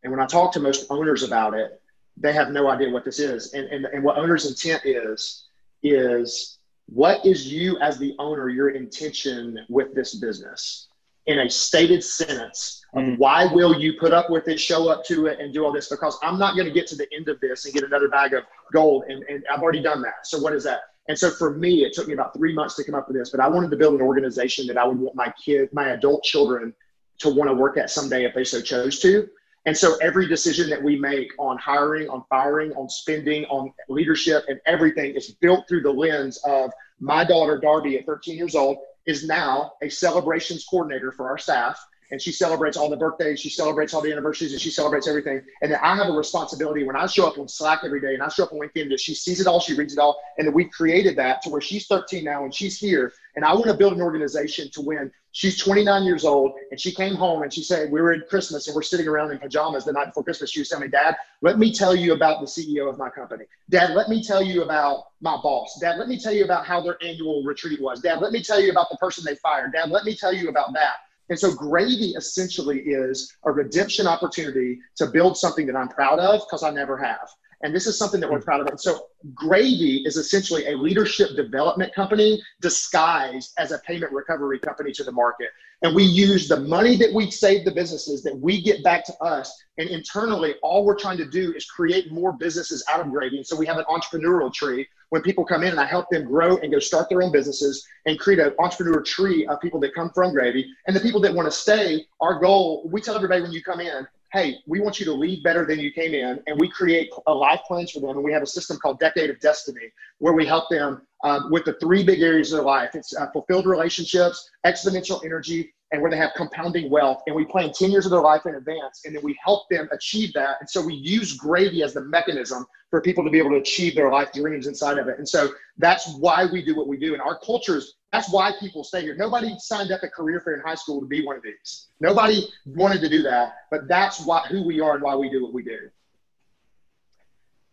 And 0.03 0.11
when 0.11 0.21
I 0.21 0.27
talk 0.27 0.53
to 0.53 0.59
most 0.59 0.85
owners 0.89 1.23
about 1.23 1.53
it, 1.53 1.81
they 2.17 2.33
have 2.33 2.51
no 2.51 2.69
idea 2.69 2.89
what 2.89 3.05
this 3.05 3.19
is. 3.19 3.53
And, 3.53 3.65
and, 3.67 3.85
and 3.85 4.03
what 4.03 4.17
owner's 4.17 4.45
intent 4.45 4.85
is, 4.85 5.45
is 5.81 6.59
what 6.85 7.25
is 7.25 7.51
you 7.51 7.79
as 7.79 7.97
the 7.97 8.15
owner, 8.19 8.49
your 8.49 8.69
intention 8.69 9.65
with 9.69 9.95
this 9.95 10.15
business 10.15 10.88
in 11.29 11.39
a 11.39 11.49
stated 11.49 12.03
sentence 12.03 12.83
of 12.95 13.03
Mm. 13.03 13.17
why 13.19 13.45
will 13.53 13.79
you 13.79 13.93
put 13.93 14.11
up 14.11 14.31
with 14.31 14.47
it, 14.47 14.59
show 14.59 14.89
up 14.89 15.05
to 15.05 15.27
it, 15.27 15.39
and 15.39 15.53
do 15.53 15.63
all 15.63 15.71
this? 15.71 15.87
Because 15.87 16.17
I'm 16.23 16.39
not 16.39 16.55
going 16.55 16.65
to 16.65 16.73
get 16.73 16.87
to 16.87 16.95
the 16.95 17.07
end 17.13 17.29
of 17.29 17.39
this 17.39 17.65
and 17.65 17.73
get 17.73 17.83
another 17.83 18.07
bag 18.09 18.33
of 18.33 18.45
gold. 18.73 19.03
And, 19.07 19.23
and 19.29 19.43
I've 19.51 19.61
already 19.61 19.83
done 19.83 20.01
that. 20.01 20.25
So 20.25 20.39
what 20.39 20.53
is 20.53 20.63
that? 20.63 20.79
And 21.07 21.17
so 21.17 21.29
for 21.29 21.53
me, 21.55 21.85
it 21.85 21.93
took 21.93 22.07
me 22.07 22.15
about 22.15 22.33
three 22.33 22.51
months 22.53 22.75
to 22.77 22.83
come 22.83 22.95
up 22.95 23.07
with 23.07 23.15
this, 23.15 23.29
but 23.29 23.39
I 23.39 23.47
wanted 23.47 23.69
to 23.69 23.77
build 23.77 23.93
an 23.93 24.01
organization 24.01 24.65
that 24.67 24.77
I 24.77 24.87
would 24.87 24.97
want 24.97 25.15
my 25.15 25.31
kid, 25.43 25.69
my 25.71 25.89
adult 25.89 26.23
children 26.23 26.73
to 27.19 27.29
want 27.29 27.47
to 27.49 27.53
work 27.53 27.77
at 27.77 27.91
someday 27.91 28.25
if 28.25 28.33
they 28.33 28.43
so 28.43 28.59
chose 28.59 28.99
to. 28.99 29.27
And 29.65 29.77
so 29.77 29.97
every 30.01 30.27
decision 30.27 30.67
that 30.71 30.81
we 30.81 30.97
make 30.97 31.31
on 31.37 31.59
hiring, 31.59 32.09
on 32.09 32.23
firing, 32.27 32.71
on 32.73 32.89
spending, 32.89 33.45
on 33.45 33.71
leadership 33.87 34.45
and 34.47 34.59
everything 34.65 35.13
is 35.15 35.31
built 35.41 35.67
through 35.67 35.81
the 35.81 35.91
lens 35.91 36.37
of 36.43 36.71
my 36.99 37.23
daughter, 37.23 37.59
Darby, 37.59 37.97
at 37.97 38.05
13 38.05 38.35
years 38.35 38.55
old, 38.55 38.77
is 39.05 39.25
now 39.25 39.73
a 39.81 39.89
celebrations 39.89 40.65
coordinator 40.65 41.11
for 41.11 41.29
our 41.29 41.37
staff 41.37 41.79
and 42.11 42.21
she 42.21 42.31
celebrates 42.31 42.77
all 42.77 42.89
the 42.89 42.97
birthdays, 42.97 43.39
she 43.39 43.49
celebrates 43.49 43.93
all 43.93 44.01
the 44.01 44.11
anniversaries, 44.11 44.51
and 44.51 44.61
she 44.61 44.69
celebrates 44.69 45.07
everything. 45.07 45.41
And 45.61 45.71
then 45.71 45.79
I 45.81 45.95
have 45.95 46.07
a 46.07 46.11
responsibility 46.11 46.83
when 46.83 46.95
I 46.95 47.05
show 47.05 47.27
up 47.27 47.37
on 47.37 47.47
Slack 47.47 47.81
every 47.83 48.01
day 48.01 48.13
and 48.13 48.23
I 48.23 48.29
show 48.29 48.43
up 48.43 48.53
on 48.53 48.59
LinkedIn 48.59 48.89
that 48.89 48.99
she 48.99 49.13
sees 49.13 49.39
it 49.39 49.47
all, 49.47 49.59
she 49.59 49.75
reads 49.75 49.93
it 49.93 49.99
all, 49.99 50.19
and 50.37 50.47
that 50.47 50.53
we've 50.53 50.71
created 50.71 51.15
that 51.17 51.41
to 51.43 51.49
where 51.49 51.61
she's 51.61 51.87
13 51.87 52.23
now 52.23 52.43
and 52.43 52.53
she's 52.53 52.77
here. 52.77 53.13
And 53.35 53.45
I 53.45 53.53
want 53.53 53.65
to 53.65 53.73
build 53.73 53.93
an 53.93 54.01
organization 54.01 54.69
to 54.71 54.81
when 54.81 55.11
she's 55.31 55.57
29 55.57 56.03
years 56.03 56.25
old 56.25 56.53
and 56.71 56.79
she 56.79 56.91
came 56.91 57.15
home 57.15 57.43
and 57.43 57.53
she 57.53 57.63
said, 57.63 57.91
We 57.91 58.01
were 58.01 58.11
at 58.11 58.27
Christmas 58.27 58.67
and 58.67 58.75
we're 58.75 58.81
sitting 58.81 59.07
around 59.07 59.31
in 59.31 59.37
pajamas 59.37 59.85
the 59.85 59.93
night 59.93 60.07
before 60.07 60.23
Christmas. 60.23 60.51
She 60.51 60.59
was 60.59 60.69
telling 60.69 60.85
me, 60.85 60.91
Dad, 60.91 61.15
let 61.41 61.59
me 61.59 61.71
tell 61.71 61.95
you 61.95 62.13
about 62.13 62.41
the 62.41 62.47
CEO 62.47 62.89
of 62.89 62.97
my 62.97 63.09
company. 63.09 63.45
Dad, 63.69 63.91
let 63.91 64.09
me 64.09 64.23
tell 64.23 64.41
you 64.41 64.63
about 64.63 65.03
my 65.21 65.37
boss. 65.41 65.77
Dad, 65.79 65.97
let 65.97 66.07
me 66.07 66.19
tell 66.19 66.33
you 66.33 66.43
about 66.43 66.65
how 66.65 66.81
their 66.81 66.97
annual 67.03 67.43
retreat 67.43 67.81
was. 67.81 68.01
Dad, 68.01 68.19
let 68.19 68.31
me 68.31 68.41
tell 68.41 68.59
you 68.59 68.71
about 68.71 68.89
the 68.89 68.97
person 68.97 69.23
they 69.25 69.35
fired. 69.35 69.73
Dad, 69.73 69.89
let 69.89 70.05
me 70.05 70.15
tell 70.15 70.33
you 70.33 70.49
about 70.49 70.73
that. 70.73 70.95
And 71.29 71.37
so 71.39 71.53
gravy 71.53 72.13
essentially 72.17 72.79
is 72.79 73.31
a 73.45 73.51
redemption 73.51 74.07
opportunity 74.07 74.79
to 74.97 75.07
build 75.07 75.37
something 75.37 75.67
that 75.67 75.75
I'm 75.75 75.89
proud 75.89 76.19
of 76.19 76.41
because 76.41 76.63
I 76.63 76.71
never 76.71 76.97
have. 76.97 77.29
And 77.61 77.75
this 77.75 77.87
is 77.87 77.97
something 77.97 78.21
that 78.21 78.31
we're 78.31 78.39
hmm. 78.39 78.45
proud 78.45 78.61
of. 78.61 78.67
And 78.67 78.79
so 78.79 79.07
Gravy 79.33 80.03
is 80.05 80.15
essentially 80.15 80.67
a 80.67 80.77
leadership 80.77 81.35
development 81.35 81.93
company 81.93 82.41
disguised 82.61 83.53
as 83.57 83.71
a 83.71 83.79
payment 83.79 84.11
recovery 84.13 84.59
company 84.59 84.91
to 84.93 85.03
the 85.03 85.11
market. 85.11 85.49
And 85.81 85.95
we 85.95 86.03
use 86.03 86.47
the 86.47 86.59
money 86.59 86.97
that 86.97 87.13
we 87.13 87.31
save 87.31 87.63
the 87.63 87.71
businesses 87.71 88.21
that 88.23 88.37
we 88.37 88.61
get 88.61 88.83
back 88.83 89.05
to 89.05 89.13
us. 89.23 89.63
And 89.77 89.89
internally, 89.89 90.55
all 90.61 90.85
we're 90.85 90.97
trying 90.97 91.17
to 91.17 91.25
do 91.25 91.53
is 91.53 91.65
create 91.65 92.11
more 92.11 92.33
businesses 92.33 92.83
out 92.91 92.99
of 92.99 93.09
Gravy. 93.11 93.37
And 93.37 93.47
so 93.47 93.55
we 93.55 93.65
have 93.65 93.77
an 93.77 93.85
entrepreneurial 93.85 94.53
tree 94.53 94.87
when 95.09 95.21
people 95.21 95.45
come 95.45 95.63
in 95.63 95.69
and 95.69 95.79
I 95.79 95.85
help 95.85 96.09
them 96.09 96.25
grow 96.25 96.57
and 96.57 96.71
go 96.71 96.79
start 96.79 97.07
their 97.09 97.21
own 97.21 97.31
businesses 97.31 97.85
and 98.05 98.19
create 98.19 98.39
an 98.39 98.53
entrepreneur 98.59 99.01
tree 99.01 99.47
of 99.47 99.61
people 99.61 99.79
that 99.81 99.95
come 99.95 100.11
from 100.13 100.33
Gravy. 100.33 100.69
And 100.87 100.95
the 100.95 100.99
people 100.99 101.21
that 101.21 101.33
want 101.33 101.47
to 101.47 101.51
stay, 101.51 102.05
our 102.19 102.39
goal, 102.39 102.89
we 102.91 103.01
tell 103.01 103.15
everybody 103.15 103.41
when 103.41 103.51
you 103.51 103.63
come 103.63 103.79
in, 103.79 104.05
hey, 104.31 104.57
we 104.67 104.79
want 104.79 104.99
you 104.99 105.05
to 105.05 105.13
leave 105.13 105.43
better 105.43 105.65
than 105.65 105.79
you 105.79 105.91
came 105.91 106.13
in. 106.13 106.41
And 106.47 106.59
we 106.59 106.69
create 106.69 107.09
a 107.27 107.33
life 107.33 107.61
plans 107.67 107.91
for 107.91 107.99
them. 107.99 108.11
And 108.11 108.23
we 108.23 108.31
have 108.31 108.43
a 108.43 108.47
system 108.47 108.77
called 108.77 108.99
Decade 108.99 109.29
of 109.29 109.39
Destiny 109.39 109.91
where 110.19 110.33
we 110.33 110.45
help 110.45 110.69
them 110.69 111.01
um, 111.23 111.51
with 111.51 111.65
the 111.65 111.73
three 111.81 112.03
big 112.03 112.21
areas 112.21 112.51
of 112.51 112.57
their 112.57 112.65
life. 112.65 112.91
It's 112.93 113.15
uh, 113.15 113.31
fulfilled 113.31 113.65
relationships, 113.65 114.49
exponential 114.65 115.23
energy, 115.25 115.73
and 115.91 116.01
where 116.01 116.11
they 116.11 116.17
have 116.17 116.31
compounding 116.35 116.89
wealth. 116.89 117.23
And 117.25 117.35
we 117.35 117.45
plan 117.45 117.71
10 117.73 117.89
years 117.89 118.05
of 118.05 118.11
their 118.11 118.21
life 118.21 118.45
in 118.45 118.55
advance. 118.55 119.01
And 119.05 119.15
then 119.15 119.23
we 119.23 119.37
help 119.43 119.67
them 119.69 119.89
achieve 119.91 120.33
that. 120.33 120.57
And 120.59 120.69
so 120.69 120.81
we 120.81 120.93
use 120.93 121.33
gravy 121.33 121.81
as 121.81 121.93
the 121.93 122.01
mechanism 122.01 122.65
for 122.89 123.01
people 123.01 123.23
to 123.23 123.29
be 123.29 123.39
able 123.39 123.51
to 123.51 123.57
achieve 123.57 123.95
their 123.95 124.11
life 124.11 124.31
dreams 124.31 124.67
inside 124.67 124.97
of 124.97 125.07
it. 125.07 125.17
And 125.17 125.27
so 125.27 125.49
that's 125.77 126.15
why 126.17 126.45
we 126.45 126.63
do 126.63 126.75
what 126.75 126.87
we 126.87 126.97
do. 126.97 127.13
And 127.13 127.21
our 127.21 127.39
cultures, 127.39 127.95
that's 128.11 128.31
why 128.31 128.51
people 128.59 128.83
stay 128.83 129.01
here. 129.01 129.15
Nobody 129.15 129.55
signed 129.59 129.91
up 129.91 130.01
at 130.03 130.13
career 130.13 130.41
fair 130.41 130.55
in 130.55 130.61
high 130.61 130.75
school 130.75 130.99
to 130.99 131.05
be 131.05 131.23
one 131.23 131.35
of 131.35 131.43
these. 131.43 131.87
Nobody 131.99 132.47
wanted 132.65 133.01
to 133.01 133.09
do 133.09 133.21
that, 133.23 133.53
but 133.69 133.87
that's 133.87 134.25
why 134.25 134.45
who 134.49 134.63
we 134.63 134.79
are 134.79 134.95
and 134.95 135.03
why 135.03 135.15
we 135.15 135.29
do 135.29 135.43
what 135.43 135.53
we 135.53 135.63
do. 135.63 135.89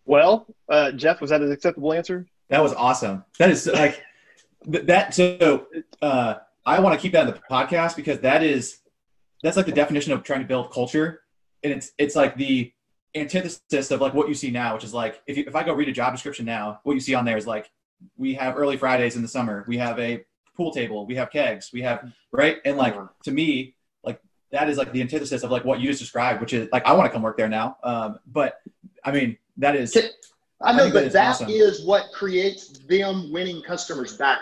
Well, 0.05 0.46
uh, 0.68 0.92
Jeff, 0.92 1.20
was 1.20 1.31
that 1.31 1.40
an 1.40 1.51
acceptable 1.51 1.92
answer? 1.92 2.27
That 2.49 2.62
was 2.62 2.72
awesome. 2.75 3.25
That 3.38 3.51
is 3.51 3.66
like 3.66 4.03
that. 4.66 5.14
So 5.14 5.66
uh, 6.03 6.35
I 6.64 6.81
want 6.81 6.94
to 6.94 7.01
keep 7.01 7.12
that 7.12 7.27
in 7.27 7.35
the 7.35 7.40
podcast 7.51 7.96
because 7.96 8.20
that 8.20 8.42
is 8.42 8.79
that's 9.42 9.57
like 9.57 9.66
the 9.66 9.72
definition 9.72 10.12
of 10.12 10.22
trying 10.22 10.40
to 10.40 10.46
build 10.46 10.70
culture, 10.70 11.22
and 11.64 11.72
it's 11.72 11.92
it's 11.99 12.14
like 12.14 12.37
the 12.37 12.72
antithesis 13.16 13.90
of 13.90 14.01
like 14.01 14.14
what 14.14 14.29
you 14.29 14.35
see 14.35 14.51
now, 14.51 14.75
which 14.75 14.85
is 14.85 14.94
like 14.94 15.22
if 15.27 15.37
you, 15.37 15.44
if 15.46 15.57
I 15.57 15.64
go 15.64 15.72
read 15.72 15.88
a 15.88 15.92
job 15.92 16.12
description 16.12 16.44
now, 16.44 16.81
what 16.85 16.92
you 16.92 17.01
see 17.01 17.14
on 17.14 17.25
there 17.25 17.37
is 17.37 17.46
like 17.46 17.70
we 18.17 18.35
have 18.35 18.57
early 18.57 18.77
Fridays 18.77 19.17
in 19.17 19.23
the 19.23 19.29
summer, 19.29 19.65
we 19.67 19.77
have 19.79 19.99
a 19.99 20.25
pool 20.57 20.73
table, 20.73 21.07
we 21.07 21.15
have 21.17 21.31
kegs, 21.31 21.71
we 21.73 21.83
have 21.83 22.13
right, 22.33 22.59
and 22.65 22.77
like 22.77 22.95
to 23.25 23.31
me, 23.31 23.75
like 24.03 24.21
that 24.53 24.69
is 24.69 24.79
like 24.79 24.93
the 24.93 25.01
antithesis 25.01 25.43
of 25.43 25.51
like 25.51 25.65
what 25.65 25.81
you 25.81 25.89
just 25.89 26.01
described, 26.01 26.41
which 26.41 26.53
is 26.53 26.69
like 26.73 26.85
I 26.87 26.93
want 26.93 27.07
to 27.07 27.13
come 27.13 27.23
work 27.23 27.37
there 27.37 27.49
now. 27.49 27.77
Um, 27.83 28.19
but 28.27 28.61
I 29.05 29.13
mean 29.13 29.39
that 29.59 29.77
is. 29.77 29.97
I 30.63 30.75
know, 30.75 30.87
I 30.87 30.91
but 30.91 31.05
that, 31.05 31.13
that 31.13 31.29
awesome. 31.29 31.51
is 31.51 31.85
what 31.85 32.05
creates 32.15 32.79
them 32.87 33.31
winning 33.31 33.63
customers 33.63 34.17
back. 34.17 34.41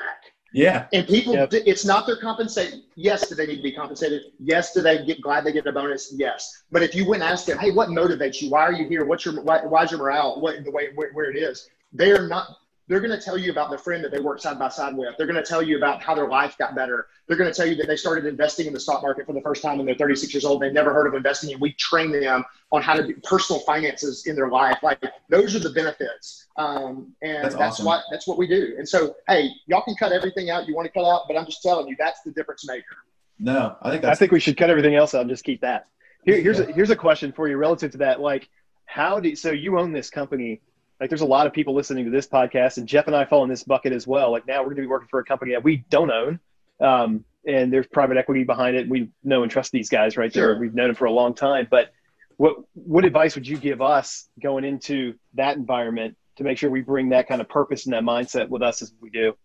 Yeah. 0.54 0.86
And 0.92 1.06
people, 1.08 1.34
yep. 1.34 1.48
it's 1.52 1.84
not 1.84 2.06
their 2.06 2.16
compensation. 2.16 2.84
Yes, 2.94 3.28
do 3.28 3.34
they 3.34 3.46
need 3.46 3.56
to 3.56 3.62
be 3.62 3.72
compensated? 3.72 4.22
Yes, 4.38 4.72
do 4.72 4.82
they 4.82 5.04
get 5.04 5.20
glad 5.20 5.44
they 5.44 5.50
get 5.50 5.66
a 5.66 5.72
bonus? 5.72 6.14
Yes. 6.16 6.62
But 6.70 6.84
if 6.84 6.94
you 6.94 7.08
went 7.08 7.24
and 7.24 7.32
asked 7.32 7.48
them, 7.48 7.58
hey, 7.58 7.72
what 7.72 7.88
motivates 7.88 8.40
you? 8.40 8.50
Why 8.50 8.60
are 8.60 8.72
you 8.72 8.88
here? 8.88 9.04
What's 9.04 9.24
your 9.24 9.42
why, 9.42 9.66
why's 9.66 9.90
your 9.90 9.98
morale? 9.98 10.40
What 10.40 10.64
the 10.64 10.70
way 10.70 10.90
where, 10.94 11.12
where 11.12 11.28
it 11.28 11.36
is? 11.36 11.68
They 11.92 12.12
are 12.12 12.28
not 12.28 12.46
they're 12.86 13.00
going 13.00 13.18
to 13.18 13.20
tell 13.20 13.38
you 13.38 13.50
about 13.50 13.70
the 13.70 13.78
friend 13.78 14.04
that 14.04 14.10
they 14.10 14.20
work 14.20 14.40
side 14.40 14.58
by 14.58 14.68
side 14.68 14.94
with. 14.94 15.16
They're 15.16 15.26
going 15.26 15.42
to 15.42 15.48
tell 15.48 15.62
you 15.62 15.78
about 15.78 16.02
how 16.02 16.14
their 16.14 16.28
life 16.28 16.58
got 16.58 16.74
better. 16.74 17.06
They're 17.26 17.36
going 17.36 17.50
to 17.50 17.56
tell 17.56 17.66
you 17.66 17.76
that 17.76 17.86
they 17.86 17.96
started 17.96 18.26
investing 18.26 18.66
in 18.66 18.74
the 18.74 18.80
stock 18.80 19.02
market 19.02 19.24
for 19.26 19.32
the 19.32 19.40
first 19.40 19.62
time 19.62 19.78
when 19.78 19.86
they're 19.86 19.94
36 19.94 20.34
years 20.34 20.44
old. 20.44 20.60
They 20.60 20.70
never 20.70 20.92
heard 20.92 21.06
of 21.06 21.14
investing, 21.14 21.52
and 21.52 21.60
we 21.60 21.72
train 21.74 22.12
them 22.12 22.44
on 22.72 22.82
how 22.82 22.94
to 22.94 23.06
do 23.06 23.14
personal 23.22 23.60
finances 23.60 24.26
in 24.26 24.36
their 24.36 24.50
life. 24.50 24.78
Like 24.82 25.02
those 25.30 25.56
are 25.56 25.60
the 25.60 25.70
benefits, 25.70 26.46
um, 26.58 27.14
and 27.22 27.42
that's, 27.44 27.54
that's 27.54 27.74
awesome. 27.74 27.86
what 27.86 28.02
that's 28.10 28.26
what 28.26 28.36
we 28.36 28.46
do. 28.46 28.74
And 28.76 28.86
so, 28.86 29.16
hey, 29.28 29.48
y'all 29.66 29.82
can 29.82 29.94
cut 29.96 30.12
everything 30.12 30.50
out 30.50 30.68
you 30.68 30.74
want 30.74 30.86
to 30.86 30.92
cut 30.92 31.08
out, 31.08 31.22
but 31.26 31.38
I'm 31.38 31.46
just 31.46 31.62
telling 31.62 31.88
you 31.88 31.96
that's 31.98 32.20
the 32.22 32.32
difference 32.32 32.66
maker. 32.66 32.96
No, 33.38 33.76
I 33.80 33.90
think 33.90 34.04
I 34.04 34.14
think 34.14 34.30
we 34.30 34.40
should 34.40 34.58
cut 34.58 34.68
everything 34.68 34.94
else 34.94 35.14
out 35.14 35.22
and 35.22 35.30
just 35.30 35.44
keep 35.44 35.62
that. 35.62 35.86
Here, 36.24 36.40
here's 36.40 36.60
a, 36.60 36.66
here's 36.66 36.90
a 36.90 36.96
question 36.96 37.32
for 37.32 37.48
you 37.48 37.56
relative 37.56 37.92
to 37.92 37.98
that. 37.98 38.20
Like, 38.20 38.48
how 38.86 39.20
do 39.20 39.34
so 39.36 39.50
you 39.50 39.78
own 39.78 39.92
this 39.92 40.10
company? 40.10 40.60
Like 41.00 41.10
there's 41.10 41.22
a 41.22 41.26
lot 41.26 41.46
of 41.46 41.52
people 41.52 41.74
listening 41.74 42.04
to 42.04 42.10
this 42.10 42.26
podcast 42.26 42.78
and 42.78 42.86
jeff 42.86 43.06
and 43.06 43.16
i 43.16 43.24
fall 43.24 43.42
in 43.42 43.48
this 43.50 43.64
bucket 43.64 43.92
as 43.92 44.06
well. 44.06 44.30
Like 44.30 44.46
now 44.46 44.60
we're 44.60 44.66
going 44.66 44.76
to 44.76 44.82
be 44.82 44.88
working 44.88 45.08
for 45.08 45.20
a 45.20 45.24
company 45.24 45.52
that 45.52 45.64
we 45.64 45.84
don't 45.90 46.10
own 46.10 46.40
um, 46.80 47.24
and 47.46 47.72
there's 47.72 47.86
private 47.86 48.16
equity 48.16 48.44
behind 48.44 48.76
it. 48.76 48.88
We 48.88 49.10
know 49.22 49.42
and 49.42 49.52
trust 49.52 49.72
these 49.72 49.88
guys 49.88 50.16
right 50.16 50.32
there. 50.32 50.58
We've 50.58 50.74
known 50.74 50.88
them 50.88 50.96
for 50.96 51.04
a 51.04 51.12
long 51.12 51.34
time. 51.34 51.68
But 51.70 51.92
what 52.36 52.56
what 52.72 53.04
advice 53.04 53.34
would 53.34 53.46
you 53.46 53.56
give 53.56 53.80
us 53.80 54.28
going 54.42 54.64
into 54.64 55.14
that 55.34 55.56
environment 55.56 56.16
to 56.36 56.44
make 56.44 56.58
sure 56.58 56.70
we 56.70 56.80
bring 56.80 57.10
that 57.10 57.28
kind 57.28 57.40
of 57.40 57.48
purpose 57.48 57.86
and 57.86 57.94
that 57.94 58.02
mindset 58.02 58.48
with 58.48 58.62
us 58.62 58.82
as 58.82 58.92
we 59.00 59.10
do? 59.10 59.36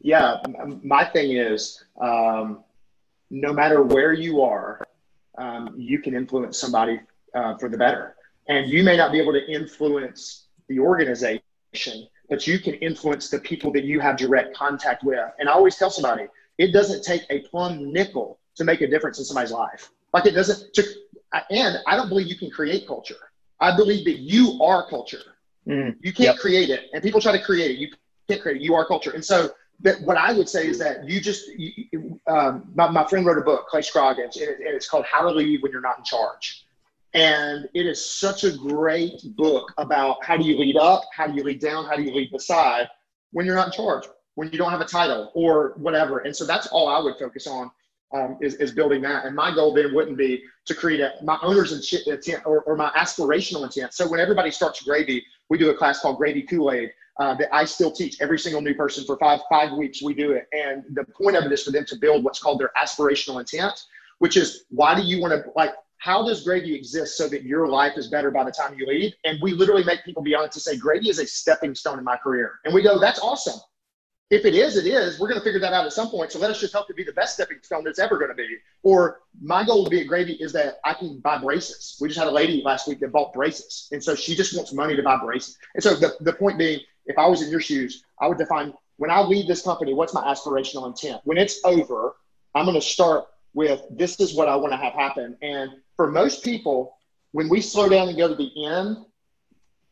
Yeah 0.00 0.36
my 0.82 1.04
thing 1.04 1.36
is 1.36 1.84
um, 2.00 2.64
no 3.30 3.52
matter 3.52 3.82
where 3.82 4.12
you 4.12 4.42
are 4.42 4.86
um, 5.36 5.74
you 5.76 6.00
can 6.00 6.14
influence 6.14 6.58
somebody 6.58 7.00
uh, 7.34 7.56
for 7.58 7.68
the 7.68 7.76
better 7.76 8.16
and 8.50 8.68
you 8.68 8.82
may 8.82 8.96
not 8.96 9.12
be 9.12 9.20
able 9.20 9.32
to 9.32 9.48
influence 9.48 10.48
the 10.68 10.80
organization, 10.80 11.40
but 12.28 12.46
you 12.48 12.58
can 12.58 12.74
influence 12.74 13.30
the 13.30 13.38
people 13.38 13.72
that 13.72 13.84
you 13.84 14.00
have 14.00 14.16
direct 14.16 14.56
contact 14.56 15.04
with. 15.04 15.20
And 15.38 15.48
I 15.48 15.52
always 15.52 15.76
tell 15.76 15.90
somebody, 15.90 16.26
it 16.58 16.72
doesn't 16.72 17.04
take 17.04 17.22
a 17.30 17.40
plum 17.42 17.92
nickel 17.92 18.40
to 18.56 18.64
make 18.64 18.80
a 18.80 18.88
difference 18.88 19.20
in 19.20 19.24
somebody's 19.24 19.52
life. 19.52 19.90
Like 20.12 20.26
it 20.26 20.32
doesn't. 20.32 20.74
To, 20.74 20.82
and 21.50 21.78
I 21.86 21.96
don't 21.96 22.08
believe 22.08 22.26
you 22.26 22.36
can 22.36 22.50
create 22.50 22.88
culture. 22.88 23.30
I 23.60 23.76
believe 23.76 24.04
that 24.06 24.18
you 24.18 24.58
are 24.60 24.88
culture. 24.88 25.22
Mm, 25.68 25.96
you 26.00 26.12
can't 26.12 26.34
yep. 26.34 26.38
create 26.38 26.70
it, 26.70 26.90
and 26.92 27.02
people 27.02 27.20
try 27.20 27.32
to 27.36 27.42
create 27.42 27.70
it. 27.70 27.78
You 27.78 27.88
can't 28.28 28.42
create 28.42 28.56
it. 28.56 28.62
You 28.62 28.74
are 28.74 28.84
culture. 28.84 29.12
And 29.12 29.24
so, 29.24 29.50
that 29.82 30.00
what 30.02 30.16
I 30.16 30.32
would 30.32 30.48
say 30.48 30.66
is 30.66 30.78
that 30.80 31.08
you 31.08 31.20
just. 31.20 31.46
You, 31.56 32.18
um, 32.26 32.72
my, 32.74 32.90
my 32.90 33.06
friend 33.06 33.24
wrote 33.24 33.38
a 33.38 33.42
book, 33.42 33.68
Clay 33.68 33.82
Scroggins, 33.82 34.36
and, 34.38 34.48
it, 34.48 34.58
and 34.58 34.74
it's 34.74 34.88
called 34.88 35.04
"How 35.04 35.22
to 35.22 35.30
Lead 35.30 35.62
When 35.62 35.70
You're 35.70 35.80
Not 35.80 35.98
in 35.98 36.04
Charge." 36.04 36.66
And 37.14 37.68
it 37.74 37.86
is 37.86 38.04
such 38.04 38.44
a 38.44 38.52
great 38.52 39.20
book 39.36 39.72
about 39.78 40.24
how 40.24 40.36
do 40.36 40.44
you 40.44 40.58
lead 40.58 40.76
up, 40.76 41.02
how 41.12 41.26
do 41.26 41.34
you 41.34 41.42
lead 41.42 41.60
down, 41.60 41.86
how 41.86 41.96
do 41.96 42.02
you 42.02 42.14
lead 42.14 42.30
beside 42.30 42.88
when 43.32 43.46
you're 43.46 43.56
not 43.56 43.68
in 43.68 43.72
charge, 43.72 44.04
when 44.34 44.50
you 44.52 44.58
don't 44.58 44.70
have 44.70 44.80
a 44.80 44.86
title 44.86 45.32
or 45.34 45.74
whatever. 45.76 46.18
And 46.18 46.34
so 46.34 46.46
that's 46.46 46.68
all 46.68 46.88
I 46.88 47.00
would 47.00 47.16
focus 47.18 47.46
on 47.46 47.70
um, 48.12 48.38
is, 48.40 48.54
is 48.54 48.72
building 48.72 49.02
that. 49.02 49.24
And 49.24 49.34
my 49.34 49.52
goal 49.54 49.74
then 49.74 49.94
wouldn't 49.94 50.16
be 50.16 50.42
to 50.66 50.74
create 50.74 51.00
a, 51.00 51.14
my 51.22 51.38
owner's 51.42 51.72
intent 51.72 52.46
or, 52.46 52.62
or 52.62 52.76
my 52.76 52.90
aspirational 52.90 53.64
intent. 53.64 53.92
So 53.92 54.08
when 54.08 54.20
everybody 54.20 54.50
starts 54.50 54.82
Gravy, 54.82 55.24
we 55.48 55.58
do 55.58 55.70
a 55.70 55.74
class 55.74 56.00
called 56.00 56.16
Gravy 56.18 56.42
Kool-Aid 56.42 56.92
uh, 57.18 57.34
that 57.34 57.54
I 57.54 57.64
still 57.64 57.90
teach 57.90 58.20
every 58.20 58.38
single 58.38 58.62
new 58.62 58.74
person 58.74 59.04
for 59.04 59.16
five, 59.18 59.40
five 59.48 59.72
weeks. 59.72 60.02
We 60.02 60.14
do 60.14 60.32
it. 60.32 60.46
And 60.52 60.84
the 60.94 61.04
point 61.04 61.36
of 61.36 61.44
it 61.44 61.52
is 61.52 61.62
for 61.62 61.70
them 61.70 61.84
to 61.86 61.96
build 61.96 62.24
what's 62.24 62.38
called 62.38 62.60
their 62.60 62.70
aspirational 62.80 63.40
intent, 63.40 63.84
which 64.18 64.36
is 64.36 64.64
why 64.70 64.94
do 64.94 65.02
you 65.02 65.20
want 65.20 65.32
to 65.34 65.50
like 65.56 65.72
how 66.00 66.26
does 66.26 66.42
gravy 66.42 66.74
exist 66.74 67.16
so 67.18 67.28
that 67.28 67.42
your 67.42 67.68
life 67.68 67.92
is 67.96 68.08
better 68.08 68.30
by 68.30 68.42
the 68.42 68.50
time 68.50 68.74
you 68.76 68.86
leave? 68.86 69.12
And 69.24 69.38
we 69.42 69.52
literally 69.52 69.84
make 69.84 70.02
people 70.02 70.22
be 70.22 70.34
honest 70.34 70.54
to 70.54 70.60
say, 70.60 70.76
gravy 70.76 71.10
is 71.10 71.18
a 71.18 71.26
stepping 71.26 71.74
stone 71.74 71.98
in 71.98 72.04
my 72.04 72.16
career. 72.16 72.58
And 72.64 72.72
we 72.74 72.82
go, 72.82 72.98
that's 72.98 73.20
awesome. 73.20 73.60
If 74.30 74.46
it 74.46 74.54
is, 74.54 74.76
it 74.76 74.86
is. 74.86 75.20
We're 75.20 75.28
going 75.28 75.40
to 75.40 75.44
figure 75.44 75.60
that 75.60 75.74
out 75.74 75.84
at 75.84 75.92
some 75.92 76.08
point. 76.08 76.32
So 76.32 76.38
let 76.38 76.50
us 76.50 76.58
just 76.58 76.72
help 76.72 76.88
it 76.88 76.96
be 76.96 77.04
the 77.04 77.12
best 77.12 77.34
stepping 77.34 77.58
stone 77.62 77.84
that's 77.84 77.98
ever 77.98 78.16
going 78.16 78.30
to 78.30 78.34
be. 78.34 78.48
Or 78.82 79.20
my 79.42 79.62
goal 79.62 79.84
to 79.84 79.90
be 79.90 80.00
at 80.00 80.06
Gravy 80.06 80.34
is 80.34 80.52
that 80.52 80.78
I 80.84 80.94
can 80.94 81.18
buy 81.18 81.36
braces. 81.36 81.98
We 82.00 82.08
just 82.08 82.18
had 82.18 82.28
a 82.28 82.32
lady 82.32 82.62
last 82.64 82.88
week 82.88 83.00
that 83.00 83.12
bought 83.12 83.34
braces. 83.34 83.88
And 83.92 84.02
so 84.02 84.14
she 84.14 84.34
just 84.34 84.56
wants 84.56 84.72
money 84.72 84.96
to 84.96 85.02
buy 85.02 85.18
braces. 85.18 85.58
And 85.74 85.82
so 85.82 85.96
the, 85.96 86.14
the 86.20 86.32
point 86.32 86.56
being, 86.56 86.80
if 87.06 87.18
I 87.18 87.26
was 87.26 87.42
in 87.42 87.50
your 87.50 87.60
shoes, 87.60 88.04
I 88.20 88.26
would 88.28 88.38
define 88.38 88.72
when 88.96 89.10
I 89.10 89.20
leave 89.20 89.48
this 89.48 89.62
company, 89.62 89.92
what's 89.92 90.14
my 90.14 90.22
aspirational 90.22 90.86
intent? 90.86 91.20
When 91.24 91.36
it's 91.36 91.60
over, 91.64 92.14
I'm 92.54 92.64
going 92.64 92.74
to 92.74 92.80
start 92.80 93.26
with 93.54 93.82
this 93.90 94.20
is 94.20 94.34
what 94.34 94.48
I 94.48 94.56
want 94.56 94.72
to 94.72 94.76
have 94.76 94.92
happen. 94.92 95.36
And 95.42 95.72
for 96.00 96.10
most 96.10 96.42
people, 96.42 96.96
when 97.32 97.50
we 97.50 97.60
slow 97.60 97.86
down 97.86 98.08
and 98.08 98.16
go 98.16 98.26
to 98.26 98.34
the 98.34 98.50
end, 98.64 99.04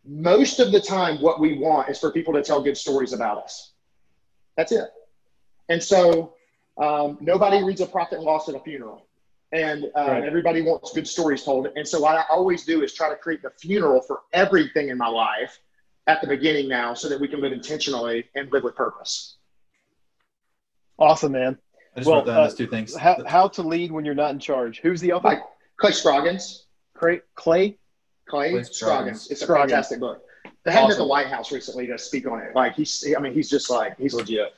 most 0.07 0.59
of 0.59 0.73
the 0.73 0.81
time, 0.81 1.21
what 1.21 1.39
we 1.39 1.59
want 1.59 1.91
is 1.91 1.99
for 1.99 2.11
people 2.11 2.33
to 2.33 2.43
tell 2.43 2.63
good 2.63 2.79
stories 2.79 3.13
about 3.13 3.37
us. 3.37 3.75
That's 4.57 4.73
it. 4.73 4.89
And 5.69 5.83
so 5.83 6.33
um, 6.79 7.19
nobody 7.21 7.63
reads 7.63 7.83
a 7.83 7.87
profit 7.87 8.17
and 8.17 8.25
loss 8.25 8.49
at 8.49 8.55
a 8.55 8.61
funeral. 8.61 9.07
And 9.53 9.85
uh, 9.95 10.07
right. 10.07 10.25
everybody 10.25 10.63
wants 10.63 10.95
good 10.95 11.07
stories 11.07 11.45
told. 11.45 11.69
And 11.77 11.87
so 11.87 12.01
what 12.01 12.17
I 12.17 12.25
always 12.31 12.65
do 12.65 12.83
is 12.83 12.95
try 12.95 13.11
to 13.11 13.17
create 13.17 13.43
the 13.43 13.51
funeral 13.61 14.01
for 14.01 14.21
everything 14.33 14.89
in 14.89 14.97
my 14.97 15.09
life 15.09 15.59
at 16.07 16.23
the 16.23 16.27
beginning 16.27 16.71
now 16.71 16.95
so 16.95 17.11
that 17.11 17.21
we 17.21 17.29
can 17.29 17.43
live 17.43 17.53
intentionally 17.53 18.25
and 18.35 18.51
live 18.51 18.65
with 18.65 18.77
purpose. 18.77 19.37
Awesome, 20.99 21.33
man. 21.33 21.59
I 21.95 22.01
just 22.01 22.09
well, 22.09 22.21
wrote 22.21 22.29
down 22.29 22.39
uh, 22.39 22.45
those 22.45 22.55
two 22.55 22.67
things. 22.67 22.97
How, 22.97 23.23
how 23.27 23.49
to 23.49 23.63
lead 23.63 23.93
when 23.93 24.07
you're 24.07 24.15
not 24.15 24.31
in 24.31 24.39
charge. 24.39 24.81
Who's 24.81 25.03
the 25.03 25.13
author? 25.13 25.43
Clay 25.79 25.93
Scroggins. 25.93 26.67
Clay? 26.95 27.23
Clay, 27.35 27.79
Clay 28.29 28.63
Scroggins. 28.65 29.31
It's 29.31 29.41
a 29.41 29.45
Scroggins. 29.45 29.71
fantastic 29.71 30.01
book. 30.01 30.23
They 30.65 30.73
had 30.73 30.81
awesome. 30.81 30.91
him 30.91 30.93
at 30.93 30.99
the 30.99 31.07
White 31.07 31.29
House 31.29 31.53
recently 31.53 31.87
to 31.87 31.97
speak 31.97 32.27
on 32.27 32.41
it. 32.41 32.55
Like 32.55 32.75
he's, 32.75 33.05
I 33.17 33.21
mean, 33.21 33.33
he's 33.33 33.49
just 33.49 33.71
like 33.71 33.97
he's 33.99 34.13
legit. 34.13 34.55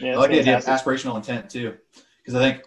Yeah, 0.00 0.14
I 0.14 0.16
like 0.16 0.30
the 0.30 0.40
idea 0.40 0.56
of 0.56 0.64
aspirational 0.64 1.16
intent 1.16 1.50
too, 1.50 1.76
because 2.18 2.34
I 2.34 2.50
think, 2.50 2.64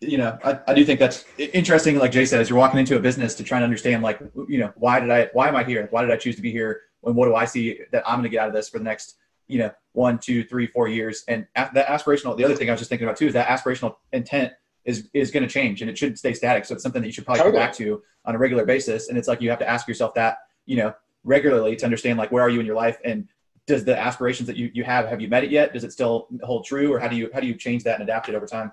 you 0.00 0.18
know, 0.18 0.38
I, 0.44 0.60
I 0.68 0.74
do 0.74 0.84
think 0.84 1.00
that's 1.00 1.24
interesting. 1.38 1.98
Like 1.98 2.12
Jay 2.12 2.26
said, 2.26 2.40
as 2.40 2.50
you're 2.50 2.58
walking 2.58 2.78
into 2.78 2.96
a 2.96 3.00
business 3.00 3.34
to 3.36 3.42
try 3.42 3.58
and 3.58 3.64
understand, 3.64 4.02
like, 4.02 4.20
you 4.48 4.58
know, 4.58 4.72
why 4.76 5.00
did 5.00 5.10
I, 5.10 5.28
why 5.32 5.48
am 5.48 5.56
I 5.56 5.64
here? 5.64 5.88
Why 5.90 6.02
did 6.02 6.10
I 6.10 6.16
choose 6.16 6.36
to 6.36 6.42
be 6.42 6.52
here? 6.52 6.82
And 7.04 7.14
what 7.16 7.26
do 7.26 7.34
I 7.34 7.46
see 7.46 7.80
that 7.92 8.06
I'm 8.06 8.16
going 8.16 8.24
to 8.24 8.28
get 8.28 8.40
out 8.40 8.48
of 8.48 8.54
this 8.54 8.68
for 8.68 8.78
the 8.78 8.84
next, 8.84 9.16
you 9.48 9.58
know, 9.58 9.70
one, 9.92 10.18
two, 10.18 10.44
three, 10.44 10.66
four 10.66 10.88
years? 10.88 11.24
And 11.28 11.46
that 11.54 11.74
aspirational. 11.74 12.36
The 12.36 12.44
other 12.44 12.54
thing 12.54 12.68
I 12.68 12.72
was 12.72 12.80
just 12.80 12.90
thinking 12.90 13.06
about 13.06 13.16
too 13.16 13.26
is 13.26 13.32
that 13.34 13.48
aspirational 13.48 13.96
intent 14.12 14.52
is 14.86 15.08
is 15.12 15.30
going 15.30 15.42
to 15.42 15.48
change 15.48 15.82
and 15.82 15.90
it 15.90 15.98
should 15.98 16.18
stay 16.18 16.32
static. 16.32 16.64
So 16.64 16.74
it's 16.74 16.82
something 16.82 17.02
that 17.02 17.08
you 17.08 17.12
should 17.12 17.26
probably 17.26 17.40
totally. 17.40 17.58
come 17.58 17.68
back 17.68 17.76
to 17.76 18.02
on 18.24 18.34
a 18.34 18.38
regular 18.38 18.64
basis. 18.64 19.08
And 19.08 19.18
it's 19.18 19.28
like 19.28 19.42
you 19.42 19.50
have 19.50 19.58
to 19.58 19.68
ask 19.68 19.86
yourself 19.86 20.14
that, 20.14 20.38
you 20.64 20.76
know, 20.76 20.94
regularly 21.24 21.76
to 21.76 21.84
understand 21.84 22.18
like 22.18 22.32
where 22.32 22.42
are 22.42 22.48
you 22.48 22.60
in 22.60 22.66
your 22.66 22.76
life 22.76 22.98
and 23.04 23.28
does 23.66 23.84
the 23.84 23.98
aspirations 23.98 24.46
that 24.46 24.56
you, 24.56 24.70
you 24.72 24.84
have 24.84 25.08
have 25.08 25.20
you 25.20 25.28
met 25.28 25.42
it 25.42 25.50
yet 25.50 25.72
does 25.72 25.82
it 25.82 25.92
still 25.92 26.28
hold 26.42 26.64
true 26.64 26.92
or 26.92 27.00
how 27.00 27.08
do 27.08 27.16
you 27.16 27.28
how 27.34 27.40
do 27.40 27.48
you 27.48 27.54
change 27.54 27.82
that 27.82 27.94
and 27.94 28.08
adapt 28.08 28.28
it 28.28 28.34
over 28.36 28.46
time 28.46 28.72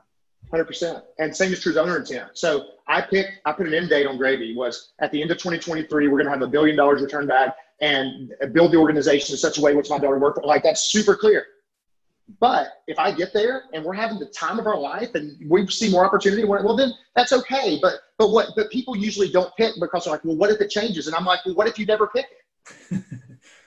100% 0.51 1.01
and 1.17 1.35
same 1.35 1.51
is 1.51 1.61
true 1.61 1.71
as 1.71 1.77
owner 1.77 1.97
intent 1.97 2.29
so 2.33 2.65
i 2.87 3.01
picked 3.01 3.31
i 3.45 3.51
put 3.51 3.65
an 3.65 3.73
end 3.73 3.89
date 3.89 4.05
on 4.05 4.17
gravy 4.17 4.55
was 4.55 4.93
at 4.99 5.11
the 5.11 5.19
end 5.19 5.31
of 5.31 5.37
2023 5.37 6.07
we're 6.07 6.11
going 6.11 6.25
to 6.25 6.31
have 6.31 6.43
a 6.43 6.47
billion 6.47 6.77
dollars 6.77 7.01
return 7.01 7.25
back 7.25 7.55
and 7.81 8.33
build 8.51 8.71
the 8.71 8.77
organization 8.77 9.33
in 9.33 9.37
such 9.37 9.57
a 9.57 9.61
way 9.61 9.73
which 9.73 9.89
my 9.89 9.97
daughter 9.97 10.19
worked 10.19 10.39
for 10.39 10.45
like 10.45 10.61
that's 10.61 10.83
super 10.83 11.15
clear 11.15 11.47
but 12.39 12.67
if 12.87 12.97
i 12.99 13.11
get 13.11 13.33
there 13.33 13.63
and 13.73 13.83
we're 13.83 13.93
having 13.93 14.17
the 14.17 14.25
time 14.27 14.59
of 14.59 14.65
our 14.65 14.77
life 14.77 15.13
and 15.15 15.37
we 15.49 15.67
see 15.67 15.89
more 15.89 16.05
opportunity 16.05 16.43
well 16.43 16.75
then 16.75 16.91
that's 17.15 17.33
okay 17.33 17.79
but 17.81 17.95
but 18.17 18.31
what 18.31 18.49
but 18.55 18.69
people 18.71 18.95
usually 18.95 19.29
don't 19.29 19.53
pick 19.57 19.73
because 19.79 20.05
they're 20.05 20.13
like 20.13 20.23
well 20.23 20.35
what 20.35 20.49
if 20.49 20.61
it 20.61 20.69
changes 20.69 21.07
and 21.07 21.15
i'm 21.15 21.25
like 21.25 21.39
well 21.45 21.55
what 21.55 21.67
if 21.67 21.77
you 21.77 21.85
never 21.85 22.07
pick 22.07 22.25
it 22.91 23.03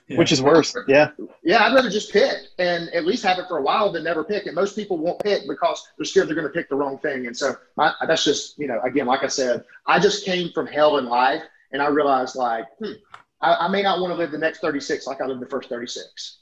Yeah. 0.07 0.17
Which 0.17 0.31
is 0.31 0.41
worse. 0.41 0.73
Yeah. 0.87 1.09
Yeah, 1.43 1.65
I'd 1.65 1.73
rather 1.73 1.89
just 1.89 2.13
pick 2.13 2.33
and 2.59 2.89
at 2.89 3.05
least 3.05 3.23
have 3.25 3.39
it 3.39 3.47
for 3.49 3.57
a 3.57 3.61
while 3.61 3.91
than 3.91 4.05
never 4.05 4.23
pick. 4.23 4.45
And 4.45 4.55
most 4.55 4.75
people 4.75 4.97
won't 4.97 5.19
pick 5.19 5.47
because 5.47 5.85
they're 5.97 6.05
scared 6.05 6.29
they're 6.29 6.35
going 6.35 6.47
to 6.47 6.53
pick 6.53 6.69
the 6.69 6.75
wrong 6.75 6.97
thing. 6.99 7.27
And 7.27 7.35
so 7.35 7.55
my, 7.75 7.93
that's 8.07 8.23
just, 8.23 8.57
you 8.57 8.67
know, 8.67 8.79
again, 8.81 9.05
like 9.05 9.23
I 9.23 9.27
said, 9.27 9.65
I 9.85 9.99
just 9.99 10.23
came 10.23 10.51
from 10.53 10.65
hell 10.65 10.97
in 10.97 11.05
life 11.07 11.43
and 11.73 11.81
I 11.81 11.87
realized 11.87 12.37
like, 12.37 12.65
hmm, 12.79 12.93
I, 13.41 13.65
I 13.65 13.67
may 13.67 13.81
not 13.81 13.99
want 13.99 14.13
to 14.13 14.17
live 14.17 14.31
the 14.31 14.37
next 14.37 14.59
36 14.59 15.07
like 15.07 15.19
I 15.19 15.25
lived 15.25 15.41
the 15.41 15.47
first 15.47 15.67
36. 15.67 16.37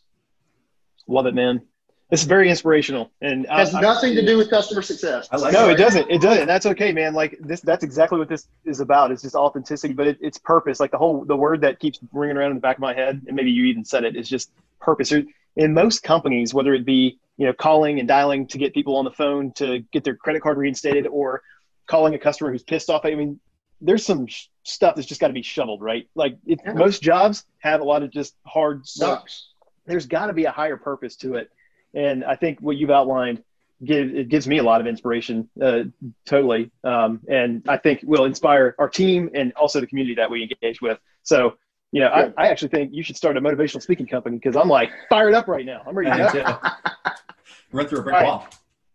Love 1.08 1.26
it, 1.26 1.34
man. 1.34 1.62
It's 2.12 2.24
very 2.24 2.50
inspirational 2.50 3.12
and 3.22 3.48
has 3.48 3.74
I, 3.74 3.82
nothing 3.82 4.12
I, 4.12 4.16
to 4.16 4.26
do 4.26 4.38
with 4.38 4.52
customer 4.52 4.84
success. 4.84 5.28
Like 5.32 5.54
no, 5.54 5.70
it 5.70 5.76
doesn't. 5.76 6.10
It 6.10 6.22
doesn't. 6.22 6.46
That's 6.46 6.68
okay, 6.68 6.92
man. 6.92 7.16
Like 7.16 7.36
this, 7.40 7.62
that's 7.62 7.84
exactly 7.84 8.20
what 8.20 8.30
this 8.30 8.48
is 8.64 8.80
about. 8.80 9.12
It's 9.12 9.24
just 9.24 9.34
authenticity, 9.34 9.94
but 9.94 10.08
it, 10.08 10.18
it's 10.22 10.38
purpose. 10.38 10.80
Like 10.80 10.92
the 10.92 11.00
whole, 11.00 11.26
the 11.26 11.36
word 11.36 11.62
that 11.62 11.80
keeps 11.80 12.00
ringing 12.14 12.38
around 12.38 12.52
in 12.52 12.58
the 12.58 12.62
back 12.62 12.78
of 12.78 12.82
my 12.82 12.94
head, 12.94 13.24
and 13.26 13.36
maybe 13.36 13.50
you 13.50 13.66
even 13.66 13.84
said 13.84 14.04
it, 14.04 14.16
is 14.16 14.30
just 14.30 14.52
purpose. 14.80 15.12
In 15.56 15.74
most 15.74 16.04
companies, 16.04 16.54
whether 16.54 16.76
it 16.76 16.86
be 16.86 17.18
you 17.38 17.48
know 17.48 17.54
calling 17.54 17.98
and 17.98 18.08
dialing 18.08 18.46
to 18.48 18.60
get 18.60 18.76
people 18.76 18.98
on 18.98 19.06
the 19.06 19.12
phone 19.12 19.52
to 19.54 19.80
get 19.92 20.04
their 20.04 20.16
credit 20.16 20.44
card 20.44 20.60
reinstated, 20.60 21.08
or 21.08 21.42
calling 21.88 22.14
a 22.14 22.20
customer 22.20 22.52
who's 22.52 22.64
pissed 22.64 22.92
off. 22.92 23.04
I 23.04 23.16
mean, 23.16 23.40
there's 23.82 24.06
some 24.06 24.28
sh- 24.28 24.46
stuff 24.64 24.94
that's 24.94 25.08
just 25.08 25.20
got 25.20 25.30
to 25.30 25.34
be 25.34 25.42
shoveled, 25.42 25.82
right? 25.82 26.08
Like 26.14 26.38
it, 26.46 26.60
yeah. 26.64 26.74
most 26.74 27.02
jobs 27.02 27.46
have 27.60 27.82
a 27.82 27.84
lot 27.84 28.04
of 28.04 28.12
just 28.12 28.36
hard 28.46 28.88
sucks. 28.88 29.48
There's 29.88 30.06
got 30.06 30.28
to 30.28 30.34
be 30.34 30.46
a 30.46 30.52
higher 30.52 30.78
purpose 30.78 31.16
to 31.18 31.36
it 31.36 31.50
and 31.96 32.24
I 32.24 32.36
think 32.36 32.60
what 32.60 32.78
you've 32.78 32.92
outlined 32.92 33.44
give, 33.84 34.14
it 34.16 34.30
gives 34.30 34.48
me 34.48 34.58
a 34.58 34.64
lot 34.64 34.82
of 34.82 34.88
inspiration, 34.88 35.50
uh, 35.62 35.84
totally. 36.26 36.72
Um, 36.84 37.22
and 37.28 37.64
I 37.68 37.78
think 37.78 38.02
will 38.04 38.26
inspire 38.26 38.76
our 38.80 38.90
team 38.90 39.30
and 39.34 39.54
also 39.54 39.80
the 39.80 39.88
community 39.88 40.16
that 40.16 40.30
we 40.30 40.44
engage 40.44 40.82
with. 40.82 41.00
So, 41.24 41.56
you 41.92 42.02
know, 42.02 42.08
I, 42.08 42.34
I 42.38 42.48
actually 42.48 42.70
think 42.70 42.92
you 42.94 43.04
should 43.04 43.18
start 43.18 43.38
a 43.38 43.42
motivational 43.42 43.82
speaking 43.82 44.08
company 44.08 44.38
because 44.38 44.56
I'm 44.56 44.70
like 44.70 44.92
fired 45.10 45.34
up 45.34 45.48
right 45.48 45.66
now. 45.66 45.82
I'm 45.88 45.98
ready 45.98 46.12
to 46.12 46.32
go. 46.34 47.12
Run 47.72 47.88
through 47.88 48.00
a 48.00 48.04
brick 48.04 48.24
wall. 48.24 48.48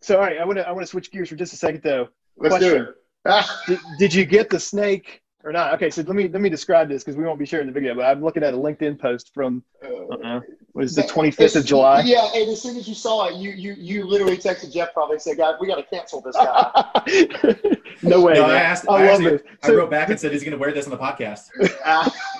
So, 0.02 0.16
all 0.16 0.22
right, 0.22 0.38
I 0.38 0.44
want 0.44 0.58
to 0.58 0.66
I 0.66 0.72
want 0.72 0.82
to 0.82 0.86
switch 0.86 1.10
gears 1.10 1.28
for 1.28 1.36
just 1.36 1.52
a 1.52 1.56
second 1.56 1.82
though. 1.82 2.08
Let's 2.36 2.56
Question. 2.56 2.84
do 2.84 2.94
it. 3.26 3.46
did, 3.66 3.78
did 3.98 4.14
you 4.14 4.24
get 4.24 4.48
the 4.48 4.58
snake 4.58 5.22
or 5.44 5.52
not. 5.52 5.74
Okay, 5.74 5.90
so 5.90 6.02
let 6.02 6.14
me 6.14 6.28
let 6.28 6.40
me 6.40 6.48
describe 6.48 6.88
this 6.88 7.02
because 7.02 7.16
we 7.16 7.24
won't 7.24 7.38
be 7.38 7.46
sharing 7.46 7.66
the 7.66 7.72
video. 7.72 7.94
But 7.94 8.04
I'm 8.04 8.22
looking 8.22 8.42
at 8.42 8.54
a 8.54 8.56
LinkedIn 8.56 8.98
post 8.98 9.32
from 9.32 9.62
uh, 9.82 10.40
what 10.72 10.84
is 10.84 10.94
the 10.94 11.02
25th 11.02 11.56
of 11.56 11.64
July? 11.64 12.02
Yeah, 12.02 12.28
and 12.34 12.48
as 12.48 12.60
soon 12.60 12.76
as 12.76 12.88
you 12.88 12.94
saw 12.94 13.28
it, 13.28 13.36
you 13.36 13.50
you 13.50 13.74
you 13.78 14.04
literally 14.06 14.36
texted 14.36 14.72
Jeff 14.72 14.92
probably 14.92 15.18
said, 15.18 15.36
"God, 15.36 15.56
we 15.60 15.66
got 15.66 15.76
to 15.76 15.82
cancel 15.82 16.20
this 16.20 16.36
guy." 16.36 16.70
no 18.02 18.20
way. 18.20 18.34
No, 18.34 18.44
I 18.44 18.56
asked. 18.56 18.86
I, 18.88 18.92
I 18.92 19.12
love 19.12 19.20
actually, 19.20 19.38
So, 19.64 19.72
I 19.72 19.76
wrote 19.76 19.90
back 19.90 20.10
and 20.10 20.20
said 20.20 20.32
he's 20.32 20.42
going 20.42 20.52
to 20.52 20.58
wear 20.58 20.72
this 20.72 20.86
on 20.86 20.90
the 20.90 20.98
podcast. 20.98 21.48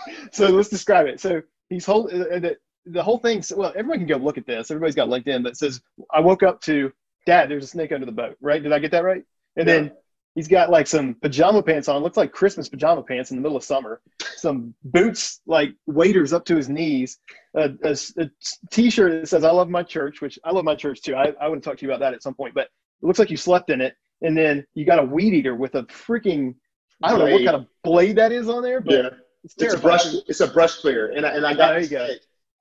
so 0.32 0.48
let's 0.48 0.68
describe 0.68 1.06
it. 1.06 1.20
So 1.20 1.42
he's 1.68 1.86
whole 1.86 2.06
uh, 2.06 2.38
the, 2.38 2.56
the 2.86 3.02
whole 3.02 3.18
thing. 3.18 3.42
Well, 3.56 3.72
everyone 3.74 3.98
can 3.98 4.06
go 4.06 4.16
look 4.16 4.38
at 4.38 4.46
this. 4.46 4.70
Everybody's 4.70 4.94
got 4.94 5.08
LinkedIn, 5.08 5.42
but 5.42 5.56
says, 5.56 5.80
"I 6.12 6.20
woke 6.20 6.42
up 6.42 6.60
to 6.62 6.92
Dad. 7.26 7.50
There's 7.50 7.64
a 7.64 7.68
snake 7.68 7.92
under 7.92 8.06
the 8.06 8.12
boat." 8.12 8.36
Right? 8.40 8.62
Did 8.62 8.72
I 8.72 8.78
get 8.78 8.90
that 8.92 9.04
right? 9.04 9.24
And 9.56 9.66
yeah. 9.66 9.74
then 9.74 9.92
He's 10.34 10.48
got 10.48 10.70
like 10.70 10.86
some 10.86 11.14
pajama 11.14 11.62
pants 11.62 11.88
on, 11.88 12.02
looks 12.02 12.16
like 12.16 12.30
Christmas 12.30 12.68
pajama 12.68 13.02
pants 13.02 13.30
in 13.30 13.36
the 13.36 13.42
middle 13.42 13.56
of 13.56 13.64
summer. 13.64 14.00
Some 14.36 14.74
boots, 14.84 15.40
like 15.46 15.74
waders 15.86 16.32
up 16.32 16.44
to 16.46 16.56
his 16.56 16.68
knees. 16.68 17.18
A 17.56 17.70
a, 17.82 17.96
a 18.18 18.30
t-shirt 18.70 19.22
that 19.22 19.28
says 19.28 19.42
"I 19.42 19.50
love 19.50 19.68
my 19.68 19.82
church," 19.82 20.20
which 20.20 20.38
I 20.44 20.52
love 20.52 20.64
my 20.64 20.76
church 20.76 21.02
too. 21.02 21.16
I, 21.16 21.32
I 21.40 21.48
want 21.48 21.62
to 21.62 21.68
talk 21.68 21.78
to 21.78 21.84
you 21.84 21.90
about 21.90 22.00
that 22.00 22.14
at 22.14 22.22
some 22.22 22.34
point. 22.34 22.54
But 22.54 22.68
it 23.02 23.06
looks 23.06 23.18
like 23.18 23.30
you 23.30 23.36
slept 23.36 23.70
in 23.70 23.80
it, 23.80 23.94
and 24.22 24.36
then 24.36 24.64
you 24.74 24.84
got 24.84 25.00
a 25.00 25.04
weed 25.04 25.34
eater 25.34 25.56
with 25.56 25.74
a 25.74 25.82
freaking 25.84 26.54
I 27.02 27.10
don't 27.10 27.20
blade. 27.20 27.30
know 27.30 27.36
what 27.36 27.44
kind 27.44 27.56
of 27.56 27.66
blade 27.82 28.16
that 28.16 28.30
is 28.30 28.48
on 28.48 28.62
there, 28.62 28.80
but 28.80 28.94
yeah. 28.94 29.10
it's, 29.42 29.54
it's 29.58 29.74
a 29.74 29.78
brush. 29.78 30.14
It's 30.28 30.40
a 30.40 30.46
brush 30.46 30.76
clear, 30.76 31.10
and 31.10 31.26
I, 31.26 31.30
and 31.30 31.44
I 31.44 31.54
got. 31.54 31.70
Oh, 31.70 31.72
there 31.74 31.82
you 31.82 31.88
go. 31.88 32.08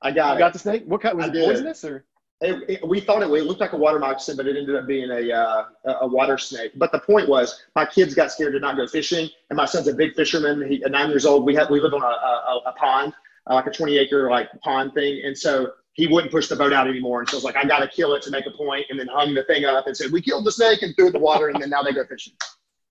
I 0.01 0.11
got. 0.11 0.33
You 0.33 0.39
got 0.39 0.53
the 0.53 0.59
snake. 0.59 0.83
What 0.85 1.01
kind 1.01 1.17
was 1.17 1.27
it? 1.27 1.33
Poisonous 1.33 1.83
or? 1.83 2.05
It, 2.41 2.69
it, 2.69 2.87
we 2.87 3.01
thought 3.01 3.21
it, 3.21 3.29
it 3.29 3.43
looked 3.43 3.59
like 3.59 3.73
a 3.73 3.77
water 3.77 3.99
moccasin, 3.99 4.37
but 4.37 4.47
it 4.47 4.55
ended 4.55 4.75
up 4.75 4.87
being 4.87 5.09
a, 5.09 5.31
uh, 5.31 5.65
a 6.01 6.07
water 6.07 6.37
snake. 6.37 6.71
But 6.75 6.93
the 6.93 6.99
point 6.99 7.27
was, 7.27 7.65
my 7.75 7.85
kids 7.85 8.13
got 8.13 8.31
scared 8.31 8.53
to 8.53 8.59
not 8.59 8.77
go 8.77 8.87
fishing, 8.87 9.29
and 9.49 9.57
my 9.57 9.65
son's 9.65 9.89
a 9.89 9.93
big 9.93 10.15
fisherman. 10.15 10.65
He, 10.69 10.81
at 10.83 10.91
nine 10.91 11.09
years 11.09 11.25
old, 11.25 11.45
we 11.45 11.53
have 11.55 11.69
we 11.69 11.81
live 11.81 11.93
on 11.93 12.01
a, 12.01 12.05
a, 12.05 12.61
a 12.67 12.71
pond, 12.73 13.13
uh, 13.49 13.55
like 13.55 13.67
a 13.67 13.71
20 13.71 13.97
acre 13.97 14.29
like 14.29 14.47
pond 14.61 14.93
thing, 14.93 15.21
and 15.25 15.37
so 15.37 15.73
he 15.93 16.07
wouldn't 16.07 16.31
push 16.31 16.47
the 16.47 16.55
boat 16.55 16.71
out 16.71 16.87
anymore. 16.87 17.19
And 17.19 17.29
so 17.29 17.35
I 17.35 17.39
was 17.39 17.43
like, 17.43 17.57
I 17.57 17.65
got 17.65 17.79
to 17.79 17.87
kill 17.89 18.13
it 18.13 18.21
to 18.21 18.31
make 18.31 18.45
a 18.45 18.51
point, 18.51 18.85
and 18.89 18.97
then 18.97 19.07
hung 19.07 19.33
the 19.33 19.43
thing 19.43 19.65
up 19.65 19.87
and 19.87 19.97
said, 19.97 20.09
we 20.09 20.21
killed 20.21 20.45
the 20.45 20.51
snake 20.51 20.81
and 20.81 20.95
threw 20.95 21.05
it 21.05 21.07
in 21.07 21.13
the 21.13 21.19
water, 21.19 21.49
and 21.49 21.61
then 21.61 21.69
now 21.69 21.83
they 21.83 21.91
go 21.91 22.05
fishing. 22.05 22.33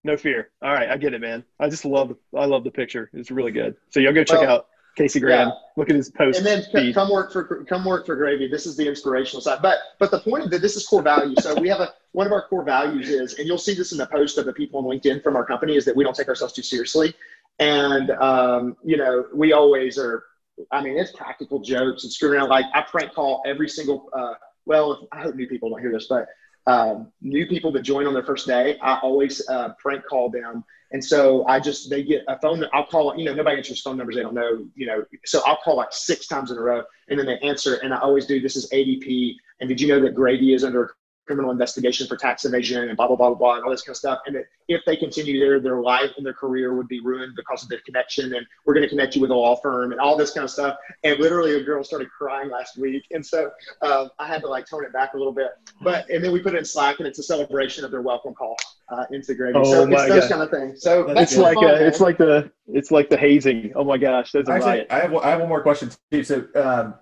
No 0.04 0.18
fear. 0.18 0.50
All 0.62 0.72
right, 0.72 0.90
I 0.90 0.98
get 0.98 1.14
it, 1.14 1.22
man. 1.22 1.42
I 1.58 1.70
just 1.70 1.86
love 1.86 2.14
I 2.36 2.44
love 2.44 2.64
the 2.64 2.70
picture. 2.70 3.10
It's 3.14 3.30
really 3.30 3.52
good. 3.52 3.76
So 3.88 3.98
y'all 4.00 4.12
go 4.12 4.24
check 4.24 4.40
well, 4.40 4.50
out 4.50 4.66
Casey 4.98 5.20
Graham. 5.20 5.48
Yeah. 5.48 5.54
Look 5.76 5.90
at 5.90 5.96
his 5.96 6.10
post. 6.10 6.38
And 6.38 6.46
then 6.46 6.64
feed. 6.72 6.94
come 6.94 7.10
work 7.10 7.32
for 7.32 7.64
come 7.64 7.84
work 7.84 8.04
for 8.04 8.16
Gravy. 8.16 8.48
This 8.48 8.66
is 8.66 8.76
the 8.76 8.86
inspirational 8.86 9.40
side. 9.40 9.60
But 9.62 9.78
but 10.00 10.10
the 10.10 10.18
point 10.18 10.44
of 10.44 10.50
that 10.50 10.60
this 10.60 10.76
is 10.76 10.84
core 10.84 11.02
value. 11.02 11.36
So 11.40 11.58
we 11.58 11.68
have 11.68 11.80
a 11.80 11.94
one 12.12 12.26
of 12.26 12.32
our 12.32 12.46
core 12.48 12.64
values 12.64 13.08
is, 13.08 13.34
and 13.34 13.46
you'll 13.46 13.58
see 13.58 13.74
this 13.74 13.92
in 13.92 13.98
the 13.98 14.06
post 14.06 14.38
of 14.38 14.44
the 14.44 14.52
people 14.52 14.80
on 14.80 14.84
LinkedIn 14.86 15.22
from 15.22 15.36
our 15.36 15.44
company, 15.44 15.76
is 15.76 15.84
that 15.84 15.94
we 15.94 16.02
don't 16.02 16.16
take 16.16 16.28
ourselves 16.28 16.52
too 16.52 16.62
seriously. 16.62 17.14
And 17.60 18.10
um, 18.10 18.76
you 18.84 18.96
know, 18.96 19.26
we 19.32 19.52
always 19.52 19.98
are. 19.98 20.24
I 20.72 20.82
mean, 20.82 20.98
it's 20.98 21.12
practical 21.12 21.60
jokes 21.60 22.02
and 22.02 22.12
screwing 22.12 22.40
around. 22.40 22.48
Like 22.48 22.64
I 22.74 22.82
prank 22.82 23.14
call 23.14 23.42
every 23.46 23.68
single. 23.68 24.10
Uh, 24.12 24.34
well, 24.66 25.08
I 25.12 25.22
hope 25.22 25.36
new 25.36 25.46
people 25.46 25.70
don't 25.70 25.80
hear 25.80 25.92
this, 25.92 26.06
but 26.08 26.26
um, 26.68 27.10
new 27.20 27.46
people 27.46 27.72
that 27.72 27.82
join 27.82 28.06
on 28.06 28.14
their 28.14 28.22
first 28.22 28.46
day, 28.46 28.78
I 28.80 28.98
always 28.98 29.46
uh, 29.48 29.70
prank 29.80 30.04
call 30.06 30.30
them 30.30 30.64
and 30.90 31.04
so 31.04 31.46
I 31.46 31.60
just, 31.60 31.90
they 31.90 32.02
get 32.02 32.24
a 32.28 32.38
phone, 32.38 32.64
I'll 32.72 32.86
call, 32.86 33.14
you 33.16 33.24
know, 33.24 33.34
nobody 33.34 33.58
answers 33.58 33.82
phone 33.82 33.98
numbers 33.98 34.16
they 34.16 34.22
don't 34.22 34.34
know, 34.34 34.66
you 34.74 34.86
know, 34.86 35.04
so 35.26 35.42
I'll 35.46 35.58
call 35.62 35.76
like 35.76 35.92
six 35.92 36.26
times 36.26 36.50
in 36.50 36.56
a 36.56 36.60
row 36.60 36.82
and 37.08 37.18
then 37.18 37.26
they 37.26 37.38
answer. 37.40 37.74
And 37.76 37.92
I 37.92 37.98
always 37.98 38.26
do, 38.26 38.40
this 38.40 38.56
is 38.56 38.70
ADP. 38.70 39.34
And 39.60 39.68
did 39.68 39.80
you 39.80 39.88
know 39.88 40.00
that 40.00 40.14
Gravy 40.14 40.54
is 40.54 40.64
under 40.64 40.94
criminal 41.28 41.50
investigation 41.50 42.06
for 42.06 42.16
tax 42.16 42.46
evasion 42.46 42.88
and 42.88 42.96
blah, 42.96 43.06
blah, 43.06 43.14
blah, 43.14 43.28
blah, 43.28 43.36
blah 43.36 43.54
and 43.56 43.64
all 43.64 43.70
this 43.70 43.82
kind 43.82 43.92
of 43.92 43.98
stuff. 43.98 44.20
And 44.26 44.34
that 44.34 44.46
if 44.66 44.80
they 44.86 44.96
continue 44.96 45.38
there, 45.38 45.60
their 45.60 45.80
life 45.82 46.10
and 46.16 46.24
their 46.24 46.32
career 46.32 46.74
would 46.74 46.88
be 46.88 47.00
ruined 47.00 47.34
because 47.36 47.62
of 47.62 47.68
their 47.68 47.80
connection. 47.84 48.34
And 48.34 48.46
we're 48.64 48.72
going 48.72 48.82
to 48.82 48.88
connect 48.88 49.14
you 49.14 49.20
with 49.20 49.30
a 49.30 49.34
law 49.34 49.54
firm 49.56 49.92
and 49.92 50.00
all 50.00 50.16
this 50.16 50.30
kind 50.30 50.44
of 50.44 50.50
stuff. 50.50 50.76
And 51.04 51.20
literally 51.20 51.54
a 51.56 51.62
girl 51.62 51.84
started 51.84 52.08
crying 52.10 52.50
last 52.50 52.78
week. 52.78 53.04
And 53.10 53.24
so 53.24 53.50
um, 53.82 54.08
I 54.18 54.26
had 54.26 54.40
to 54.40 54.48
like 54.48 54.66
tone 54.66 54.84
it 54.86 54.92
back 54.94 55.12
a 55.12 55.18
little 55.18 55.34
bit. 55.34 55.50
But, 55.82 56.08
and 56.08 56.24
then 56.24 56.32
we 56.32 56.40
put 56.40 56.54
it 56.54 56.58
in 56.58 56.64
Slack 56.64 56.98
and 56.98 57.06
it's 57.06 57.18
a 57.18 57.22
celebration 57.22 57.84
of 57.84 57.90
their 57.90 58.02
welcome 58.02 58.32
call 58.32 58.56
uh, 58.88 59.04
into 59.10 59.34
Gravy. 59.34 59.58
Oh 59.58 59.64
so 59.64 59.86
my 59.86 59.96
it's 59.96 60.08
those 60.08 60.20
God. 60.22 60.30
kind 60.30 60.42
of 60.42 60.50
things. 60.50 60.82
So 60.82 61.10
it's 61.10 61.36
like 61.36 61.56
fun, 61.56 61.66
a, 61.66 61.74
it's 61.74 62.00
like 62.00 62.16
the, 62.16 62.50
it's 62.68 62.90
like 62.90 63.10
the 63.10 63.18
hazing. 63.18 63.72
Oh 63.76 63.84
my 63.84 63.98
gosh. 63.98 64.32
That's 64.32 64.48
Actually, 64.48 64.90
I 64.90 65.00
have, 65.00 65.14
I 65.16 65.28
have 65.28 65.40
one 65.40 65.50
more 65.50 65.62
question 65.62 65.90
too. 66.10 66.24
So, 66.24 66.46
um, 66.54 66.94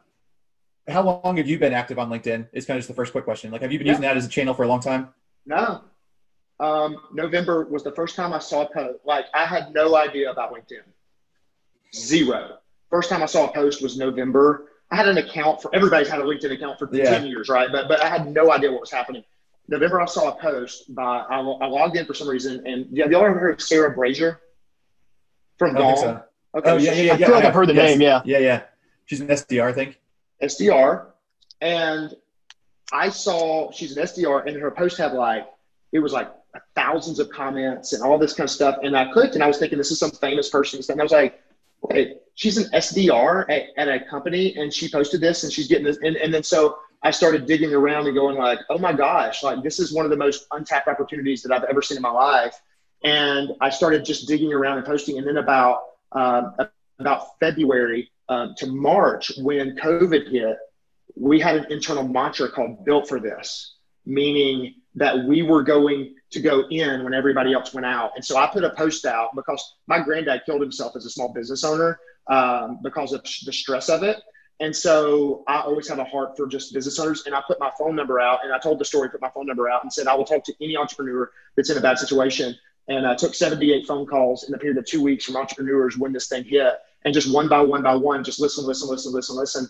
how 0.89 1.03
long 1.03 1.37
have 1.37 1.47
you 1.47 1.59
been 1.59 1.73
active 1.73 1.99
on 1.99 2.11
LinkedIn? 2.11 2.49
Is 2.53 2.67
kind 2.67 2.77
of 2.77 2.81
just 2.81 2.89
the 2.89 2.95
first 2.95 3.13
quick 3.13 3.25
question. 3.25 3.51
Like, 3.51 3.63
have 3.63 3.73
you 3.73 3.79
been 3.79 3.87
yeah. 3.87 3.93
using 3.93 4.03
that 4.03 4.17
as 4.17 4.27
a 4.27 4.29
channel 4.29 4.55
for 4.55 4.63
a 4.63 4.69
long 4.69 4.81
time? 4.81 5.09
No. 5.45 5.83
Um, 6.59 6.97
November 7.13 7.65
was 7.65 7.85
the 7.85 7.93
first 7.93 8.17
time 8.17 8.33
I 8.33 8.39
saw 8.39 8.63
a 8.63 8.73
post. 8.73 9.01
Like, 9.05 9.27
I 9.35 9.45
had 9.45 9.75
no 9.75 9.97
idea 9.97 10.31
about 10.31 10.53
LinkedIn. 10.53 10.83
Zero. 11.95 12.59
First 12.91 13.11
time 13.11 13.23
I 13.23 13.27
saw 13.27 13.49
a 13.49 13.53
post 13.53 13.83
was 13.83 13.99
November. 13.99 14.69
I 14.91 14.97
had 14.97 15.09
an 15.09 15.19
account 15.19 15.61
for 15.61 15.75
everybody's 15.75 16.09
had 16.09 16.21
a 16.21 16.25
LinkedIn 16.25 16.53
account 16.53 16.79
for 16.79 16.89
yeah. 16.93 17.11
10 17.11 17.27
years, 17.27 17.49
right? 17.49 17.71
But 17.71 17.89
but 17.89 18.01
I 18.03 18.09
had 18.09 18.33
no 18.33 18.53
idea 18.53 18.71
what 18.71 18.81
was 18.81 18.91
happening. 18.91 19.25
November, 19.69 20.01
I 20.01 20.07
saw 20.07 20.31
a 20.31 20.41
post 20.41 20.95
by 20.95 21.03
I, 21.03 21.41
I 21.41 21.67
logged 21.67 21.97
in 21.97 22.07
for 22.07 22.15
some 22.15 22.29
reason, 22.29 22.65
and 22.67 22.87
yeah, 22.91 23.07
you 23.07 23.17
all 23.17 23.25
ever 23.25 23.39
heard 23.39 23.55
of 23.55 23.63
Sarah 23.63 23.91
Brazier 23.91 24.41
from 25.59 25.75
Gong? 25.75 25.97
So. 25.97 26.23
Okay, 26.55 26.71
oh 26.71 26.77
yeah, 26.77 26.93
yeah, 26.93 27.03
yeah. 27.03 27.13
I 27.15 27.17
feel 27.17 27.31
like 27.33 27.45
I've 27.45 27.55
heard 27.55 27.69
the 27.69 27.75
yes. 27.75 27.91
name. 27.91 28.01
Yeah, 28.01 28.23
yeah, 28.25 28.39
yeah. 28.39 28.63
She's 29.07 29.21
an 29.21 29.27
SDR, 29.27 29.69
I 29.69 29.73
think. 29.73 29.99
SDR, 30.43 31.07
and 31.61 32.15
I 32.93 33.09
saw 33.09 33.71
she's 33.73 33.97
an 33.97 34.05
SDR, 34.05 34.47
and 34.47 34.57
her 34.61 34.71
post 34.71 34.99
had 34.99 35.13
like 35.13 35.47
it 35.93 35.99
was 35.99 36.13
like 36.13 36.31
thousands 36.75 37.19
of 37.19 37.31
comments 37.31 37.93
and 37.93 38.03
all 38.03 38.19
this 38.19 38.33
kind 38.33 38.47
of 38.47 38.51
stuff. 38.51 38.77
And 38.83 38.97
I 38.97 39.13
clicked, 39.13 39.35
and 39.35 39.45
I 39.45 39.47
was 39.47 39.59
thinking 39.59 39.79
this 39.79 39.91
is 39.91 39.99
some 39.99 40.11
famous 40.11 40.51
person, 40.51 40.81
and 40.89 41.01
I 41.01 41.03
was 41.03 41.13
like, 41.13 41.43
okay, 41.85 42.17
she's 42.35 42.59
an 42.59 42.71
SDR 42.73 43.49
at, 43.51 43.63
at 43.77 43.89
a 43.89 44.05
company, 44.05 44.57
and 44.57 44.73
she 44.73 44.89
posted 44.89 45.21
this, 45.21 45.45
and 45.45 45.53
she's 45.53 45.69
getting 45.69 45.85
this, 45.85 45.99
and, 46.03 46.17
and 46.17 46.33
then 46.33 46.43
so 46.43 46.79
I 47.03 47.11
started 47.11 47.47
digging 47.47 47.73
around 47.73 48.07
and 48.07 48.17
going 48.17 48.37
like, 48.37 48.61
oh 48.69 48.79
my 48.79 48.93
gosh, 48.93 49.43
like 49.43 49.63
this 49.63 49.79
is 49.79 49.93
one 49.93 50.05
of 50.05 50.11
the 50.11 50.17
most 50.17 50.47
untapped 50.51 50.89
opportunities 50.89 51.43
that 51.43 51.53
I've 51.53 51.65
ever 51.65 51.83
seen 51.83 51.97
in 51.97 52.03
my 52.03 52.11
life. 52.11 52.61
And 53.05 53.53
I 53.61 53.71
started 53.71 54.05
just 54.05 54.27
digging 54.27 54.53
around 54.53 54.79
and 54.79 54.87
posting. 54.87 55.19
And 55.19 55.27
then 55.27 55.37
about 55.37 55.83
um, 56.13 56.57
about 56.99 57.39
February 57.39 58.11
um, 58.29 58.55
to 58.59 58.67
March, 58.67 59.33
when 59.39 59.77
COVID 59.77 60.31
hit, 60.31 60.57
we 61.15 61.41
had 61.41 61.57
an 61.57 61.73
internal 61.73 62.07
mantra 62.07 62.51
called 62.51 62.85
"Built 62.85 63.09
for 63.09 63.21
This," 63.21 63.75
meaning 64.05 64.75
that 64.97 65.25
we 65.27 65.43
were 65.43 65.63
going 65.63 66.15
to 66.31 66.41
go 66.41 66.65
in 66.71 67.05
when 67.05 67.15
everybody 67.15 67.53
else 67.53 67.73
went 67.75 67.87
out. 67.87 68.13
And 68.17 68.25
so 68.25 68.37
I 68.37 68.47
put 68.47 68.65
a 68.65 68.71
post 68.71 69.05
out 69.05 69.35
because 69.37 69.77
my 69.87 70.01
granddad 70.01 70.43
killed 70.47 70.63
himself 70.63 70.97
as 70.97 71.05
a 71.05 71.11
small 71.11 71.33
business 71.33 71.65
owner 71.65 72.01
um, 72.29 72.81
because 72.83 73.13
of 73.13 73.23
the 73.23 73.53
stress 73.53 73.89
of 73.89 74.03
it. 74.03 74.17
And 74.59 74.75
so 74.75 75.45
I 75.47 75.61
always 75.61 75.87
have 75.89 75.99
a 75.99 76.05
heart 76.05 76.37
for 76.37 76.47
just 76.47 76.73
business 76.73 76.99
owners. 76.99 77.25
And 77.27 77.35
I 77.35 77.43
put 77.47 77.61
my 77.61 77.71
phone 77.79 77.95
number 77.95 78.19
out 78.21 78.41
and 78.43 78.53
I 78.53 78.59
told 78.59 78.79
the 78.79 78.87
story, 78.87 79.11
put 79.11 79.21
my 79.21 79.31
phone 79.31 79.47
number 79.47 79.69
out 79.69 79.83
and 79.83 79.93
said, 79.93 80.07
I 80.07 80.15
will 80.15 80.25
talk 80.25 80.45
to 80.45 80.55
any 80.63 80.77
entrepreneur 80.77 81.31
that's 81.57 81.69
in 81.69 81.77
a 81.77 81.81
bad 81.81 81.99
situation. 81.99 82.55
And 82.89 83.07
I 83.07 83.15
took 83.15 83.35
78 83.35 83.87
phone 83.87 84.07
calls 84.07 84.45
in 84.45 84.53
the 84.53 84.59
period 84.59 84.79
of 84.79 84.87
two 84.87 85.03
weeks 85.03 85.25
from 85.25 85.37
entrepreneurs 85.37 85.99
when 85.99 86.13
this 86.13 86.29
thing 86.29 86.45
hit. 86.45 86.75
And 87.05 87.15
just 87.15 87.33
one 87.33 87.49
by 87.49 87.61
one 87.61 87.83
by 87.83 87.95
one, 87.95 88.25
just 88.25 88.41
listen, 88.41 88.67
listen, 88.67 88.89
listen, 88.89 89.13
listen, 89.13 89.37
listen. 89.37 89.69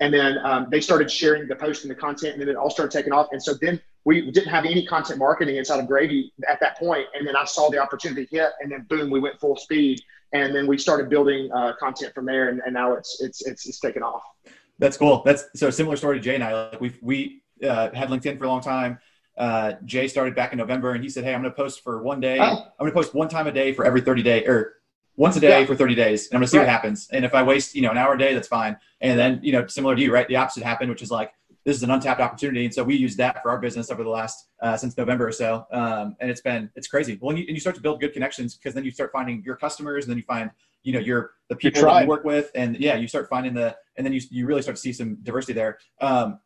And 0.00 0.12
then 0.12 0.38
um, 0.44 0.68
they 0.70 0.80
started 0.80 1.10
sharing 1.10 1.48
the 1.48 1.56
post 1.56 1.82
and 1.82 1.90
the 1.90 1.94
content, 1.94 2.34
and 2.34 2.42
then 2.42 2.48
it 2.48 2.56
all 2.56 2.70
started 2.70 2.92
taking 2.96 3.12
off. 3.12 3.28
And 3.32 3.42
so 3.42 3.54
then 3.54 3.80
we 4.04 4.30
didn't 4.30 4.50
have 4.50 4.64
any 4.64 4.86
content 4.86 5.18
marketing 5.18 5.56
inside 5.56 5.80
of 5.80 5.88
Gravy 5.88 6.32
at 6.48 6.60
that 6.60 6.78
point. 6.78 7.06
And 7.14 7.26
then 7.26 7.36
I 7.36 7.44
saw 7.44 7.68
the 7.70 7.78
opportunity 7.78 8.28
hit, 8.30 8.50
and 8.60 8.70
then 8.70 8.86
boom, 8.88 9.10
we 9.10 9.18
went 9.18 9.40
full 9.40 9.56
speed 9.56 10.00
and 10.32 10.54
then 10.54 10.66
we 10.66 10.78
started 10.78 11.08
building 11.08 11.50
uh, 11.52 11.72
content 11.78 12.14
from 12.14 12.26
there, 12.26 12.48
and, 12.48 12.60
and 12.64 12.74
now 12.74 12.94
it's 12.94 13.20
it's 13.20 13.46
it's 13.46 13.66
it's 13.66 13.80
taken 13.80 14.02
off. 14.02 14.22
That's 14.78 14.96
cool. 14.96 15.22
That's 15.24 15.44
so 15.56 15.70
similar 15.70 15.96
story 15.96 16.18
to 16.18 16.22
Jay 16.22 16.34
and 16.34 16.44
I. 16.44 16.68
Like 16.70 16.80
we 16.80 16.94
we 17.00 17.42
uh, 17.62 17.90
had 17.92 18.08
LinkedIn 18.08 18.38
for 18.38 18.44
a 18.44 18.48
long 18.48 18.60
time. 18.60 18.98
Uh, 19.36 19.74
Jay 19.84 20.08
started 20.08 20.34
back 20.34 20.52
in 20.52 20.58
November, 20.58 20.92
and 20.92 21.02
he 21.02 21.08
said, 21.08 21.24
"Hey, 21.24 21.34
I'm 21.34 21.40
going 21.40 21.52
to 21.52 21.56
post 21.56 21.82
for 21.82 22.02
one 22.02 22.20
day. 22.20 22.38
Oh. 22.38 22.44
I'm 22.44 22.72
going 22.78 22.92
to 22.92 22.94
post 22.94 23.14
one 23.14 23.28
time 23.28 23.46
a 23.46 23.52
day 23.52 23.72
for 23.72 23.84
every 23.84 24.00
30 24.00 24.22
day 24.22 24.44
or 24.44 24.74
once 25.18 25.36
a 25.36 25.40
day 25.40 25.60
yeah. 25.60 25.66
for 25.66 25.74
30 25.74 25.96
days, 25.96 26.28
and 26.28 26.36
I'm 26.36 26.38
going 26.40 26.46
to 26.46 26.50
see 26.50 26.58
right. 26.58 26.62
what 26.62 26.70
happens. 26.70 27.08
And 27.12 27.24
if 27.24 27.34
I 27.34 27.42
waste 27.42 27.74
you 27.74 27.82
know 27.82 27.90
an 27.90 27.98
hour 27.98 28.14
a 28.14 28.18
day, 28.18 28.32
that's 28.34 28.48
fine. 28.48 28.76
And 29.00 29.18
then 29.18 29.40
you 29.42 29.52
know 29.52 29.66
similar 29.66 29.96
to 29.96 30.00
you, 30.00 30.12
right? 30.12 30.26
The 30.28 30.36
opposite 30.36 30.62
happened, 30.62 30.90
which 30.90 31.02
is 31.02 31.10
like 31.10 31.32
this 31.64 31.76
is 31.76 31.82
an 31.82 31.90
untapped 31.90 32.20
opportunity. 32.20 32.64
And 32.64 32.72
so 32.72 32.82
we 32.84 32.94
use 32.94 33.16
that 33.16 33.42
for 33.42 33.50
our 33.50 33.58
business 33.58 33.90
over 33.90 34.02
the 34.02 34.08
last 34.08 34.48
uh, 34.62 34.76
since 34.76 34.96
November 34.96 35.28
or 35.28 35.32
so. 35.32 35.66
Um, 35.72 36.16
and 36.20 36.30
it's 36.30 36.40
been 36.40 36.70
it's 36.76 36.86
crazy. 36.86 37.18
Well, 37.20 37.30
and 37.30 37.38
you, 37.40 37.44
and 37.46 37.54
you 37.54 37.60
start 37.60 37.76
to 37.76 37.82
build 37.82 38.00
good 38.00 38.12
connections 38.12 38.56
because 38.56 38.74
then 38.74 38.84
you 38.84 38.90
start 38.92 39.10
finding 39.12 39.42
your 39.44 39.56
customers, 39.56 40.04
and 40.04 40.10
then 40.10 40.16
you 40.18 40.24
find 40.24 40.50
you 40.84 40.92
know 40.92 41.00
your 41.00 41.32
the 41.48 41.56
people 41.56 41.82
that 41.82 42.02
you 42.02 42.08
work 42.08 42.24
with, 42.24 42.50
and 42.54 42.76
yeah, 42.78 42.94
you 42.94 43.08
start 43.08 43.28
finding 43.28 43.54
the 43.54 43.76
and 43.96 44.06
then 44.06 44.12
you 44.12 44.20
you 44.30 44.46
really 44.46 44.62
start 44.62 44.76
to 44.76 44.80
see 44.80 44.92
some 44.92 45.16
diversity 45.24 45.52
there. 45.52 45.78
Um, 46.00 46.38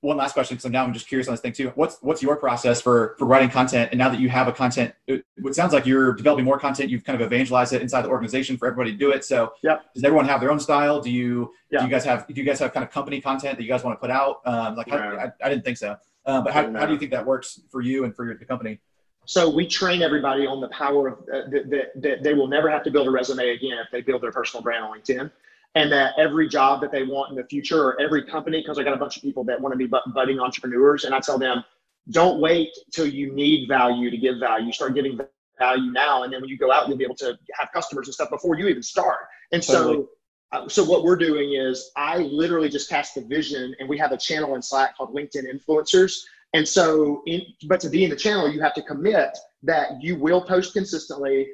one 0.00 0.16
last 0.16 0.34
question 0.34 0.56
because 0.56 0.70
now 0.70 0.84
I'm 0.84 0.92
just 0.92 1.08
curious 1.08 1.26
on 1.28 1.32
this 1.32 1.40
thing 1.40 1.52
too. 1.52 1.72
What's 1.74 1.98
what's 2.02 2.22
your 2.22 2.36
process 2.36 2.80
for 2.80 3.16
for 3.18 3.24
writing 3.24 3.48
content? 3.48 3.90
And 3.92 3.98
now 3.98 4.08
that 4.08 4.20
you 4.20 4.28
have 4.28 4.46
a 4.46 4.52
content, 4.52 4.94
it, 5.06 5.24
it 5.36 5.54
sounds 5.54 5.72
like 5.72 5.86
you're 5.86 6.12
developing 6.12 6.44
more 6.44 6.58
content. 6.58 6.90
You've 6.90 7.04
kind 7.04 7.20
of 7.20 7.26
evangelized 7.26 7.72
it 7.72 7.82
inside 7.82 8.02
the 8.02 8.08
organization 8.08 8.56
for 8.56 8.66
everybody 8.66 8.92
to 8.92 8.98
do 8.98 9.10
it. 9.10 9.24
So 9.24 9.52
yeah, 9.62 9.78
does 9.94 10.04
everyone 10.04 10.26
have 10.26 10.40
their 10.40 10.50
own 10.50 10.60
style? 10.60 11.00
Do 11.00 11.10
you 11.10 11.52
do 11.70 11.82
you 11.82 11.90
guys 11.90 12.04
have 12.04 12.26
do 12.26 12.34
you 12.34 12.44
guys 12.44 12.58
have 12.60 12.72
kind 12.72 12.84
of 12.84 12.90
company 12.90 13.20
content 13.20 13.56
that 13.58 13.62
you 13.64 13.68
guys 13.68 13.84
want 13.84 13.96
to 13.96 14.00
put 14.00 14.10
out? 14.10 14.40
Um, 14.44 14.76
like 14.76 14.88
how, 14.88 14.98
I, 14.98 15.32
I, 15.42 15.48
didn't 15.48 15.64
think 15.64 15.78
so. 15.78 15.96
Uh, 16.24 16.40
but 16.42 16.52
how, 16.52 16.70
how 16.72 16.86
do 16.86 16.92
you 16.92 16.98
think 16.98 17.10
that 17.12 17.24
works 17.24 17.60
for 17.70 17.80
you 17.80 18.04
and 18.04 18.14
for 18.14 18.24
your, 18.24 18.36
the 18.36 18.44
company? 18.44 18.78
So 19.24 19.48
we 19.48 19.66
train 19.66 20.02
everybody 20.02 20.46
on 20.46 20.60
the 20.60 20.68
power 20.68 21.08
of 21.08 21.18
uh, 21.32 21.48
that, 21.50 21.90
that 21.96 22.22
they 22.22 22.34
will 22.34 22.46
never 22.46 22.70
have 22.70 22.84
to 22.84 22.90
build 22.90 23.08
a 23.08 23.10
resume 23.10 23.50
again 23.50 23.78
if 23.84 23.90
they 23.90 24.00
build 24.00 24.22
their 24.22 24.30
personal 24.30 24.62
brand 24.62 24.84
on 24.84 24.98
LinkedIn 24.98 25.30
and 25.74 25.92
that 25.92 26.14
every 26.18 26.48
job 26.48 26.80
that 26.80 26.92
they 26.92 27.02
want 27.02 27.30
in 27.30 27.36
the 27.36 27.44
future 27.44 27.82
or 27.82 28.00
every 28.00 28.24
company, 28.24 28.62
because 28.62 28.78
I 28.78 28.82
got 28.82 28.94
a 28.94 28.98
bunch 28.98 29.16
of 29.16 29.22
people 29.22 29.44
that 29.44 29.60
want 29.60 29.72
to 29.72 29.76
be 29.76 29.90
budding 30.14 30.40
entrepreneurs, 30.40 31.04
and 31.04 31.14
I 31.14 31.20
tell 31.20 31.38
them, 31.38 31.62
don't 32.10 32.40
wait 32.40 32.70
till 32.92 33.06
you 33.06 33.32
need 33.32 33.68
value 33.68 34.10
to 34.10 34.16
give 34.16 34.38
value. 34.38 34.72
Start 34.72 34.94
giving 34.94 35.18
value 35.58 35.92
now, 35.92 36.22
and 36.22 36.32
then 36.32 36.40
when 36.40 36.48
you 36.48 36.56
go 36.56 36.70
out, 36.72 36.88
you'll 36.88 36.96
be 36.96 37.04
able 37.04 37.16
to 37.16 37.36
have 37.58 37.68
customers 37.74 38.06
and 38.06 38.14
stuff 38.14 38.30
before 38.30 38.56
you 38.56 38.68
even 38.68 38.82
start. 38.82 39.18
And 39.52 39.62
totally. 39.62 39.96
so, 39.96 40.08
uh, 40.52 40.68
so 40.68 40.84
what 40.84 41.02
we're 41.02 41.16
doing 41.16 41.54
is 41.54 41.90
I 41.96 42.18
literally 42.18 42.68
just 42.68 42.88
cast 42.88 43.14
the 43.14 43.22
vision, 43.22 43.74
and 43.78 43.88
we 43.88 43.98
have 43.98 44.12
a 44.12 44.16
channel 44.16 44.54
in 44.54 44.62
Slack 44.62 44.96
called 44.96 45.14
LinkedIn 45.14 45.44
Influencers. 45.52 46.12
And 46.54 46.66
so, 46.66 47.22
in, 47.26 47.42
but 47.66 47.80
to 47.80 47.88
be 47.88 48.04
in 48.04 48.10
the 48.10 48.16
channel, 48.16 48.50
you 48.50 48.60
have 48.60 48.74
to 48.74 48.82
commit 48.82 49.36
that 49.64 50.00
you 50.00 50.16
will 50.16 50.40
post 50.40 50.72
consistently 50.72 51.48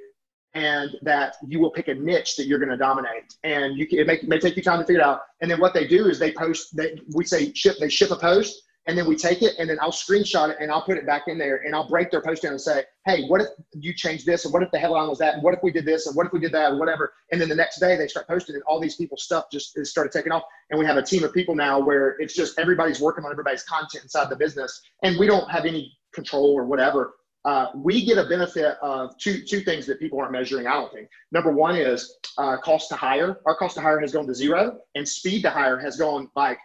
and 0.54 0.96
that 1.02 1.36
you 1.46 1.60
will 1.60 1.70
pick 1.70 1.88
a 1.88 1.94
niche 1.94 2.36
that 2.36 2.46
you're 2.46 2.58
going 2.58 2.70
to 2.70 2.76
dominate. 2.76 3.34
And 3.42 3.76
you 3.76 3.86
can, 3.86 3.98
it 4.00 4.06
may, 4.06 4.20
may 4.24 4.38
take 4.38 4.56
you 4.56 4.62
time 4.62 4.78
to 4.80 4.84
figure 4.84 5.00
it 5.00 5.04
out. 5.04 5.22
And 5.40 5.50
then 5.50 5.60
what 5.60 5.74
they 5.74 5.86
do 5.86 6.08
is 6.08 6.18
they 6.18 6.32
post, 6.32 6.76
they, 6.76 6.98
we 7.14 7.24
say 7.24 7.52
ship, 7.54 7.76
they 7.80 7.88
ship 7.88 8.10
a 8.10 8.16
post 8.16 8.62
and 8.86 8.98
then 8.98 9.06
we 9.06 9.14
take 9.14 9.42
it 9.42 9.54
and 9.58 9.70
then 9.70 9.78
I'll 9.80 9.92
screenshot 9.92 10.50
it 10.50 10.56
and 10.60 10.70
I'll 10.70 10.82
put 10.82 10.98
it 10.98 11.06
back 11.06 11.22
in 11.28 11.38
there 11.38 11.62
and 11.64 11.74
I'll 11.74 11.88
break 11.88 12.10
their 12.10 12.20
post 12.20 12.42
down 12.42 12.52
and 12.52 12.60
say, 12.60 12.82
hey, 13.06 13.26
what 13.28 13.40
if 13.40 13.48
you 13.74 13.94
changed 13.94 14.26
this? 14.26 14.44
And 14.44 14.52
what 14.52 14.62
if 14.62 14.70
the 14.72 14.78
headline 14.78 15.08
was 15.08 15.18
that? 15.18 15.34
And 15.34 15.42
what 15.42 15.54
if 15.54 15.60
we 15.62 15.70
did 15.70 15.84
this? 15.84 16.06
And 16.06 16.16
what 16.16 16.26
if 16.26 16.32
we 16.32 16.40
did 16.40 16.52
that? 16.52 16.70
And 16.70 16.80
whatever. 16.80 17.12
And 17.30 17.40
then 17.40 17.48
the 17.48 17.54
next 17.54 17.78
day 17.78 17.96
they 17.96 18.08
start 18.08 18.26
posting 18.26 18.56
and 18.56 18.64
all 18.64 18.80
these 18.80 18.96
people's 18.96 19.22
stuff 19.22 19.46
just 19.52 19.78
started 19.86 20.12
taking 20.12 20.32
off. 20.32 20.42
And 20.70 20.78
we 20.80 20.86
have 20.86 20.96
a 20.96 21.02
team 21.02 21.22
of 21.22 21.32
people 21.32 21.54
now 21.54 21.78
where 21.78 22.16
it's 22.18 22.34
just 22.34 22.58
everybody's 22.58 23.00
working 23.00 23.24
on 23.24 23.30
everybody's 23.30 23.62
content 23.62 24.04
inside 24.04 24.30
the 24.30 24.36
business 24.36 24.82
and 25.02 25.18
we 25.18 25.26
don't 25.26 25.48
have 25.50 25.64
any 25.64 25.96
control 26.12 26.52
or 26.52 26.64
whatever 26.64 27.14
uh, 27.44 27.66
we 27.74 28.04
get 28.04 28.18
a 28.18 28.24
benefit 28.24 28.76
of 28.82 29.16
two 29.18 29.42
two 29.42 29.60
things 29.60 29.86
that 29.86 29.98
people 29.98 30.20
aren't 30.20 30.32
measuring. 30.32 30.66
I 30.66 30.74
don't 30.74 30.92
think. 30.92 31.08
Number 31.32 31.50
one 31.52 31.76
is 31.76 32.16
uh, 32.38 32.56
cost 32.58 32.88
to 32.90 32.96
hire. 32.96 33.40
Our 33.46 33.56
cost 33.56 33.74
to 33.76 33.80
hire 33.80 33.98
has 34.00 34.12
gone 34.12 34.26
to 34.26 34.34
zero, 34.34 34.78
and 34.94 35.08
speed 35.08 35.42
to 35.42 35.50
hire 35.50 35.78
has 35.78 35.96
gone 35.96 36.28
like 36.36 36.58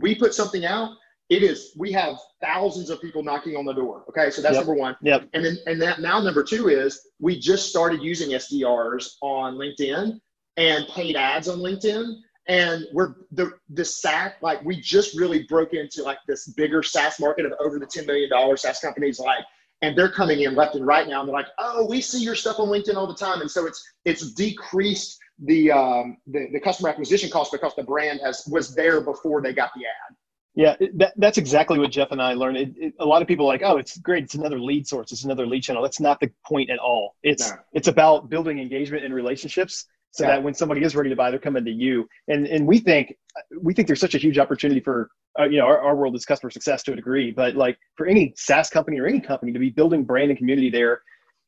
we 0.00 0.14
put 0.14 0.34
something 0.34 0.64
out. 0.64 0.90
It 1.30 1.42
is 1.42 1.72
we 1.78 1.92
have 1.92 2.16
thousands 2.42 2.90
of 2.90 3.00
people 3.00 3.22
knocking 3.22 3.56
on 3.56 3.64
the 3.64 3.72
door. 3.72 4.04
Okay, 4.08 4.30
so 4.30 4.42
that's 4.42 4.56
yep. 4.56 4.66
number 4.66 4.78
one. 4.78 4.96
Yep. 5.02 5.28
And 5.34 5.44
then 5.44 5.58
and 5.66 5.80
that 5.80 6.00
now 6.00 6.20
number 6.20 6.42
two 6.42 6.68
is 6.68 7.00
we 7.20 7.38
just 7.38 7.68
started 7.68 8.02
using 8.02 8.30
SDRs 8.30 9.14
on 9.22 9.54
LinkedIn 9.54 10.20
and 10.56 10.88
paid 10.88 11.16
ads 11.16 11.48
on 11.48 11.60
LinkedIn 11.60 12.14
and 12.46 12.84
we're 12.92 13.14
the 13.32 13.52
the 13.70 13.84
SaaS 13.84 14.32
like 14.42 14.62
we 14.64 14.80
just 14.80 15.18
really 15.18 15.44
broke 15.44 15.72
into 15.72 16.02
like 16.02 16.18
this 16.26 16.48
bigger 16.48 16.82
SaaS 16.82 17.18
market 17.18 17.46
of 17.46 17.54
over 17.58 17.78
the 17.78 17.86
ten 17.86 18.06
million 18.06 18.28
dollar 18.28 18.56
SaaS 18.56 18.80
companies 18.80 19.18
like 19.18 19.44
and 19.84 19.96
they're 19.96 20.10
coming 20.10 20.40
in 20.40 20.54
left 20.54 20.74
and 20.74 20.86
right 20.86 21.06
now 21.06 21.20
and 21.20 21.28
they're 21.28 21.34
like 21.34 21.48
oh 21.58 21.86
we 21.86 22.00
see 22.00 22.22
your 22.22 22.34
stuff 22.34 22.58
on 22.58 22.68
linkedin 22.68 22.96
all 22.96 23.06
the 23.06 23.14
time. 23.14 23.40
And 23.40 23.50
so 23.50 23.66
it's 23.66 23.84
it's 24.04 24.32
decreased 24.32 25.18
the 25.38 25.70
um, 25.70 26.16
the, 26.26 26.48
the 26.52 26.60
customer 26.60 26.88
acquisition 26.88 27.30
cost 27.30 27.52
because 27.52 27.74
the 27.76 27.82
brand 27.82 28.20
has 28.24 28.44
was 28.50 28.74
there 28.74 29.00
before 29.00 29.42
they 29.42 29.52
got 29.52 29.70
the 29.74 29.82
ad. 29.84 30.16
Yeah 30.54 30.76
that, 30.94 31.14
that's 31.16 31.36
exactly 31.36 31.78
what 31.80 31.90
jeff 31.90 32.12
and 32.12 32.22
i 32.22 32.32
learned. 32.34 32.56
It, 32.56 32.74
it, 32.76 32.94
a 33.00 33.04
lot 33.04 33.20
of 33.22 33.28
people 33.28 33.46
are 33.46 33.52
like 33.52 33.62
oh 33.64 33.76
it's 33.76 33.98
great 33.98 34.24
it's 34.24 34.34
another 34.34 34.58
lead 34.58 34.86
source 34.86 35.12
it's 35.12 35.24
another 35.24 35.46
lead 35.46 35.62
channel. 35.62 35.82
That's 35.82 36.00
not 36.00 36.20
the 36.20 36.30
point 36.46 36.70
at 36.70 36.78
all. 36.78 37.16
It's 37.22 37.50
no. 37.50 37.56
it's 37.72 37.88
about 37.88 38.30
building 38.30 38.58
engagement 38.58 39.04
and 39.04 39.12
relationships 39.12 39.86
so 40.14 40.24
yeah. 40.24 40.30
that 40.30 40.42
when 40.42 40.54
somebody 40.54 40.82
is 40.82 40.94
ready 40.94 41.10
to 41.10 41.16
buy 41.16 41.30
they're 41.30 41.40
coming 41.40 41.64
to 41.64 41.70
you 41.70 42.08
and 42.28 42.46
and 42.46 42.66
we 42.66 42.78
think 42.78 43.14
we 43.60 43.74
think 43.74 43.88
there's 43.88 44.00
such 44.00 44.14
a 44.14 44.18
huge 44.18 44.38
opportunity 44.38 44.80
for 44.80 45.10
uh, 45.38 45.44
you 45.44 45.58
know, 45.58 45.66
our, 45.66 45.80
our 45.80 45.96
world 45.96 46.14
is 46.14 46.24
customer 46.24 46.50
success 46.50 46.82
to 46.84 46.92
a 46.92 46.96
degree, 46.96 47.32
but 47.32 47.56
like 47.56 47.78
for 47.96 48.06
any 48.06 48.32
SaaS 48.36 48.70
company 48.70 48.98
or 49.00 49.06
any 49.06 49.20
company 49.20 49.52
to 49.52 49.58
be 49.58 49.70
building 49.70 50.04
brand 50.04 50.30
and 50.30 50.38
community 50.38 50.70
there 50.70 51.02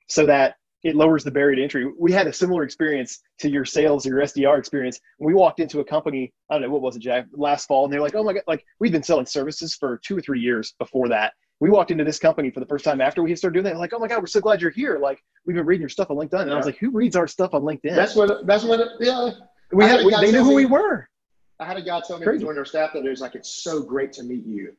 so 0.08 0.26
that 0.26 0.56
it 0.82 0.94
lowers 0.94 1.24
the 1.24 1.30
barrier 1.30 1.56
to 1.56 1.62
entry. 1.62 1.90
We 1.98 2.12
had 2.12 2.26
a 2.26 2.32
similar 2.32 2.62
experience 2.62 3.20
to 3.40 3.48
your 3.48 3.64
sales 3.64 4.06
or 4.06 4.10
your 4.10 4.20
SDR 4.20 4.58
experience. 4.58 5.00
we 5.18 5.34
walked 5.34 5.60
into 5.60 5.80
a 5.80 5.84
company, 5.84 6.32
I 6.50 6.54
don't 6.54 6.62
know, 6.62 6.70
what 6.70 6.82
was 6.82 6.96
it, 6.96 7.00
Jack, 7.00 7.26
last 7.32 7.66
fall, 7.66 7.84
and 7.84 7.92
they're 7.92 8.00
like, 8.00 8.14
oh 8.14 8.22
my 8.22 8.34
God, 8.34 8.42
like 8.46 8.64
we've 8.78 8.92
been 8.92 9.02
selling 9.02 9.26
services 9.26 9.74
for 9.74 10.00
two 10.04 10.16
or 10.16 10.20
three 10.20 10.40
years 10.40 10.74
before 10.78 11.08
that. 11.08 11.32
We 11.60 11.70
walked 11.70 11.90
into 11.90 12.04
this 12.04 12.18
company 12.18 12.50
for 12.50 12.60
the 12.60 12.66
first 12.66 12.84
time 12.84 13.00
after 13.00 13.22
we 13.22 13.34
started 13.34 13.54
doing 13.54 13.64
that. 13.64 13.78
Like, 13.78 13.94
oh 13.94 13.98
my 13.98 14.08
God, 14.08 14.20
we're 14.20 14.26
so 14.26 14.40
glad 14.40 14.60
you're 14.60 14.70
here. 14.70 14.98
Like, 14.98 15.22
we've 15.46 15.56
been 15.56 15.64
reading 15.64 15.82
your 15.82 15.88
stuff 15.88 16.10
on 16.10 16.16
LinkedIn. 16.16 16.40
And 16.40 16.48
yeah. 16.48 16.54
I 16.54 16.56
was 16.56 16.66
like, 16.66 16.76
who 16.76 16.90
reads 16.90 17.16
our 17.16 17.26
stuff 17.26 17.54
on 17.54 17.62
LinkedIn? 17.62 17.94
That's 17.94 18.14
what, 18.14 18.46
that's 18.46 18.64
what, 18.64 18.88
yeah. 19.00 19.30
We 19.72 19.84
had, 19.84 20.04
we, 20.04 20.14
they 20.20 20.32
knew 20.32 20.44
who 20.44 20.54
we 20.54 20.66
were 20.66 21.08
I 21.58 21.64
had 21.64 21.76
a 21.76 21.82
guy 21.82 22.00
tell 22.06 22.18
me 22.18 22.24
Crazy. 22.24 22.44
joined 22.44 22.58
our 22.58 22.64
staff 22.64 22.92
that 22.92 23.04
it 23.04 23.08
was 23.08 23.20
like, 23.20 23.34
it's 23.34 23.62
so 23.62 23.82
great 23.82 24.12
to 24.14 24.22
meet 24.22 24.44
you. 24.44 24.76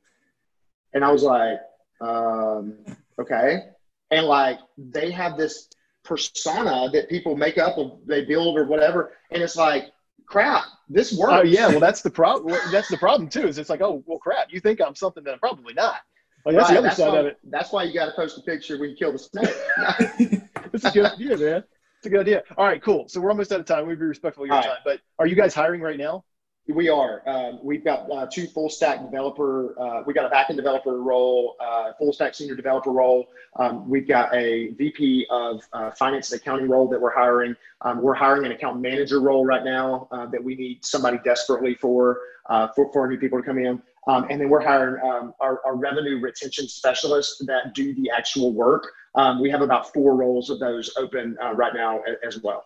And 0.93 1.03
I 1.03 1.11
was 1.11 1.23
like, 1.23 1.59
um, 2.01 2.75
okay. 3.19 3.63
And 4.11 4.27
like, 4.27 4.59
they 4.77 5.11
have 5.11 5.37
this 5.37 5.69
persona 6.03 6.89
that 6.93 7.09
people 7.09 7.35
make 7.35 7.57
up 7.57 7.77
or 7.77 7.99
they 8.05 8.23
build 8.25 8.57
or 8.57 8.65
whatever. 8.65 9.13
And 9.31 9.41
it's 9.41 9.55
like, 9.55 9.85
crap, 10.25 10.63
this 10.87 11.17
works. 11.17 11.33
Oh 11.33 11.43
yeah. 11.43 11.67
Well, 11.67 11.79
that's 11.79 12.01
the 12.01 12.09
problem. 12.09 12.57
That's 12.71 12.89
the 12.89 12.97
problem 12.97 13.29
too, 13.29 13.47
is 13.47 13.57
it's 13.57 13.69
like, 13.69 13.81
oh, 13.81 14.03
well, 14.05 14.19
crap, 14.19 14.47
you 14.51 14.59
think 14.59 14.79
I'm 14.79 14.95
something 14.95 15.23
that 15.23 15.33
I'm 15.33 15.39
probably 15.39 15.73
not. 15.73 16.01
Like 16.47 16.55
that's 16.55 16.69
right, 16.69 16.73
the 16.75 16.79
other 16.79 16.87
that's 16.87 16.97
side 16.97 17.11
why, 17.11 17.19
of 17.19 17.25
it. 17.25 17.37
That's 17.43 17.71
why 17.73 17.83
you 17.83 17.93
got 17.93 18.05
to 18.05 18.13
post 18.13 18.37
a 18.37 18.41
picture 18.41 18.79
when 18.79 18.91
you 18.91 18.95
kill 18.95 19.11
the 19.11 19.19
snake. 19.19 19.53
that's 20.71 20.85
a 20.85 20.91
good 20.91 21.05
idea, 21.05 21.37
man. 21.37 21.63
It's 21.97 22.05
a 22.05 22.09
good 22.09 22.21
idea. 22.21 22.43
All 22.57 22.65
right, 22.65 22.81
cool. 22.81 23.09
So 23.09 23.19
we're 23.19 23.31
almost 23.31 23.51
out 23.51 23.59
of 23.59 23.65
time. 23.65 23.85
We'd 23.85 23.99
be 23.99 24.05
respectful 24.05 24.45
of 24.45 24.47
your 24.47 24.55
All 24.55 24.61
time. 24.61 24.71
Right. 24.71 24.79
But 24.85 24.99
are 25.19 25.27
you 25.27 25.35
guys 25.35 25.53
hiring 25.53 25.81
right 25.81 25.97
now? 25.97 26.23
We 26.69 26.87
are. 26.87 27.21
Um, 27.27 27.59
we've 27.61 27.83
got 27.83 28.09
uh, 28.09 28.27
two 28.31 28.47
full 28.47 28.69
stack 28.69 29.01
developer. 29.01 29.77
Uh, 29.77 30.03
we 30.05 30.13
got 30.13 30.31
a 30.31 30.33
backend 30.33 30.55
developer 30.55 31.01
role, 31.01 31.57
uh, 31.59 31.91
full 31.99 32.13
stack 32.13 32.33
senior 32.33 32.55
developer 32.55 32.91
role. 32.91 33.27
Um, 33.57 33.89
we've 33.89 34.07
got 34.07 34.33
a 34.33 34.69
VP 34.77 35.27
of 35.29 35.61
uh, 35.73 35.91
finance 35.91 36.31
and 36.31 36.39
accounting 36.39 36.69
role 36.69 36.87
that 36.87 37.01
we're 37.01 37.13
hiring. 37.13 37.57
Um, 37.81 38.01
we're 38.01 38.13
hiring 38.13 38.45
an 38.45 38.53
account 38.53 38.79
manager 38.79 39.19
role 39.19 39.45
right 39.45 39.65
now 39.65 40.07
uh, 40.11 40.27
that 40.27 40.41
we 40.41 40.55
need 40.55 40.85
somebody 40.85 41.19
desperately 41.25 41.73
for, 41.73 42.19
uh, 42.49 42.69
for 42.73 42.89
for 42.93 43.05
new 43.09 43.17
people 43.17 43.37
to 43.37 43.45
come 43.45 43.59
in. 43.59 43.81
Um, 44.07 44.25
and 44.29 44.39
then 44.39 44.49
we're 44.49 44.61
hiring 44.61 45.03
um, 45.03 45.33
our, 45.41 45.61
our, 45.65 45.75
revenue 45.75 46.19
retention 46.21 46.67
specialists 46.69 47.43
that 47.45 47.73
do 47.73 47.93
the 47.93 48.09
actual 48.09 48.53
work. 48.53 48.89
Um, 49.15 49.41
we 49.41 49.49
have 49.49 49.61
about 49.61 49.93
four 49.93 50.15
roles 50.15 50.49
of 50.49 50.59
those 50.59 50.89
open 50.97 51.37
uh, 51.43 51.53
right 51.53 51.73
now 51.73 51.99
as 52.25 52.41
well. 52.41 52.63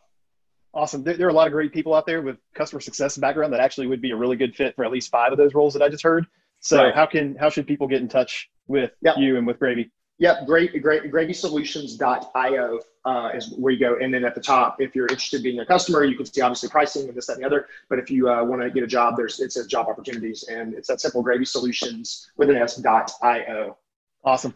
Awesome. 0.73 1.03
There, 1.03 1.17
there, 1.17 1.27
are 1.27 1.31
a 1.31 1.33
lot 1.33 1.47
of 1.47 1.53
great 1.53 1.73
people 1.73 1.95
out 1.95 2.05
there 2.05 2.21
with 2.21 2.37
customer 2.53 2.79
success 2.79 3.17
background 3.17 3.53
that 3.53 3.59
actually 3.59 3.87
would 3.87 4.01
be 4.01 4.11
a 4.11 4.15
really 4.15 4.37
good 4.37 4.55
fit 4.55 4.75
for 4.75 4.85
at 4.85 4.91
least 4.91 5.09
five 5.09 5.31
of 5.31 5.37
those 5.37 5.55
roles 5.55 5.73
that 5.73 5.81
I 5.81 5.89
just 5.89 6.03
heard. 6.03 6.27
So 6.59 6.83
right. 6.83 6.95
how 6.95 7.07
can 7.07 7.35
how 7.35 7.49
should 7.49 7.65
people 7.65 7.87
get 7.87 8.01
in 8.01 8.07
touch 8.07 8.49
with 8.67 8.91
yep. 9.01 9.15
you 9.17 9.37
and 9.37 9.47
with 9.47 9.57
Gravy? 9.57 9.91
Yep, 10.21 10.45
great, 10.45 10.79
great, 10.83 11.11
gravysolutions.io 11.11 12.79
uh, 13.05 13.29
is 13.33 13.55
where 13.57 13.73
you 13.73 13.79
go. 13.79 13.97
And 13.99 14.13
then 14.13 14.23
at 14.23 14.35
the 14.35 14.41
top, 14.41 14.79
if 14.79 14.95
you're 14.95 15.07
interested 15.07 15.37
in 15.37 15.43
being 15.43 15.59
a 15.61 15.65
customer, 15.65 16.03
you 16.03 16.15
can 16.15 16.27
see 16.27 16.41
obviously 16.41 16.69
pricing 16.69 17.07
and 17.07 17.17
this, 17.17 17.25
that, 17.25 17.33
and 17.33 17.41
the 17.41 17.47
other. 17.47 17.65
But 17.89 17.97
if 17.97 18.11
you 18.11 18.29
uh, 18.29 18.43
want 18.43 18.61
to 18.61 18.69
get 18.69 18.83
a 18.83 18.87
job, 18.87 19.17
there's 19.17 19.39
it 19.39 19.51
says 19.51 19.65
job 19.65 19.87
opportunities, 19.87 20.43
and 20.43 20.75
it's 20.75 20.87
that 20.89 21.01
simple 21.01 21.23
gravy 21.23 21.45
solutions 21.45 22.29
with 22.37 22.51
an 22.51 22.55
S 22.55 22.75
dot 22.75 23.11
io. 23.23 23.79
Awesome, 24.23 24.55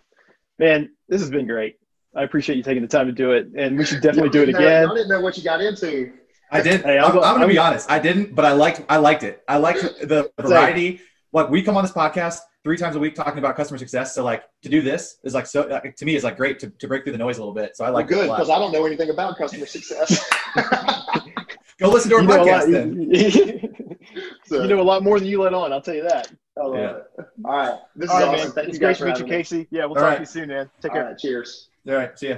man. 0.59 0.91
This 1.09 1.20
has 1.22 1.32
been 1.32 1.47
great. 1.47 1.80
I 2.16 2.22
appreciate 2.22 2.57
you 2.57 2.63
taking 2.63 2.84
the 2.84 2.88
time 2.88 3.07
to 3.07 3.11
do 3.11 3.32
it, 3.32 3.47
and 3.57 3.76
we 3.76 3.86
should 3.86 4.01
definitely 4.01 4.30
do 4.30 4.43
it 4.43 4.49
again. 4.49 4.88
I 4.88 4.93
didn't 4.93 5.09
know 5.09 5.22
what 5.22 5.36
you 5.36 5.43
got 5.43 5.61
into. 5.61 6.13
I 6.51 6.61
did. 6.61 6.84
Hey, 6.84 6.99
I'm, 6.99 7.11
I'm, 7.11 7.24
I'm 7.24 7.38
going 7.38 7.41
to 7.41 7.47
be 7.47 7.57
honest. 7.57 7.89
I 7.89 7.97
didn't, 7.97 8.36
but 8.36 8.45
I 8.45 8.51
liked. 8.51 8.84
I 8.88 8.97
liked 8.97 9.24
it. 9.24 9.41
I 9.47 9.57
liked 9.57 9.82
the 9.82 10.32
variety. 10.39 11.01
Like 11.36 11.49
we 11.49 11.61
come 11.61 11.75
on 11.75 11.83
this 11.83 11.91
podcast 11.91 12.39
three 12.63 12.77
times 12.77 12.95
a 12.95 12.99
week 12.99 13.13
talking 13.13 13.39
about 13.39 13.57
customer 13.57 13.77
success. 13.77 14.15
So 14.15 14.23
like 14.23 14.43
to 14.61 14.69
do 14.69 14.81
this 14.81 15.17
is 15.25 15.33
like 15.33 15.45
so 15.45 15.67
to 15.67 16.05
me 16.05 16.15
is 16.15 16.23
like 16.23 16.38
great 16.38 16.59
to, 16.59 16.69
to 16.69 16.88
break 16.88 17.03
through 17.03 17.11
the 17.11 17.17
noise 17.17 17.38
a 17.38 17.41
little 17.41 17.53
bit. 17.53 17.75
So 17.75 17.83
I 17.83 17.89
like 17.89 18.09
well, 18.09 18.21
good 18.21 18.29
because 18.29 18.49
I 18.49 18.57
don't 18.57 18.71
know 18.71 18.86
anything 18.86 19.09
about 19.09 19.38
customer 19.38 19.65
success. 19.65 20.25
Go 21.77 21.89
listen 21.89 22.09
to 22.11 22.15
our 22.15 22.21
you 22.23 22.29
podcast 22.29 22.71
then. 22.71 23.97
so, 24.45 24.61
you 24.61 24.67
know 24.69 24.79
a 24.79 24.81
lot 24.81 25.03
more 25.03 25.19
than 25.19 25.27
you 25.27 25.41
let 25.41 25.53
on. 25.53 25.73
I'll 25.73 25.81
tell 25.81 25.93
you 25.93 26.03
that. 26.03 26.31
yeah. 26.57 26.63
All 26.63 27.51
right. 27.51 27.79
This 27.97 28.09
All 28.09 28.17
is 28.17 28.23
right, 28.23 28.33
awesome. 28.33 28.38
Man. 28.38 28.51
Thank 28.51 28.69
it's 28.69 28.79
great 28.79 28.97
to 28.97 29.05
meet 29.05 29.19
you, 29.19 29.25
Casey. 29.25 29.67
Yeah, 29.71 29.81
we'll 29.88 29.89
All 29.89 29.95
talk 29.95 30.03
right. 30.03 30.15
to 30.15 30.21
you 30.21 30.25
soon, 30.25 30.47
man. 30.47 30.69
Take 30.81 30.93
care. 30.93 31.13
cheers. 31.19 31.67
All 31.86 31.95
right. 31.95 32.17
See 32.17 32.29
ya. 32.29 32.38